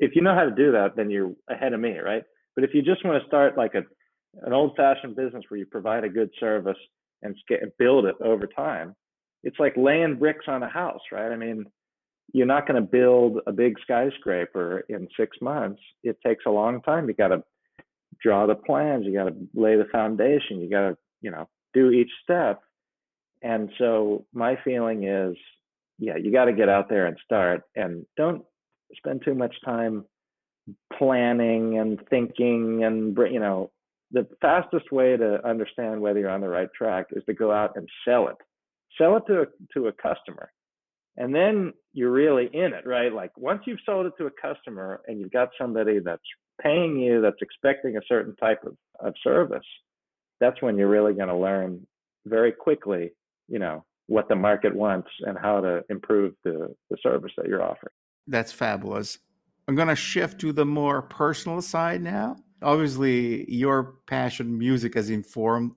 if 0.00 0.12
you 0.14 0.22
know 0.22 0.34
how 0.34 0.44
to 0.44 0.54
do 0.54 0.72
that, 0.72 0.96
then 0.96 1.10
you're 1.10 1.32
ahead 1.50 1.72
of 1.72 1.80
me, 1.80 1.98
right? 1.98 2.22
But 2.54 2.64
if 2.64 2.70
you 2.74 2.82
just 2.82 3.04
want 3.04 3.20
to 3.20 3.26
start 3.26 3.56
like 3.56 3.74
a 3.74 3.82
an 4.42 4.52
old 4.52 4.76
fashioned 4.76 5.16
business 5.16 5.44
where 5.48 5.58
you 5.58 5.66
provide 5.66 6.04
a 6.04 6.08
good 6.08 6.30
service 6.38 6.76
and 7.22 7.34
build 7.78 8.04
it 8.04 8.14
over 8.22 8.46
time. 8.46 8.94
It's 9.42 9.58
like 9.58 9.74
laying 9.76 10.18
bricks 10.18 10.44
on 10.48 10.62
a 10.62 10.68
house, 10.68 11.00
right? 11.12 11.32
I 11.32 11.36
mean, 11.36 11.64
you're 12.32 12.46
not 12.46 12.66
going 12.66 12.80
to 12.80 12.88
build 12.88 13.40
a 13.46 13.52
big 13.52 13.74
skyscraper 13.80 14.84
in 14.88 15.08
six 15.18 15.36
months. 15.40 15.80
It 16.02 16.18
takes 16.24 16.44
a 16.46 16.50
long 16.50 16.82
time. 16.82 17.08
You 17.08 17.14
got 17.14 17.28
to 17.28 17.42
draw 18.22 18.46
the 18.46 18.54
plans. 18.54 19.06
You 19.06 19.14
got 19.14 19.24
to 19.24 19.36
lay 19.54 19.76
the 19.76 19.86
foundation. 19.90 20.60
You 20.60 20.70
got 20.70 20.88
to, 20.90 20.96
you 21.22 21.30
know, 21.30 21.48
do 21.74 21.90
each 21.90 22.10
step. 22.22 22.60
And 23.42 23.70
so 23.78 24.24
my 24.32 24.56
feeling 24.64 25.04
is, 25.04 25.36
yeah, 25.98 26.16
you 26.16 26.32
got 26.32 26.46
to 26.46 26.52
get 26.52 26.68
out 26.68 26.88
there 26.88 27.06
and 27.06 27.16
start, 27.24 27.62
and 27.74 28.06
don't 28.16 28.44
spend 28.96 29.22
too 29.24 29.34
much 29.34 29.54
time 29.64 30.04
planning 30.98 31.78
and 31.78 31.98
thinking 32.10 32.84
and 32.84 33.16
you 33.30 33.40
know 33.40 33.70
the 34.10 34.26
fastest 34.40 34.90
way 34.90 35.16
to 35.16 35.46
understand 35.46 36.00
whether 36.00 36.18
you're 36.18 36.30
on 36.30 36.40
the 36.40 36.48
right 36.48 36.68
track 36.76 37.06
is 37.12 37.22
to 37.26 37.34
go 37.34 37.52
out 37.52 37.72
and 37.76 37.88
sell 38.06 38.28
it. 38.28 38.36
Sell 38.96 39.16
it 39.16 39.24
to 39.26 39.42
a, 39.42 39.46
to 39.74 39.88
a 39.88 39.92
customer. 39.92 40.50
And 41.16 41.34
then 41.34 41.74
you're 41.92 42.10
really 42.10 42.48
in 42.52 42.72
it, 42.72 42.86
right? 42.86 43.12
Like 43.12 43.36
once 43.36 43.62
you've 43.66 43.80
sold 43.84 44.06
it 44.06 44.12
to 44.18 44.26
a 44.26 44.30
customer 44.30 45.02
and 45.06 45.20
you've 45.20 45.32
got 45.32 45.50
somebody 45.60 45.98
that's 45.98 46.22
paying 46.62 46.96
you, 46.96 47.20
that's 47.20 47.42
expecting 47.42 47.96
a 47.96 48.06
certain 48.08 48.34
type 48.36 48.60
of, 48.64 48.76
of 49.00 49.14
service, 49.22 49.66
that's 50.40 50.62
when 50.62 50.78
you're 50.78 50.88
really 50.88 51.12
going 51.12 51.28
to 51.28 51.36
learn 51.36 51.86
very 52.24 52.52
quickly, 52.52 53.10
you 53.48 53.58
know, 53.58 53.84
what 54.06 54.28
the 54.28 54.36
market 54.36 54.74
wants 54.74 55.08
and 55.26 55.36
how 55.36 55.60
to 55.60 55.82
improve 55.90 56.34
the, 56.44 56.74
the 56.90 56.96
service 57.02 57.32
that 57.36 57.46
you're 57.46 57.62
offering. 57.62 57.92
That's 58.26 58.52
fabulous. 58.52 59.18
I'm 59.66 59.74
going 59.74 59.88
to 59.88 59.96
shift 59.96 60.40
to 60.40 60.52
the 60.52 60.64
more 60.64 61.02
personal 61.02 61.60
side 61.60 62.02
now 62.02 62.36
obviously 62.62 63.50
your 63.50 63.94
passion 64.06 64.58
music 64.58 64.94
has 64.94 65.10
informed 65.10 65.72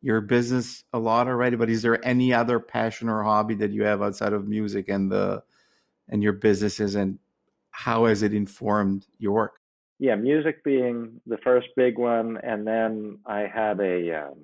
your 0.00 0.20
business 0.20 0.84
a 0.92 0.98
lot 0.98 1.28
already 1.28 1.56
but 1.56 1.70
is 1.70 1.82
there 1.82 2.04
any 2.04 2.32
other 2.32 2.58
passion 2.58 3.08
or 3.08 3.22
hobby 3.22 3.54
that 3.54 3.70
you 3.70 3.84
have 3.84 4.02
outside 4.02 4.32
of 4.32 4.46
music 4.46 4.88
and 4.88 5.10
the 5.10 5.42
and 6.08 6.22
your 6.22 6.32
businesses 6.32 6.94
and 6.94 7.18
how 7.70 8.04
has 8.04 8.22
it 8.22 8.34
informed 8.34 9.06
your 9.18 9.32
work 9.32 9.60
yeah 9.98 10.14
music 10.14 10.62
being 10.64 11.20
the 11.26 11.38
first 11.38 11.68
big 11.76 11.98
one 11.98 12.36
and 12.42 12.66
then 12.66 13.18
i 13.26 13.40
had 13.40 13.80
a 13.80 14.26
um, 14.26 14.34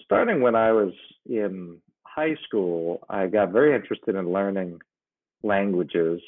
starting 0.00 0.40
when 0.40 0.54
i 0.54 0.72
was 0.72 0.92
in 1.26 1.80
high 2.16 2.34
school 2.46 3.00
i 3.08 3.26
got 3.26 3.52
very 3.52 3.74
interested 3.74 4.14
in 4.14 4.32
learning 4.32 4.80
languages 5.42 6.20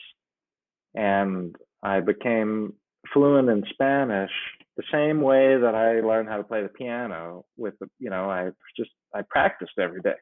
and 0.94 1.57
i 1.83 1.98
became 2.01 2.72
fluent 3.12 3.48
in 3.48 3.64
spanish 3.72 4.31
the 4.79 4.85
same 4.92 5.20
way 5.20 5.59
that 5.61 5.74
I 5.74 6.01
learned 6.07 6.29
how 6.29 6.37
to 6.37 6.44
play 6.44 6.62
the 6.62 6.68
piano 6.68 7.44
with 7.57 7.74
the, 7.81 7.88
you 7.99 8.11
know, 8.11 8.30
I 8.30 8.51
just 8.76 8.91
I 9.12 9.22
practiced 9.28 9.72
every 9.78 10.01
day. 10.01 10.14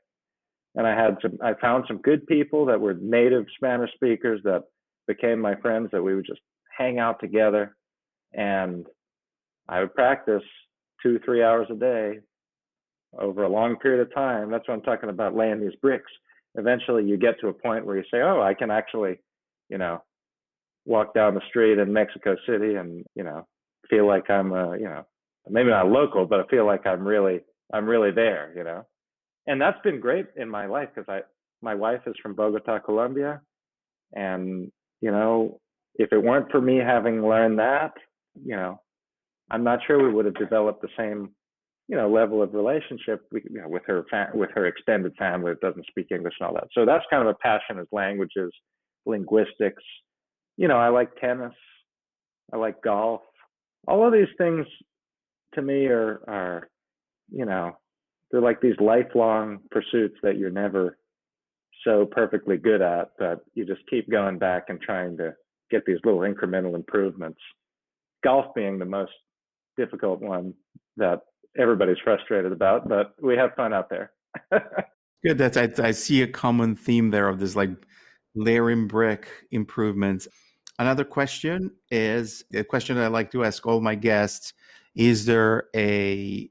And 0.75 0.87
I 0.87 0.95
had 0.95 1.19
some 1.21 1.39
I 1.43 1.53
found 1.61 1.85
some 1.87 1.99
good 1.99 2.27
people 2.27 2.65
that 2.67 2.81
were 2.81 2.95
native 2.95 3.45
Spanish 3.55 3.93
speakers 3.95 4.41
that 4.45 4.65
became 5.07 5.39
my 5.39 5.57
friends 5.57 5.91
that 5.93 6.03
we 6.03 6.15
would 6.15 6.27
just 6.27 6.41
hang 6.77 6.99
out 6.99 7.21
together 7.21 7.77
and 8.33 8.87
I 9.69 9.81
would 9.81 9.95
practice 9.95 10.43
2 11.03 11.21
3 11.25 11.43
hours 11.43 11.69
a 11.71 11.75
day 11.75 12.19
over 13.19 13.45
a 13.45 13.49
long 13.49 13.77
period 13.77 14.01
of 14.01 14.15
time. 14.15 14.51
That's 14.51 14.67
what 14.69 14.75
I'm 14.75 14.83
talking 14.83 15.11
about 15.11 15.35
laying 15.35 15.61
these 15.61 15.75
bricks. 15.83 16.11
Eventually 16.55 17.05
you 17.05 17.17
get 17.17 17.39
to 17.41 17.49
a 17.49 17.53
point 17.53 17.85
where 17.85 17.97
you 17.97 18.05
say, 18.11 18.21
"Oh, 18.23 18.43
I 18.43 18.55
can 18.55 18.71
actually, 18.71 19.19
you 19.69 19.79
know, 19.79 20.03
walk 20.87 21.15
down 21.15 21.35
the 21.35 21.41
street 21.49 21.79
in 21.79 21.93
Mexico 21.93 22.37
City 22.49 22.77
and, 22.77 23.05
you 23.15 23.25
know, 23.25 23.47
feel 23.91 24.07
like 24.07 24.31
I'm, 24.31 24.53
uh, 24.53 24.73
you 24.73 24.85
know, 24.85 25.05
maybe 25.49 25.71
not 25.71 25.89
local, 25.89 26.27
but 26.27 26.41
I 26.41 26.47
feel 26.47 26.65
like 26.65 26.87
I'm 26.87 27.07
really, 27.07 27.41
I'm 27.73 27.87
really 27.87 28.13
there, 28.13 28.53
you 28.57 28.65
know. 28.65 28.87
And 29.47 29.61
that's 29.61 29.81
been 29.83 30.01
great 30.01 30.27
in 30.37 30.49
my 30.49 30.67
life 30.67 30.89
because 30.95 31.09
I, 31.09 31.21
my 31.61 31.75
wife 31.75 32.01
is 32.07 32.15
from 32.23 32.35
Bogota, 32.35 32.79
Colombia, 32.79 33.41
and 34.15 34.71
you 35.01 35.11
know, 35.11 35.61
if 35.97 36.13
it 36.13 36.23
weren't 36.23 36.51
for 36.51 36.61
me 36.61 36.79
having 36.79 37.27
learned 37.27 37.59
that, 37.59 37.93
you 38.45 38.57
know, 38.57 38.81
I'm 39.51 39.65
not 39.65 39.81
sure 39.87 40.03
we 40.03 40.13
would 40.13 40.25
have 40.25 40.35
developed 40.35 40.83
the 40.83 40.89
same 40.97 41.31
you 41.89 41.97
know 41.97 42.11
level 42.11 42.43
of 42.43 42.55
relationship 42.55 43.27
you 43.33 43.61
know, 43.61 43.69
with 43.69 43.83
her 43.87 44.05
fa- 44.11 44.31
with 44.35 44.51
her 44.55 44.67
extended 44.67 45.15
family 45.17 45.53
that 45.53 45.61
doesn't 45.61 45.87
speak 45.87 46.09
English 46.11 46.35
and 46.41 46.49
all 46.49 46.55
that. 46.55 46.69
So 46.73 46.85
that's 46.85 47.05
kind 47.11 47.23
of 47.23 47.29
a 47.29 47.39
passion 47.39 47.79
is 47.79 47.87
languages, 47.93 48.53
linguistics. 49.05 49.83
You 50.57 50.69
know, 50.69 50.79
I 50.79 50.89
like 50.89 51.15
tennis, 51.21 51.55
I 52.53 52.57
like 52.57 52.83
golf. 52.83 53.21
All 53.87 54.07
of 54.07 54.13
these 54.13 54.29
things 54.39 54.67
to 55.55 55.63
me 55.63 55.87
are 55.87 56.21
are 56.27 56.69
you 57.31 57.45
know 57.45 57.77
they're 58.31 58.41
like 58.41 58.61
these 58.61 58.79
lifelong 58.81 59.61
pursuits 59.71 60.17
that 60.23 60.37
you're 60.37 60.51
never 60.51 60.99
so 61.85 62.05
perfectly 62.05 62.57
good 62.57 62.83
at 62.83 63.11
that 63.19 63.41
you 63.55 63.65
just 63.65 63.83
keep 63.89 64.11
going 64.11 64.39
back 64.39 64.65
and 64.69 64.81
trying 64.81 65.17
to 65.17 65.35
get 65.71 65.83
these 65.87 65.99
little 66.05 66.21
incremental 66.21 66.75
improvements. 66.75 67.39
Golf 68.25 68.55
being 68.55 68.79
the 68.79 68.85
most 68.85 69.13
difficult 69.77 70.21
one 70.21 70.55
that 70.97 71.21
everybody's 71.59 71.99
frustrated 72.03 72.53
about, 72.53 72.89
but 72.89 73.15
we 73.21 73.37
have 73.37 73.55
fun 73.55 73.73
out 73.73 73.89
there. 73.91 74.13
Good. 75.25 75.39
That's 75.39 75.57
I, 75.57 75.71
I 75.79 75.91
see 75.93 76.23
a 76.23 76.27
common 76.27 76.77
theme 76.77 77.11
there 77.11 77.29
of 77.29 77.41
this 77.41 77.57
like 77.57 77.71
layering 78.35 78.87
brick 78.87 79.29
improvements. 79.51 80.29
Another 80.79 81.05
question 81.05 81.73
is 81.91 82.45
a 82.55 82.63
question 82.63 82.97
that 82.97 83.05
I 83.05 83.09
like 83.09 83.31
to 83.33 83.45
ask 83.45 83.67
all 83.67 83.81
my 83.81 83.95
guests: 83.95 84.53
Is 84.95 85.27
there 85.27 85.65
a 85.75 86.51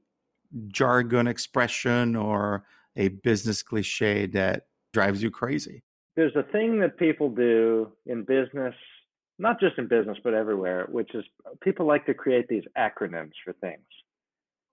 jargon 0.68 1.28
expression 1.28 2.16
or 2.16 2.66
a 2.96 3.10
business 3.10 3.62
cliche 3.62 4.26
that 4.28 4.68
drives 4.94 5.22
you 5.22 5.30
crazy? 5.30 5.84
There's 6.16 6.36
a 6.36 6.44
thing 6.44 6.80
that 6.80 6.98
people 6.98 7.30
do 7.30 7.92
in 8.06 8.24
business, 8.24 8.74
not 9.38 9.60
just 9.60 9.78
in 9.78 9.88
business 9.88 10.18
but 10.24 10.34
everywhere, 10.34 10.88
which 10.90 11.14
is 11.14 11.24
people 11.62 11.86
like 11.86 12.06
to 12.08 12.14
create 12.14 12.48
these 12.48 12.64
acronyms 12.78 13.34
for 13.44 13.54
things 13.54 13.84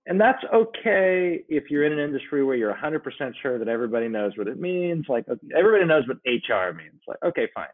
and 0.05 0.19
that's 0.19 0.43
okay 0.53 1.43
if 1.47 1.69
you're 1.69 1.85
in 1.85 1.93
an 1.93 1.99
industry 1.99 2.43
where 2.43 2.55
you're 2.55 2.73
100% 2.73 3.01
sure 3.41 3.57
that 3.57 3.67
everybody 3.67 4.07
knows 4.07 4.33
what 4.35 4.47
it 4.47 4.59
means 4.59 5.05
like 5.07 5.25
uh, 5.29 5.35
everybody 5.57 5.85
knows 5.85 6.03
what 6.07 6.17
hr 6.25 6.75
means 6.75 7.01
like 7.07 7.17
okay 7.23 7.47
fine. 7.53 7.67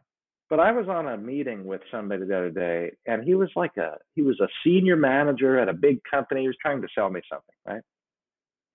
But 0.48 0.60
i 0.60 0.72
was 0.72 0.88
on 0.88 1.08
a 1.08 1.16
meeting 1.16 1.64
with 1.64 1.80
somebody 1.90 2.24
the 2.24 2.36
other 2.36 2.50
day 2.50 2.92
and 3.06 3.24
he 3.24 3.34
was 3.34 3.50
like 3.56 3.76
a 3.76 3.96
he 4.14 4.22
was 4.22 4.38
a 4.40 4.48
senior 4.64 4.96
manager 4.96 5.58
at 5.58 5.68
a 5.68 5.72
big 5.72 6.00
company. 6.08 6.42
He 6.42 6.46
was 6.46 6.56
trying 6.62 6.82
to 6.82 6.88
sell 6.94 7.10
me 7.10 7.20
something 7.30 7.54
right? 7.66 7.82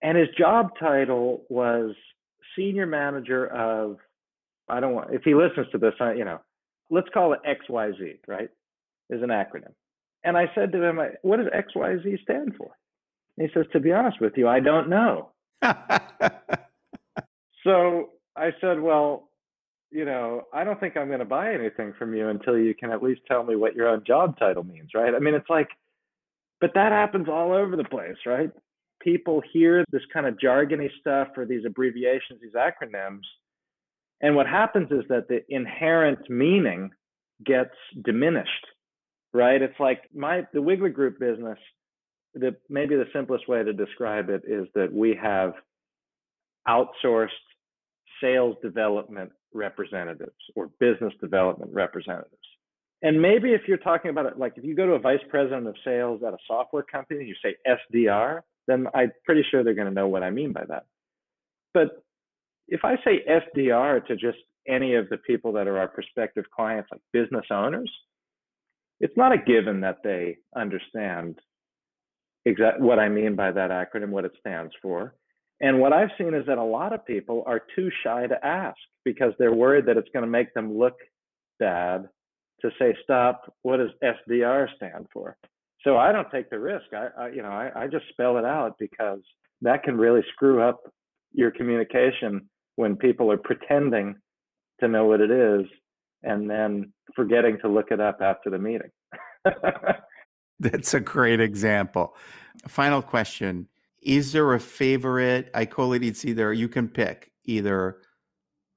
And 0.02 0.18
his 0.18 0.28
job 0.38 0.70
title 0.80 1.44
was 1.50 1.96
senior 2.56 2.86
manager 2.86 3.48
of 3.48 3.98
i 4.70 4.80
don't 4.80 4.94
want 4.94 5.14
if 5.14 5.24
he 5.24 5.34
listens 5.34 5.68
to 5.72 5.78
this 5.78 5.94
I, 6.00 6.14
you 6.14 6.26
know 6.26 6.40
let's 6.90 7.08
call 7.14 7.34
it 7.34 7.40
xyz 7.46 8.20
right 8.28 8.50
is 9.10 9.22
an 9.22 9.30
acronym. 9.30 9.74
And 10.24 10.38
i 10.38 10.46
said 10.56 10.72
to 10.72 10.84
him 10.84 11.00
what 11.22 11.38
does 11.38 11.48
xyz 11.48 12.22
stand 12.22 12.56
for 12.58 12.72
he 13.38 13.48
says, 13.54 13.66
To 13.74 13.80
be 13.80 13.92
honest 13.92 14.20
with 14.22 14.34
you, 14.36 14.48
I 14.48 14.60
don't 14.60 14.90
know. 14.90 15.30
so 17.64 18.10
I 18.36 18.52
said, 18.62 18.80
Well, 18.80 19.30
you 19.92 20.06
know, 20.06 20.44
I 20.54 20.64
don't 20.64 20.80
think 20.80 20.98
I'm 20.98 21.08
going 21.08 21.20
to 21.20 21.26
buy 21.26 21.54
anything 21.54 21.94
from 21.98 22.14
you 22.14 22.28
until 22.30 22.58
you 22.58 22.74
can 22.74 22.92
at 22.92 23.04
least 23.04 23.22
tell 23.28 23.44
me 23.44 23.56
what 23.56 23.76
your 23.76 23.88
own 23.88 24.04
job 24.06 24.38
title 24.38 24.64
means, 24.64 24.90
right? 24.94 25.14
I 25.14 25.20
mean, 25.20 25.34
it's 25.36 25.50
like, 25.50 25.70
but 26.60 26.72
that 26.76 26.92
happens 26.92 27.28
all 27.30 27.54
over 27.54 27.76
the 27.76 27.84
place, 27.84 28.18
right? 28.26 28.50
People 29.02 29.42
hear 29.54 29.86
this 29.92 30.02
kind 30.12 30.26
of 30.26 30.36
jargony 30.36 30.90
stuff 31.00 31.30
or 31.38 31.46
these 31.46 31.66
abbreviations, 31.66 32.40
these 32.42 32.54
acronyms. 32.54 33.22
And 34.22 34.36
what 34.36 34.48
happens 34.48 34.92
is 34.92 35.04
that 35.10 35.28
the 35.28 35.42
inherent 35.50 36.30
meaning 36.30 36.92
gets 37.46 37.76
diminished, 38.04 38.66
right? 39.34 39.62
It's 39.62 39.80
like 39.80 40.02
my 40.14 40.48
the 40.54 40.60
Wigler 40.60 40.94
Group 40.94 41.20
business 41.20 41.60
the 42.36 42.56
maybe 42.70 42.96
the 42.96 43.08
simplest 43.14 43.48
way 43.48 43.64
to 43.64 43.74
describe 43.74 44.30
it 44.30 44.44
is 44.46 44.68
that 44.76 44.92
we 44.94 45.18
have 45.22 45.54
outsourced 46.68 47.30
sales 48.22 48.56
development 48.62 49.32
representatives 49.54 50.36
or 50.56 50.70
business 50.80 51.14
development 51.22 51.72
representatives. 51.74 52.36
And 53.02 53.22
maybe 53.22 53.54
if 53.54 53.62
you're 53.68 53.78
talking 53.78 54.12
about 54.12 54.26
it, 54.26 54.38
like 54.38 54.54
if 54.58 54.64
you 54.64 54.76
go 54.76 54.86
to 54.86 54.94
a 54.94 55.00
vice 55.00 55.20
president 55.30 55.68
of 55.68 55.76
sales 55.84 56.22
at 56.26 56.34
a 56.34 56.38
software 56.48 56.84
company 56.84 57.20
and 57.20 57.28
you 57.28 57.36
say 57.44 57.56
SDR, 57.68 58.42
then 58.68 58.88
I'm 58.94 59.12
pretty 59.26 59.44
sure 59.50 59.64
they're 59.64 59.74
going 59.74 59.88
to 59.88 59.94
know 59.94 60.08
what 60.08 60.24
I 60.24 60.30
mean 60.30 60.54
by 60.54 60.66
that. 60.66 60.86
But 61.74 62.04
if 62.68 62.82
I 62.84 62.96
say 63.04 63.24
SDR 63.30 64.06
to 64.08 64.16
just 64.16 64.40
any 64.68 64.96
of 64.96 65.10
the 65.10 65.18
people 65.18 65.54
that 65.54 65.68
are 65.68 65.78
our 65.78 65.88
prospective 65.88 66.46
clients, 66.56 66.90
like 66.92 67.02
business 67.14 67.46
owners, 67.52 67.92
it's 69.00 69.16
not 69.16 69.34
a 69.34 69.38
given 69.38 69.82
that 69.82 69.98
they 70.04 70.38
understand 70.56 71.40
exact 72.46 72.80
what 72.80 73.00
I 73.00 73.10
mean 73.10 73.36
by 73.36 73.52
that 73.52 73.72
acronym, 73.72 74.10
what 74.10 74.26
it 74.26 74.34
stands 74.40 74.74
for. 74.82 75.16
And 75.62 75.80
what 75.80 75.94
I've 75.94 76.10
seen 76.18 76.34
is 76.34 76.46
that 76.48 76.58
a 76.58 76.64
lot 76.64 76.94
of 76.94 77.06
people 77.06 77.44
are 77.48 77.62
too 77.76 77.90
shy 78.04 78.28
to 78.28 78.46
ask 78.46 78.78
because 79.04 79.34
they're 79.40 79.54
worried 79.54 79.86
that 79.86 79.98
it's 79.98 80.10
going 80.14 80.26
to 80.26 80.32
make 80.32 80.54
them 80.54 80.78
look 80.78 80.96
bad 81.60 82.08
to 82.62 82.70
say, 82.80 82.96
stop, 83.04 83.54
what 83.62 83.78
does 83.78 83.90
SDR 84.04 84.68
stand 84.76 85.08
for? 85.14 85.38
So 85.84 85.98
I 85.98 86.12
don't 86.12 86.30
take 86.32 86.50
the 86.50 86.60
risk. 86.60 86.86
I, 86.94 87.08
I 87.18 87.30
you 87.30 87.42
know, 87.42 87.50
I, 87.50 87.72
I 87.76 87.88
just 87.88 88.06
spell 88.10 88.38
it 88.38 88.46
out 88.46 88.76
because 88.80 89.20
that 89.62 89.84
can 89.84 89.98
really 89.98 90.22
screw 90.34 90.62
up 90.62 90.82
your 91.32 91.52
communication 91.52 92.50
when 92.76 92.96
people 92.96 93.32
are 93.32 93.38
pretending 93.38 94.16
to 94.80 94.88
know 94.88 95.06
what 95.06 95.22
it 95.22 95.32
is 95.32 95.66
and 96.24 96.50
then 96.50 96.92
forgetting 97.16 97.58
to 97.62 97.70
look 97.70 97.92
it 97.92 98.02
up 98.02 98.18
after 98.22 98.50
the 98.50 98.58
meeting. 98.58 98.90
That's 100.60 100.94
a 100.94 101.00
great 101.00 101.40
example. 101.40 102.16
Final 102.68 103.02
question. 103.02 103.68
Is 104.02 104.32
there 104.32 104.54
a 104.54 104.60
favorite? 104.60 105.50
I 105.54 105.66
call 105.66 105.94
it 105.94 106.04
it's 106.04 106.26
either 106.26 106.54
you 106.54 106.68
can 106.68 106.88
pick 106.88 107.32
either 107.46 107.98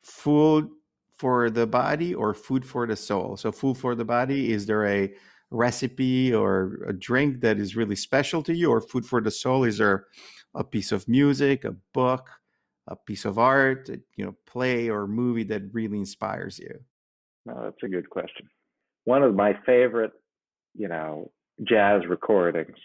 food 0.03 0.69
for 1.17 1.51
the 1.51 1.67
body 1.67 2.15
or 2.15 2.33
food 2.35 2.65
for 2.65 2.87
the 2.87 2.97
soul. 2.97 3.37
So, 3.37 3.53
food 3.53 3.77
for 3.77 3.95
the 3.95 4.05
body, 4.05 4.53
is 4.53 4.67
there 4.67 4.87
a 4.87 5.13
recipe 5.51 6.33
or 6.33 6.81
a 6.87 6.93
drink 6.93 7.41
that 7.41 7.59
is 7.59 7.77
really 7.77 7.97
special 7.97 8.43
to 8.45 8.55
you? 8.55 8.71
Or 8.71 8.81
food 8.81 9.05
for 9.05 9.21
the 9.21 9.31
soul, 9.31 9.65
is 9.65 9.79
there 9.79 10.07
a 10.55 10.65
piece 10.65 10.93
of 10.93 11.07
music, 11.09 11.65
a 11.65 11.75
book, 11.93 12.29
a 12.87 12.97
piece 12.97 13.25
of 13.25 13.39
art, 13.39 13.89
you 14.17 14.25
know, 14.25 14.35
play 14.47 14.89
or 14.89 15.07
movie 15.07 15.45
that 15.45 15.63
really 15.73 15.99
inspires 15.99 16.59
you? 16.59 16.81
No, 17.47 17.63
that's 17.65 17.83
a 17.83 17.89
good 17.89 18.09
question. 18.09 18.49
One 19.05 19.23
of 19.23 19.35
my 19.35 19.59
favorite, 19.67 20.13
you 20.75 20.89
know, 20.89 21.31
jazz 21.65 22.03
recordings 22.09 22.77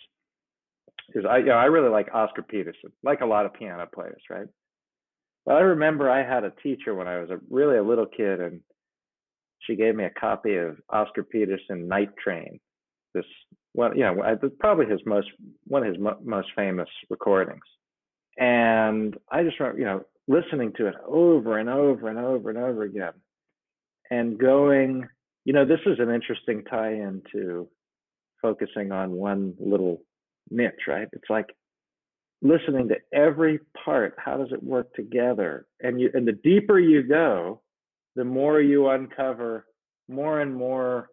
is 1.13 1.25
I 1.29 1.39
you 1.39 1.45
know 1.45 1.53
I 1.53 1.65
really 1.65 1.89
like 1.89 2.13
Oscar 2.13 2.41
Peterson, 2.41 2.91
like 3.03 3.21
a 3.21 3.25
lot 3.25 3.45
of 3.45 3.53
piano 3.53 3.87
players, 3.93 4.21
right? 4.29 4.47
But 5.45 5.55
I 5.55 5.59
remember 5.59 6.09
I 6.09 6.23
had 6.23 6.43
a 6.43 6.53
teacher 6.63 6.95
when 6.95 7.07
I 7.07 7.19
was 7.19 7.29
a 7.29 7.39
really 7.49 7.77
a 7.77 7.83
little 7.83 8.05
kid, 8.05 8.39
and 8.39 8.61
she 9.59 9.75
gave 9.75 9.95
me 9.95 10.05
a 10.05 10.09
copy 10.09 10.55
of 10.55 10.77
Oscar 10.89 11.23
Peterson 11.23 11.87
Night 11.87 12.09
Train. 12.21 12.59
This 13.13 13.25
well, 13.73 13.95
you 13.95 14.03
know, 14.03 14.23
probably 14.59 14.85
his 14.85 15.01
most 15.05 15.27
one 15.65 15.83
of 15.83 15.93
his 15.93 16.01
mo- 16.01 16.19
most 16.23 16.49
famous 16.55 16.89
recordings, 17.09 17.65
and 18.37 19.15
I 19.31 19.43
just 19.43 19.59
remember 19.59 19.79
you 19.79 19.85
know 19.85 20.05
listening 20.27 20.71
to 20.77 20.87
it 20.87 20.95
over 21.05 21.57
and 21.57 21.69
over 21.69 22.07
and 22.07 22.17
over 22.17 22.49
and 22.49 22.57
over 22.57 22.83
again, 22.83 23.13
and 24.09 24.39
going, 24.39 25.07
you 25.43 25.53
know, 25.53 25.65
this 25.65 25.81
is 25.85 25.99
an 25.99 26.09
interesting 26.09 26.63
tie-in 26.63 27.21
to 27.33 27.67
focusing 28.43 28.91
on 28.91 29.11
one 29.13 29.55
little 29.59 30.03
niche, 30.51 30.85
right? 30.87 31.07
It's 31.13 31.29
like 31.29 31.47
listening 32.43 32.89
to 32.89 32.97
every 33.11 33.59
part. 33.83 34.13
How 34.23 34.37
does 34.37 34.51
it 34.51 34.61
work 34.61 34.93
together? 34.93 35.65
And 35.81 35.99
you, 35.99 36.11
and 36.13 36.27
the 36.27 36.33
deeper 36.43 36.79
you 36.79 37.01
go, 37.01 37.61
the 38.15 38.25
more 38.25 38.61
you 38.61 38.89
uncover 38.89 39.65
more 40.07 40.41
and 40.41 40.53
more 40.55 41.09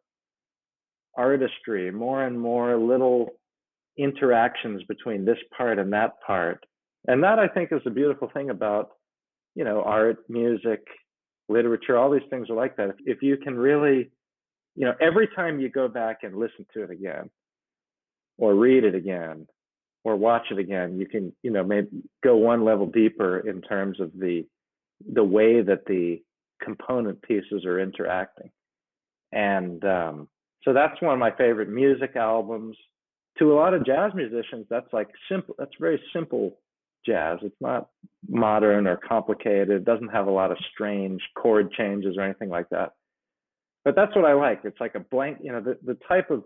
artistry, 1.16 1.90
more 1.90 2.24
and 2.24 2.38
more 2.38 2.76
little 2.76 3.30
interactions 3.96 4.82
between 4.88 5.24
this 5.24 5.38
part 5.56 5.78
and 5.78 5.92
that 5.92 6.14
part. 6.26 6.64
And 7.06 7.22
that 7.22 7.38
I 7.38 7.48
think 7.48 7.70
is 7.72 7.80
the 7.84 7.90
beautiful 7.90 8.28
thing 8.32 8.50
about, 8.50 8.90
you 9.54 9.64
know, 9.64 9.82
art, 9.82 10.18
music, 10.28 10.80
literature, 11.48 11.96
all 11.96 12.10
these 12.10 12.28
things 12.30 12.50
are 12.50 12.56
like 12.56 12.76
that. 12.76 12.90
If, 12.90 12.96
if 13.06 13.22
you 13.22 13.36
can 13.36 13.56
really 13.56 14.10
you 14.80 14.86
know, 14.86 14.94
every 14.98 15.28
time 15.36 15.60
you 15.60 15.68
go 15.68 15.88
back 15.88 16.20
and 16.22 16.38
listen 16.38 16.64
to 16.72 16.82
it 16.82 16.90
again, 16.90 17.28
or 18.38 18.54
read 18.54 18.82
it 18.82 18.94
again, 18.94 19.46
or 20.04 20.16
watch 20.16 20.46
it 20.50 20.58
again, 20.58 20.98
you 20.98 21.06
can, 21.06 21.34
you 21.42 21.50
know, 21.50 21.62
maybe 21.62 21.88
go 22.24 22.36
one 22.36 22.64
level 22.64 22.86
deeper 22.86 23.40
in 23.40 23.60
terms 23.60 24.00
of 24.00 24.10
the 24.18 24.46
the 25.12 25.22
way 25.22 25.60
that 25.60 25.84
the 25.84 26.22
component 26.62 27.20
pieces 27.20 27.66
are 27.66 27.78
interacting. 27.78 28.50
And 29.32 29.84
um, 29.84 30.28
so 30.62 30.72
that's 30.72 31.00
one 31.02 31.12
of 31.12 31.20
my 31.20 31.32
favorite 31.32 31.68
music 31.68 32.16
albums. 32.16 32.74
To 33.38 33.52
a 33.52 33.56
lot 33.56 33.74
of 33.74 33.84
jazz 33.84 34.12
musicians, 34.14 34.64
that's 34.70 34.90
like 34.94 35.08
simple. 35.30 35.54
That's 35.58 35.76
very 35.78 36.00
simple 36.14 36.56
jazz. 37.04 37.38
It's 37.42 37.60
not 37.60 37.90
modern 38.30 38.86
or 38.86 38.96
complicated. 38.96 39.68
It 39.68 39.84
doesn't 39.84 40.08
have 40.08 40.26
a 40.26 40.30
lot 40.30 40.50
of 40.50 40.56
strange 40.72 41.20
chord 41.36 41.70
changes 41.72 42.16
or 42.16 42.22
anything 42.22 42.48
like 42.48 42.70
that 42.70 42.94
but 43.84 43.96
that's 43.96 44.14
what 44.14 44.24
I 44.24 44.34
like. 44.34 44.60
It's 44.64 44.80
like 44.80 44.94
a 44.94 45.00
blank, 45.00 45.38
you 45.42 45.52
know, 45.52 45.60
the, 45.60 45.78
the 45.84 45.98
type 46.08 46.30
of 46.30 46.44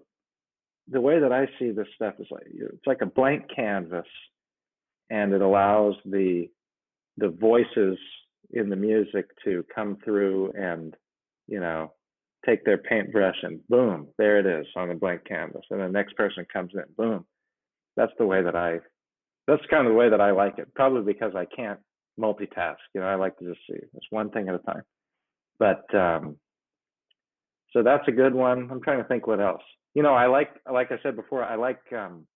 the 0.89 1.01
way 1.01 1.19
that 1.19 1.33
I 1.33 1.47
see 1.59 1.71
this 1.71 1.87
stuff 1.95 2.15
is 2.19 2.27
like 2.31 2.47
it's 2.47 2.87
like 2.87 3.01
a 3.03 3.07
blank 3.07 3.45
canvas 3.55 4.07
and 5.11 5.33
it 5.33 5.41
allows 5.41 5.95
the 6.05 6.49
the 7.17 7.29
voices 7.29 7.99
in 8.51 8.69
the 8.69 8.77
music 8.77 9.27
to 9.45 9.65
come 9.75 9.97
through 10.05 10.53
and 10.53 10.95
you 11.47 11.61
know 11.61 11.93
take 12.45 12.65
their 12.65 12.79
paintbrush 12.79 13.37
and 13.43 13.67
boom 13.69 14.09
there 14.19 14.39
it 14.39 14.47
is 14.47 14.67
on 14.77 14.91
a 14.91 14.95
blank 14.95 15.23
canvas. 15.27 15.65
And 15.71 15.81
the 15.81 15.89
next 15.89 16.15
person 16.17 16.47
comes 16.53 16.73
in 16.75 16.85
boom. 16.97 17.25
That's 17.97 18.13
the 18.19 18.27
way 18.27 18.43
that 18.43 18.57
i 18.57 18.79
that's 19.47 19.63
kind 19.71 19.87
of 19.87 19.93
the 19.93 19.99
way 19.99 20.11
that 20.11 20.21
i 20.21 20.33
like 20.33 20.59
it 20.59 20.75
probably 20.75 21.03
because 21.13 21.33
i 21.35 21.45
can't 21.45 21.81
multitask 22.21 22.77
you 22.95 23.01
know 23.01 23.07
i 23.07 23.15
like 23.15 23.37
to 23.39 23.45
just 23.45 23.61
see 23.69 23.77
it's 23.95 24.07
one 24.11 24.31
thing 24.31 24.49
at 24.49 24.55
a 24.55 24.59
time. 24.59 24.83
But 25.59 25.95
um 25.95 26.37
so 27.75 27.83
that's 27.83 28.09
a 28.09 28.13
good 28.13 28.35
one 28.35 28.69
i'm 28.71 28.81
trying 28.81 29.03
to 29.03 29.09
think 29.09 29.27
what 29.27 29.41
else 29.41 29.63
you 29.93 30.03
know 30.03 30.15
i 30.15 30.27
like 30.27 30.49
like 30.73 30.91
i 30.91 30.97
said 31.03 31.15
before 31.15 31.45
i 31.45 31.55
like 31.55 31.83
um 31.93 32.27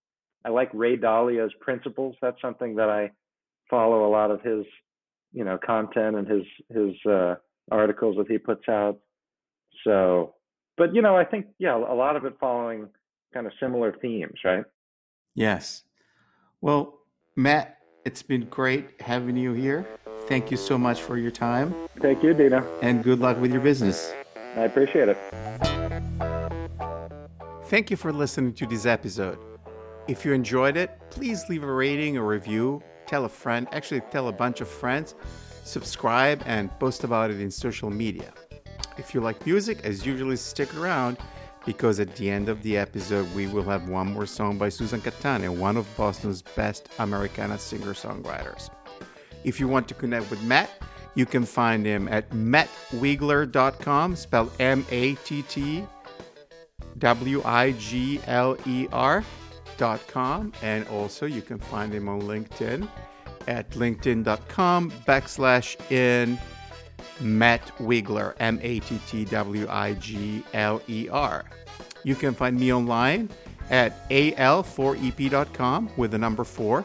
i 0.45 0.51
like 0.51 0.69
Ray 0.75 0.97
Dalio's 0.97 1.55
principles 1.61 2.15
that's 2.21 2.41
something 2.43 2.77
that 2.77 2.91
i 2.91 3.11
follow 3.71 4.07
a 4.07 4.11
lot 4.11 4.31
of 4.31 4.43
his 4.43 4.67
you 5.33 5.45
know 5.45 5.59
content 5.65 6.17
and 6.17 6.27
his 6.27 6.43
his 6.71 6.95
uh, 7.11 7.35
articles 7.71 8.17
that 8.17 8.29
he 8.29 8.39
puts 8.39 8.69
out. 8.69 8.99
So, 9.85 10.35
but 10.77 10.95
you 10.95 11.03
know, 11.03 11.17
I 11.17 11.25
think 11.25 11.47
yeah, 11.59 11.77
a 11.77 11.95
lot 11.95 12.17
of 12.17 12.25
it 12.25 12.35
following 12.41 12.89
kind 13.33 13.47
of 13.47 13.53
similar 13.61 13.95
themes, 14.01 14.39
right? 14.45 14.65
Yes. 15.35 15.85
Well, 16.61 16.99
Matt, 17.37 17.79
it's 18.05 18.23
been 18.23 18.47
great 18.47 19.01
having 19.01 19.37
you 19.37 19.53
here. 19.53 19.87
Thank 20.27 20.51
you 20.51 20.57
so 20.57 20.77
much 20.77 21.01
for 21.01 21.17
your 21.17 21.31
time. 21.31 21.75
Thank 22.01 22.23
you, 22.23 22.35
Dino. 22.35 22.67
And 22.83 23.03
good 23.05 23.21
luck 23.21 23.41
with 23.41 23.53
your 23.53 23.61
business. 23.61 24.13
I 24.59 24.65
appreciate 24.65 25.09
it. 25.09 25.19
Thank 27.65 27.91
you 27.91 27.97
for 27.97 28.13
listening 28.13 28.55
to 28.55 28.67
this 28.67 28.87
episode. 28.87 29.39
If 30.09 30.25
you 30.25 30.33
enjoyed 30.33 30.77
it, 30.77 30.91
please 31.11 31.45
leave 31.49 31.63
a 31.63 31.73
rating 31.73 32.17
or 32.17 32.27
review 32.27 32.83
tell 33.09 33.25
a 33.25 33.29
friend, 33.29 33.67
actually, 33.73 34.03
tell 34.13 34.29
a 34.29 34.33
bunch 34.33 34.61
of 34.61 34.69
friends, 34.69 35.15
subscribe, 35.65 36.43
and 36.45 36.71
post 36.79 37.03
about 37.05 37.31
it 37.31 37.41
in 37.41 37.51
social 37.51 37.91
media. 37.91 38.33
If 38.99 39.15
you 39.15 39.21
like 39.21 39.45
music, 39.47 39.85
as 39.85 40.05
usually, 40.05 40.37
stick 40.37 40.73
around 40.77 41.17
because 41.65 42.01
at 42.01 42.15
the 42.17 42.31
end 42.31 42.49
of 42.49 42.63
the 42.63 42.77
episode, 42.77 43.27
we 43.35 43.47
will 43.47 43.65
have 43.65 43.89
one 43.89 44.13
more 44.13 44.27
song 44.27 44.59
by 44.59 44.69
Susan 44.69 45.01
Cattaneo, 45.01 45.57
one 45.57 45.77
of 45.77 45.87
Boston's 45.97 46.43
best 46.43 46.89
Americana 46.99 47.59
singer 47.59 47.95
songwriters. 47.95 48.71
If 49.45 49.59
you 49.59 49.69
want 49.69 49.89
to 49.89 49.95
connect 49.95 50.31
with 50.31 50.43
Matt, 50.43 50.71
you 51.19 51.27
can 51.27 51.45
find 51.45 51.85
him 51.85 52.09
at 52.09 52.31
mattwigler.com, 52.31 54.17
spelled 54.17 54.53
M 54.61 54.87
A 54.91 55.15
T 55.17 55.43
T 55.43 55.85
W 56.99 57.43
I 57.45 57.73
G 57.73 58.21
L 58.27 58.57
E 58.67 58.87
R 58.93 59.25
linkedin.com. 59.79 60.53
And 60.63 60.87
also, 60.89 61.27
you 61.27 61.43
can 61.43 61.59
find 61.59 61.93
him 61.93 62.09
on 62.09 62.23
LinkedIn 62.23 62.89
at 63.47 63.71
linkedin.com 63.71 64.91
backslash 65.07 65.91
in 65.91 66.39
Matt 67.21 67.67
Wigler, 67.79 68.35
M 68.41 68.59
A 68.63 68.81
T 68.81 69.01
T 69.07 69.25
W 69.25 69.67
I 69.69 69.95
G 69.95 70.45
L 70.53 70.83
E 70.89 71.09
R. 71.09 71.45
You 72.05 72.15
can 72.15 72.35
find 72.35 72.59
me 72.59 72.73
online 72.73 73.31
at 73.71 74.09
al4ep.com 74.11 75.91
with 75.97 76.11
the 76.13 76.19
number 76.19 76.45
4. 76.45 76.85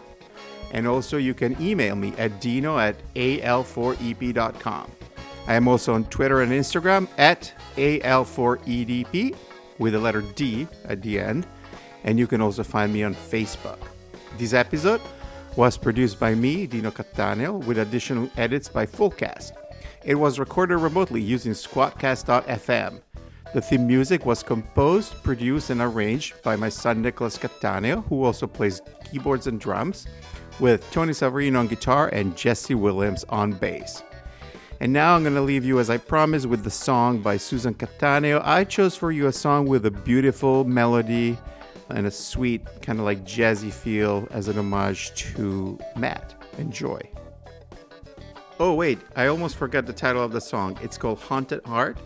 And 0.74 0.88
also, 0.88 1.18
you 1.18 1.34
can 1.34 1.56
email 1.62 1.96
me 1.96 2.14
at 2.18 2.42
dino 2.42 2.78
at 2.78 2.96
al4ep.com. 3.16 4.92
I 5.48 5.56
am 5.56 5.68
also 5.68 5.94
on 5.94 6.06
Twitter 6.06 6.42
and 6.42 6.52
Instagram 6.52 7.08
at 7.18 7.54
al4edp 7.76 9.36
with 9.78 9.94
the 9.94 10.00
letter 10.00 10.22
D 10.36 10.68
at 10.86 11.02
the 11.02 11.20
end 11.20 11.46
and 12.04 12.20
you 12.20 12.28
can 12.28 12.42
also 12.42 12.64
find 12.64 12.94
me 12.94 13.04
on 13.04 13.16
Facebook. 13.16 13.80
This 14.38 14.54
episode 14.54 15.02
was 15.56 15.78
produced 15.78 16.20
by 16.20 16.36
me, 16.36 16.68
Dino 16.68 16.92
Cattaneo, 16.92 17.64
with 17.64 17.78
additional 17.78 18.30
edits 18.38 18.68
by 18.68 18.86
Fullcast. 18.86 19.54
It 20.04 20.16
was 20.16 20.40
recorded 20.40 20.78
remotely 20.78 21.22
using 21.22 21.54
Squadcast.fm. 21.54 23.02
The 23.54 23.62
theme 23.62 23.86
music 23.86 24.26
was 24.26 24.42
composed, 24.42 25.22
produced, 25.24 25.70
and 25.70 25.80
arranged 25.80 26.42
by 26.42 26.56
my 26.56 26.70
son 26.70 27.02
Nicholas 27.02 27.38
Cattaneo, 27.38 28.04
who 28.08 28.24
also 28.24 28.48
plays 28.48 28.82
keyboards 29.10 29.46
and 29.46 29.60
drums, 29.60 30.08
with 30.60 30.90
Tony 30.92 31.14
Savarino 31.14 31.60
on 31.60 31.68
guitar 31.68 32.10
and 32.10 32.36
Jesse 32.36 32.76
Williams 32.76 33.24
on 33.30 33.52
bass. 33.52 34.04
And 34.80 34.92
now 34.92 35.16
I'm 35.16 35.24
going 35.24 35.36
to 35.36 35.42
leave 35.42 35.64
you, 35.64 35.80
as 35.80 35.90
I 35.90 35.98
promised, 35.98 36.46
with 36.46 36.64
the 36.64 36.72
song 36.72 37.22
by 37.22 37.38
Susan 37.38 37.74
Cattaneo. 37.74 38.42
I 38.44 38.64
chose 38.64 38.96
for 38.96 39.12
you 39.12 39.28
a 39.28 39.32
song 39.32 39.66
with 39.66 39.86
a 39.86 39.92
beautiful 39.92 40.66
melody 40.66 41.38
and 41.90 42.06
a 42.06 42.12
sweet, 42.12 42.66
kind 42.82 43.00
of 43.00 43.06
like 43.06 43.24
jazzy 43.24 43.72
feel 43.72 44.28
as 44.32 44.48
an 44.48 44.58
homage 44.58 45.14
to 45.16 45.80
Matt. 45.96 46.36
Enjoy. 46.58 47.00
Oh, 48.60 48.74
wait, 48.74 49.00
I 49.16 49.28
almost 49.28 49.56
forgot 49.56 49.86
the 49.86 49.94
title 49.94 50.24
of 50.24 50.32
the 50.32 50.42
song. 50.42 50.78
It's 50.82 50.98
called 50.98 51.20
Haunted 51.20 51.64
Heart, 51.66 51.98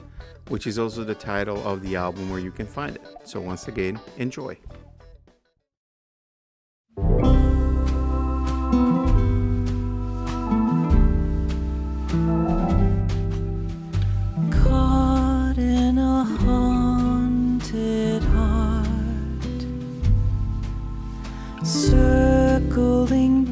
which 0.50 0.68
is 0.68 0.80
also 0.80 1.04
the 1.04 1.16
title 1.16 1.66
of 1.68 1.82
the 1.82 1.96
album 1.96 2.30
where 2.30 2.40
you 2.40 2.52
can 2.52 2.68
find 2.68 2.96
it. 2.96 3.06
So, 3.24 3.42
once 3.42 3.68
again, 3.68 4.00
enjoy. 4.18 4.58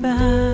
goodbye. 0.06 0.45